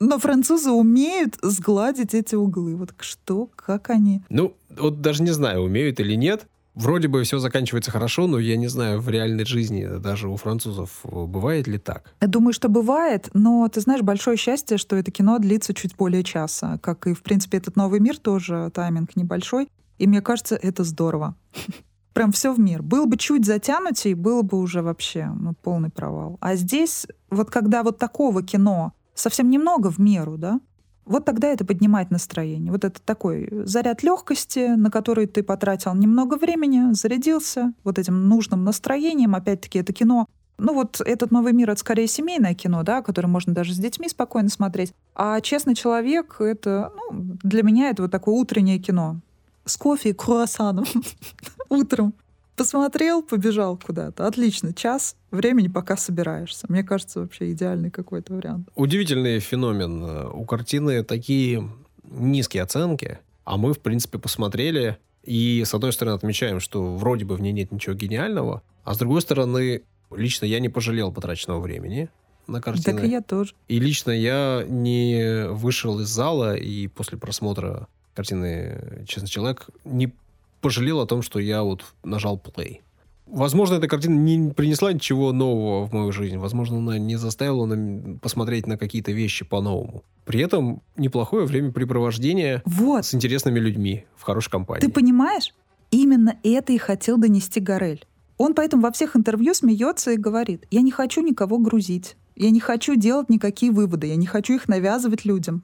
Но 0.00 0.18
французы 0.18 0.70
умеют 0.70 1.36
сгладить 1.42 2.14
эти 2.14 2.34
углы. 2.34 2.76
Вот 2.76 2.94
что, 2.98 3.48
как 3.54 3.90
они? 3.90 4.22
Ну, 4.28 4.54
вот 4.70 5.00
даже 5.00 5.22
не 5.22 5.30
знаю, 5.30 5.62
умеют 5.62 6.00
или 6.00 6.14
нет. 6.14 6.46
Вроде 6.74 7.08
бы 7.08 7.22
все 7.22 7.38
заканчивается 7.38 7.90
хорошо, 7.90 8.26
но 8.26 8.38
я 8.38 8.56
не 8.56 8.68
знаю, 8.68 9.00
в 9.00 9.08
реальной 9.08 9.44
жизни 9.44 9.86
даже 9.98 10.28
у 10.28 10.36
французов 10.36 11.00
бывает 11.04 11.66
ли 11.66 11.78
так? 11.78 12.14
Я 12.20 12.28
думаю, 12.28 12.54
что 12.54 12.68
бывает, 12.68 13.28
но 13.34 13.68
ты 13.68 13.80
знаешь, 13.80 14.02
большое 14.02 14.36
счастье, 14.36 14.78
что 14.78 14.96
это 14.96 15.10
кино 15.10 15.38
длится 15.38 15.74
чуть 15.74 15.96
более 15.96 16.24
часа. 16.24 16.78
Как 16.78 17.06
и, 17.06 17.12
в 17.12 17.22
принципе, 17.22 17.58
этот 17.58 17.76
новый 17.76 18.00
мир 18.00 18.16
тоже 18.16 18.70
тайминг 18.74 19.16
небольшой. 19.16 19.68
И 19.98 20.06
мне 20.06 20.22
кажется, 20.22 20.56
это 20.56 20.82
здорово. 20.84 21.36
Прям 22.14 22.32
все 22.32 22.52
в 22.52 22.58
мир. 22.58 22.82
Был 22.82 23.06
бы 23.06 23.16
чуть 23.16 23.44
затянутый, 23.44 24.14
было 24.14 24.42
бы 24.42 24.58
уже 24.58 24.82
вообще 24.82 25.30
ну, 25.38 25.54
полный 25.54 25.90
провал. 25.90 26.38
А 26.40 26.56
здесь, 26.56 27.06
вот 27.30 27.50
когда 27.50 27.82
вот 27.82 27.98
такого 27.98 28.42
кино 28.42 28.92
совсем 29.14 29.50
немного 29.50 29.90
в 29.90 29.98
меру, 29.98 30.38
да, 30.38 30.60
вот 31.04 31.24
тогда 31.24 31.48
это 31.48 31.64
поднимает 31.64 32.10
настроение. 32.10 32.70
Вот 32.70 32.84
это 32.84 33.00
такой 33.02 33.48
заряд 33.64 34.02
легкости, 34.02 34.74
на 34.76 34.90
который 34.90 35.26
ты 35.26 35.42
потратил 35.42 35.94
немного 35.94 36.36
времени, 36.36 36.92
зарядился 36.92 37.72
вот 37.84 37.98
этим 37.98 38.28
нужным 38.28 38.64
настроением. 38.64 39.34
Опять-таки, 39.34 39.78
это 39.78 39.92
кино 39.92 40.26
ну 40.58 40.74
вот 40.74 41.00
этот 41.00 41.32
«Новый 41.32 41.52
мир»— 41.52 41.70
это 41.72 41.80
скорее 41.80 42.06
семейное 42.06 42.54
кино, 42.54 42.84
да, 42.84 43.02
которое 43.02 43.26
можно 43.26 43.52
даже 43.52 43.74
с 43.74 43.78
детьми 43.78 44.08
спокойно 44.08 44.48
смотреть. 44.48 44.94
А 45.14 45.40
«Честный 45.40 45.74
человек»— 45.74 46.36
это, 46.38 46.92
ну, 46.94 47.36
для 47.42 47.62
меня 47.64 47.90
это 47.90 48.02
вот 48.02 48.12
такое 48.12 48.34
утреннее 48.34 48.78
кино. 48.78 49.16
С 49.64 49.76
кофе 49.76 50.10
и 50.10 50.12
круассаном 50.12 50.84
утром. 51.68 52.14
Посмотрел, 52.56 53.22
побежал 53.22 53.78
куда-то. 53.78 54.26
Отлично. 54.26 54.74
Час 54.74 55.16
времени, 55.30 55.68
пока 55.68 55.96
собираешься. 55.96 56.66
Мне 56.68 56.82
кажется, 56.82 57.20
вообще 57.20 57.52
идеальный 57.52 57.90
какой-то 57.90 58.34
вариант. 58.34 58.68
Удивительный 58.74 59.40
феномен. 59.40 60.02
У 60.32 60.44
картины 60.44 61.02
такие 61.02 61.68
низкие 62.04 62.62
оценки, 62.62 63.18
а 63.44 63.56
мы, 63.56 63.72
в 63.72 63.80
принципе, 63.80 64.18
посмотрели 64.18 64.98
и, 65.24 65.62
с 65.64 65.72
одной 65.74 65.92
стороны, 65.92 66.14
отмечаем, 66.14 66.60
что 66.60 66.96
вроде 66.96 67.24
бы 67.24 67.36
в 67.36 67.40
ней 67.40 67.52
нет 67.52 67.72
ничего 67.72 67.94
гениального, 67.94 68.62
а 68.84 68.94
с 68.94 68.98
другой 68.98 69.22
стороны, 69.22 69.82
лично 70.10 70.44
я 70.46 70.60
не 70.60 70.68
пожалел 70.68 71.12
потраченного 71.12 71.60
времени 71.60 72.08
на 72.46 72.60
картину. 72.60 72.98
Так 72.98 73.06
и 73.06 73.10
я 73.10 73.22
тоже. 73.22 73.54
И 73.68 73.78
лично 73.78 74.10
я 74.10 74.64
не 74.68 75.46
вышел 75.48 76.00
из 76.00 76.08
зала 76.08 76.56
и 76.56 76.88
после 76.88 77.18
просмотра 77.18 77.88
картины 78.14 79.04
«Честный 79.06 79.28
человек» 79.28 79.68
не 79.84 80.12
пожалел 80.62 81.00
о 81.00 81.06
том, 81.06 81.20
что 81.20 81.38
я 81.38 81.62
вот 81.62 81.84
нажал 82.02 82.42
play. 82.42 82.78
Возможно, 83.26 83.74
эта 83.74 83.88
картина 83.88 84.18
не 84.18 84.52
принесла 84.52 84.92
ничего 84.92 85.32
нового 85.32 85.86
в 85.86 85.92
мою 85.92 86.12
жизнь. 86.12 86.38
Возможно, 86.38 86.78
она 86.78 86.98
не 86.98 87.16
заставила 87.16 87.66
на, 87.66 88.18
посмотреть 88.18 88.66
на 88.66 88.76
какие-то 88.76 89.12
вещи 89.12 89.44
по-новому. 89.44 90.04
При 90.24 90.40
этом 90.40 90.82
неплохое 90.96 91.46
времяпрепровождение 91.46 92.62
вот. 92.64 93.04
с 93.04 93.14
интересными 93.14 93.58
людьми 93.58 94.04
в 94.16 94.22
хорошей 94.22 94.50
компании. 94.50 94.80
Ты 94.80 94.90
понимаешь? 94.90 95.54
Именно 95.90 96.38
это 96.42 96.72
и 96.72 96.78
хотел 96.78 97.18
донести 97.18 97.60
Горель. 97.60 98.06
Он 98.38 98.54
поэтому 98.54 98.82
во 98.82 98.92
всех 98.92 99.16
интервью 99.16 99.54
смеется 99.54 100.12
и 100.12 100.16
говорит, 100.16 100.66
я 100.70 100.80
не 100.80 100.90
хочу 100.90 101.22
никого 101.22 101.58
грузить, 101.58 102.16
я 102.34 102.50
не 102.50 102.60
хочу 102.60 102.96
делать 102.96 103.28
никакие 103.28 103.72
выводы, 103.72 104.08
я 104.08 104.16
не 104.16 104.26
хочу 104.26 104.54
их 104.54 104.68
навязывать 104.68 105.24
людям. 105.24 105.62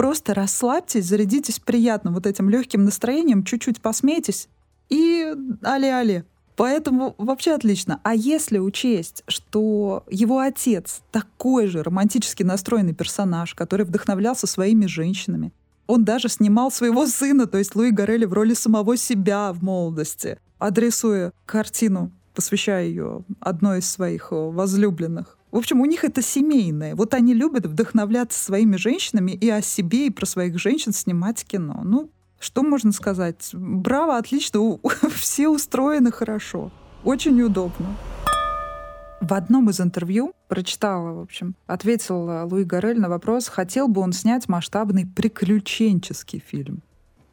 Просто 0.00 0.32
расслабьтесь, 0.32 1.04
зарядитесь 1.04 1.58
приятным 1.58 2.14
вот 2.14 2.26
этим 2.26 2.48
легким 2.48 2.86
настроением, 2.86 3.44
чуть-чуть 3.44 3.82
посмейтесь 3.82 4.48
и 4.88 5.30
але-але. 5.62 6.24
Поэтому 6.56 7.14
вообще 7.18 7.52
отлично. 7.52 8.00
А 8.02 8.14
если 8.14 8.56
учесть, 8.56 9.22
что 9.28 10.04
его 10.08 10.38
отец 10.38 11.02
такой 11.12 11.66
же 11.66 11.82
романтически 11.82 12.42
настроенный 12.42 12.94
персонаж, 12.94 13.54
который 13.54 13.84
вдохновлялся 13.84 14.46
своими 14.46 14.86
женщинами, 14.86 15.52
он 15.86 16.02
даже 16.02 16.30
снимал 16.30 16.70
своего 16.70 17.06
сына, 17.06 17.46
то 17.46 17.58
есть 17.58 17.76
Луи 17.76 17.90
Горелли 17.90 18.24
в 18.24 18.32
роли 18.32 18.54
самого 18.54 18.96
себя 18.96 19.52
в 19.52 19.62
молодости, 19.62 20.38
адресуя 20.58 21.34
картину, 21.44 22.10
посвящая 22.34 22.86
ее 22.86 23.22
одной 23.38 23.80
из 23.80 23.90
своих 23.90 24.28
возлюбленных. 24.30 25.36
В 25.50 25.56
общем, 25.56 25.80
у 25.80 25.84
них 25.84 26.04
это 26.04 26.22
семейное. 26.22 26.94
Вот 26.94 27.14
они 27.14 27.34
любят 27.34 27.66
вдохновляться 27.66 28.42
своими 28.42 28.76
женщинами 28.76 29.32
и 29.32 29.48
о 29.50 29.62
себе, 29.62 30.06
и 30.06 30.10
про 30.10 30.26
своих 30.26 30.58
женщин 30.58 30.92
снимать 30.92 31.44
кино. 31.44 31.80
Ну, 31.84 32.10
что 32.38 32.62
можно 32.62 32.92
сказать? 32.92 33.50
Браво, 33.52 34.16
отлично, 34.16 34.78
все 35.14 35.48
устроены 35.48 36.12
хорошо. 36.12 36.70
Очень 37.04 37.42
удобно. 37.42 37.96
В 39.20 39.34
одном 39.34 39.68
из 39.68 39.80
интервью 39.80 40.32
прочитала, 40.48 41.12
в 41.12 41.20
общем, 41.20 41.54
ответил 41.66 42.46
Луи 42.48 42.64
Гарель 42.64 43.00
на 43.00 43.08
вопрос, 43.08 43.48
хотел 43.48 43.86
бы 43.86 44.00
он 44.00 44.12
снять 44.12 44.48
масштабный 44.48 45.06
приключенческий 45.06 46.42
фильм. 46.44 46.82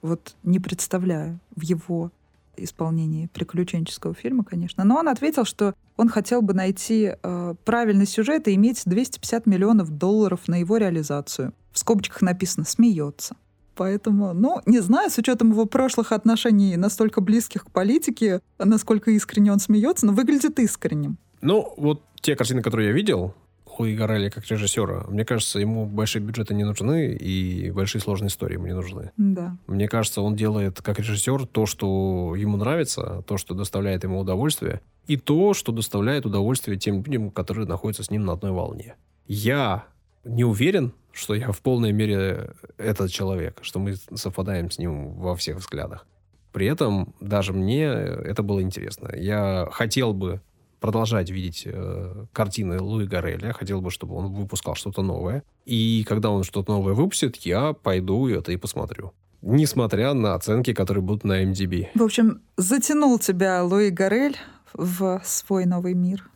Вот 0.02 0.36
не 0.44 0.60
представляю 0.60 1.40
в 1.56 1.62
его 1.62 2.12
исполнении 2.58 3.28
приключенческого 3.28 4.14
фильма, 4.14 4.44
конечно. 4.44 4.84
Но 4.84 4.98
он 4.98 5.08
ответил, 5.08 5.46
что 5.46 5.74
он 5.96 6.10
хотел 6.10 6.42
бы 6.42 6.54
найти 6.54 7.14
э, 7.22 7.56
правильный 7.66 8.06
сюжет 8.06 8.48
и 8.48 8.56
иметь 8.56 8.84
250 8.86 9.46
миллионов 9.46 9.90
долларов 9.90 10.48
на 10.48 10.60
его 10.60 10.78
реализацию. 10.78 11.54
В 11.72 11.80
скобочках 11.80 12.22
написано 12.22 12.66
«смеется». 12.66 13.36
Поэтому, 13.76 14.34
ну, 14.34 14.62
не 14.66 14.80
знаю, 14.80 15.12
с 15.12 15.18
учетом 15.20 15.52
его 15.52 15.66
прошлых 15.66 16.12
отношений 16.12 16.76
настолько 16.78 17.22
близких 17.22 17.66
к 17.66 17.72
политике, 17.72 18.42
насколько 18.58 19.12
искренне 19.12 19.52
он 19.52 19.60
смеется, 19.60 20.08
но 20.08 20.14
выглядит 20.14 20.60
искренним. 20.60 21.18
Ну, 21.42 21.74
вот 21.78 22.02
те 22.22 22.36
картины, 22.36 22.64
которые 22.64 22.88
я 22.88 22.94
видел, 22.94 23.36
Луи 23.80 23.96
Гарелли 23.96 24.30
как 24.30 24.46
режиссера, 24.48 25.06
мне 25.08 25.26
кажется, 25.26 25.60
ему 25.60 25.86
большие 25.86 26.22
бюджеты 26.22 26.54
не 26.54 26.64
нужны 26.64 27.14
и 27.14 27.72
большие 27.72 28.02
сложные 28.02 28.30
истории 28.30 28.56
ему 28.56 28.68
не 28.68 28.74
нужны. 28.74 29.12
Да. 29.18 29.58
Мне 29.68 29.88
кажется, 29.88 30.22
он 30.22 30.36
делает 30.36 30.82
как 30.82 31.00
режиссер 31.00 31.46
то, 31.48 31.66
что 31.66 32.36
ему 32.36 32.58
нравится, 32.58 33.24
то, 33.28 33.38
что 33.38 33.54
доставляет 33.54 34.04
ему 34.04 34.20
удовольствие, 34.20 34.82
и 35.08 35.18
то, 35.18 35.54
что 35.54 35.72
доставляет 35.72 36.26
удовольствие 36.26 36.78
тем 36.78 37.04
людям, 37.04 37.32
которые 37.32 37.68
находятся 37.68 38.04
с 38.04 38.12
ним 38.12 38.26
на 38.26 38.34
одной 38.34 38.52
волне. 38.52 38.96
Я 39.28 39.86
не 40.24 40.44
уверен, 40.44 40.94
что 41.12 41.34
я 41.34 41.52
в 41.52 41.62
полной 41.62 41.92
мере 41.92 42.52
этот 42.78 43.12
человек, 43.12 43.60
что 43.62 43.80
мы 43.80 43.96
совпадаем 43.96 44.70
с 44.70 44.78
ним 44.78 45.14
во 45.14 45.36
всех 45.36 45.58
взглядах. 45.58 46.06
При 46.52 46.68
этом 46.68 47.14
даже 47.20 47.54
мне 47.54 47.84
это 47.84 48.44
было 48.44 48.62
интересно. 48.62 49.12
Я 49.16 49.68
хотел 49.72 50.14
бы 50.14 50.42
продолжать 50.80 51.30
видеть 51.30 51.64
э, 51.66 52.26
картины 52.34 52.80
Луи 52.80 53.06
Гареля. 53.06 53.54
Хотел 53.54 53.82
бы, 53.82 53.92
чтобы 53.92 54.16
он 54.16 54.34
выпускал 54.34 54.76
что-то 54.76 55.02
новое. 55.02 55.44
И 55.66 56.04
когда 56.08 56.30
он 56.30 56.44
что-то 56.44 56.72
новое 56.74 56.94
выпустит, 56.94 57.38
я 57.38 57.74
пойду 57.74 58.28
это 58.28 58.52
и 58.52 58.58
посмотрю. 58.58 59.14
Несмотря 59.42 60.14
на 60.14 60.34
оценки, 60.34 60.74
которые 60.74 61.04
будут 61.04 61.24
на 61.24 61.44
MDB. 61.44 61.90
В 61.94 62.04
общем, 62.04 62.42
затянул 62.58 63.20
тебя 63.20 63.64
Луи 63.64 63.90
Гарель 63.90 64.38
в 64.74 65.22
свой 65.24 65.66
новый 65.66 65.94
мир. 65.94 66.30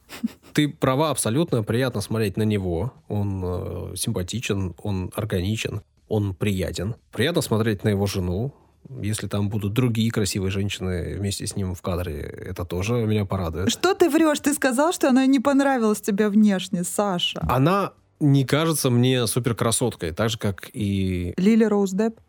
Ты 0.53 0.69
права 0.69 1.09
абсолютно. 1.09 1.63
Приятно 1.63 2.01
смотреть 2.01 2.37
на 2.37 2.43
него. 2.43 2.93
Он 3.07 3.41
э, 3.43 3.95
симпатичен, 3.95 4.75
он 4.81 5.11
органичен, 5.15 5.81
он 6.07 6.35
приятен. 6.35 6.95
Приятно 7.11 7.41
смотреть 7.41 7.83
на 7.83 7.89
его 7.89 8.05
жену. 8.05 8.53
Если 9.01 9.27
там 9.27 9.49
будут 9.49 9.73
другие 9.73 10.11
красивые 10.11 10.51
женщины 10.51 11.15
вместе 11.17 11.47
с 11.47 11.55
ним 11.55 11.75
в 11.75 11.81
кадре, 11.81 12.19
это 12.19 12.65
тоже 12.65 12.93
меня 13.05 13.25
порадует. 13.25 13.69
Что 13.69 13.93
ты 13.93 14.09
врешь? 14.09 14.39
Ты 14.39 14.53
сказал, 14.53 14.91
что 14.91 15.09
она 15.09 15.25
не 15.25 15.39
понравилась 15.39 16.01
тебе 16.01 16.29
внешне, 16.29 16.83
Саша. 16.83 17.45
Она 17.49 17.93
не 18.19 18.45
кажется 18.45 18.89
мне 18.89 19.27
супер 19.27 19.55
красоткой, 19.55 20.11
так 20.11 20.29
же, 20.29 20.37
как 20.37 20.69
и... 20.73 21.33
Лили 21.37 21.63
Роуз 21.63 21.91
Депп, 21.91 22.19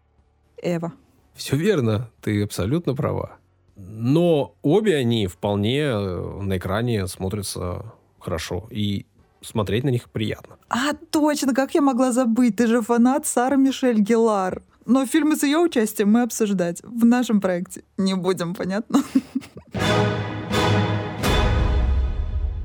Эва. 0.62 0.92
Все 1.34 1.56
верно, 1.56 2.10
ты 2.20 2.42
абсолютно 2.42 2.94
права. 2.94 3.38
Но 3.76 4.54
обе 4.62 4.96
они 4.96 5.26
вполне 5.26 5.80
э, 5.80 6.40
на 6.42 6.58
экране 6.58 7.06
смотрятся 7.08 7.92
хорошо. 8.18 8.66
И 8.70 9.06
смотреть 9.40 9.84
на 9.84 9.88
них 9.88 10.08
приятно. 10.10 10.56
А, 10.68 10.94
точно, 11.10 11.54
как 11.54 11.74
я 11.74 11.80
могла 11.80 12.12
забыть? 12.12 12.56
Ты 12.56 12.66
же 12.66 12.82
фанат 12.82 13.26
Сары 13.26 13.56
Мишель 13.56 14.00
Гелар. 14.00 14.62
Но 14.84 15.06
фильмы 15.06 15.36
с 15.36 15.42
ее 15.44 15.58
участием 15.58 16.10
мы 16.10 16.22
обсуждать 16.22 16.80
в 16.82 17.04
нашем 17.04 17.40
проекте 17.40 17.84
не 17.96 18.14
будем, 18.14 18.54
понятно? 18.54 19.02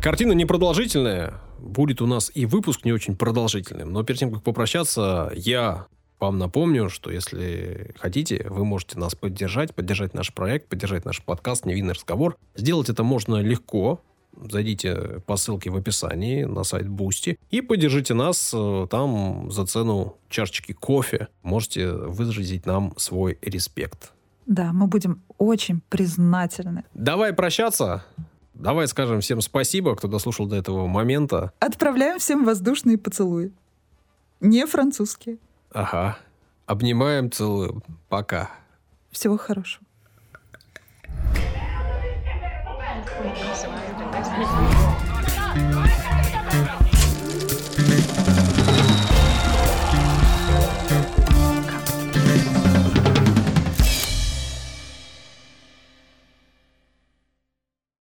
Картина 0.02 0.32
непродолжительная. 0.32 1.34
Будет 1.60 2.02
у 2.02 2.08
нас 2.08 2.32
и 2.34 2.46
выпуск 2.46 2.86
не 2.86 2.94
очень 2.94 3.16
продолжительным. 3.16 3.92
Но 3.92 4.04
перед 4.04 4.20
тем, 4.20 4.32
как 4.32 4.44
попрощаться, 4.44 5.32
я 5.36 5.88
вам 6.20 6.38
напомню, 6.38 6.90
что 6.90 7.12
если 7.12 7.94
хотите, 8.00 8.48
вы 8.50 8.66
можете 8.66 8.98
нас 8.98 9.16
поддержать, 9.16 9.76
поддержать 9.76 10.14
наш 10.14 10.34
проект, 10.34 10.70
поддержать 10.70 11.06
наш 11.06 11.22
подкаст 11.22 11.66
«Невинный 11.66 11.94
разговор». 11.94 12.38
Сделать 12.56 12.90
это 12.90 13.04
можно 13.04 13.42
легко. 13.42 14.02
Зайдите 14.50 15.22
по 15.26 15.36
ссылке 15.36 15.70
в 15.70 15.76
описании 15.76 16.44
на 16.44 16.64
сайт 16.64 16.88
Boosty 16.88 17.40
и 17.50 17.62
поддержите 17.62 18.14
нас 18.14 18.52
э, 18.54 18.88
там 18.90 19.50
за 19.52 19.66
цену 19.66 20.18
чашечки 20.30 20.74
кофе. 20.74 21.28
Можете 21.42 21.92
выразить 21.92 22.66
нам 22.66 22.94
свой 22.98 23.38
респект. 23.42 24.14
Да, 24.46 24.72
мы 24.74 24.88
будем 24.88 25.22
очень 25.38 25.82
признательны. 25.90 26.84
Давай 26.94 27.34
прощаться. 27.34 28.06
Давай 28.54 28.88
скажем 28.88 29.22
всем 29.22 29.42
спасибо, 29.42 29.96
кто 29.96 30.08
дослушал 30.08 30.48
до 30.48 30.56
этого 30.56 30.88
момента. 30.88 31.52
Отправляем 31.60 32.20
всем 32.20 32.46
воздушные 32.46 32.98
поцелуи. 32.98 33.52
Не 34.40 34.66
французские. 34.66 35.38
Ага. 35.72 36.18
Обнимаем, 36.66 37.32
целуем. 37.32 37.84
Пока. 38.10 38.52
Всего 39.12 39.38
хорошего. 39.38 39.84
Thanks. 44.24 45.87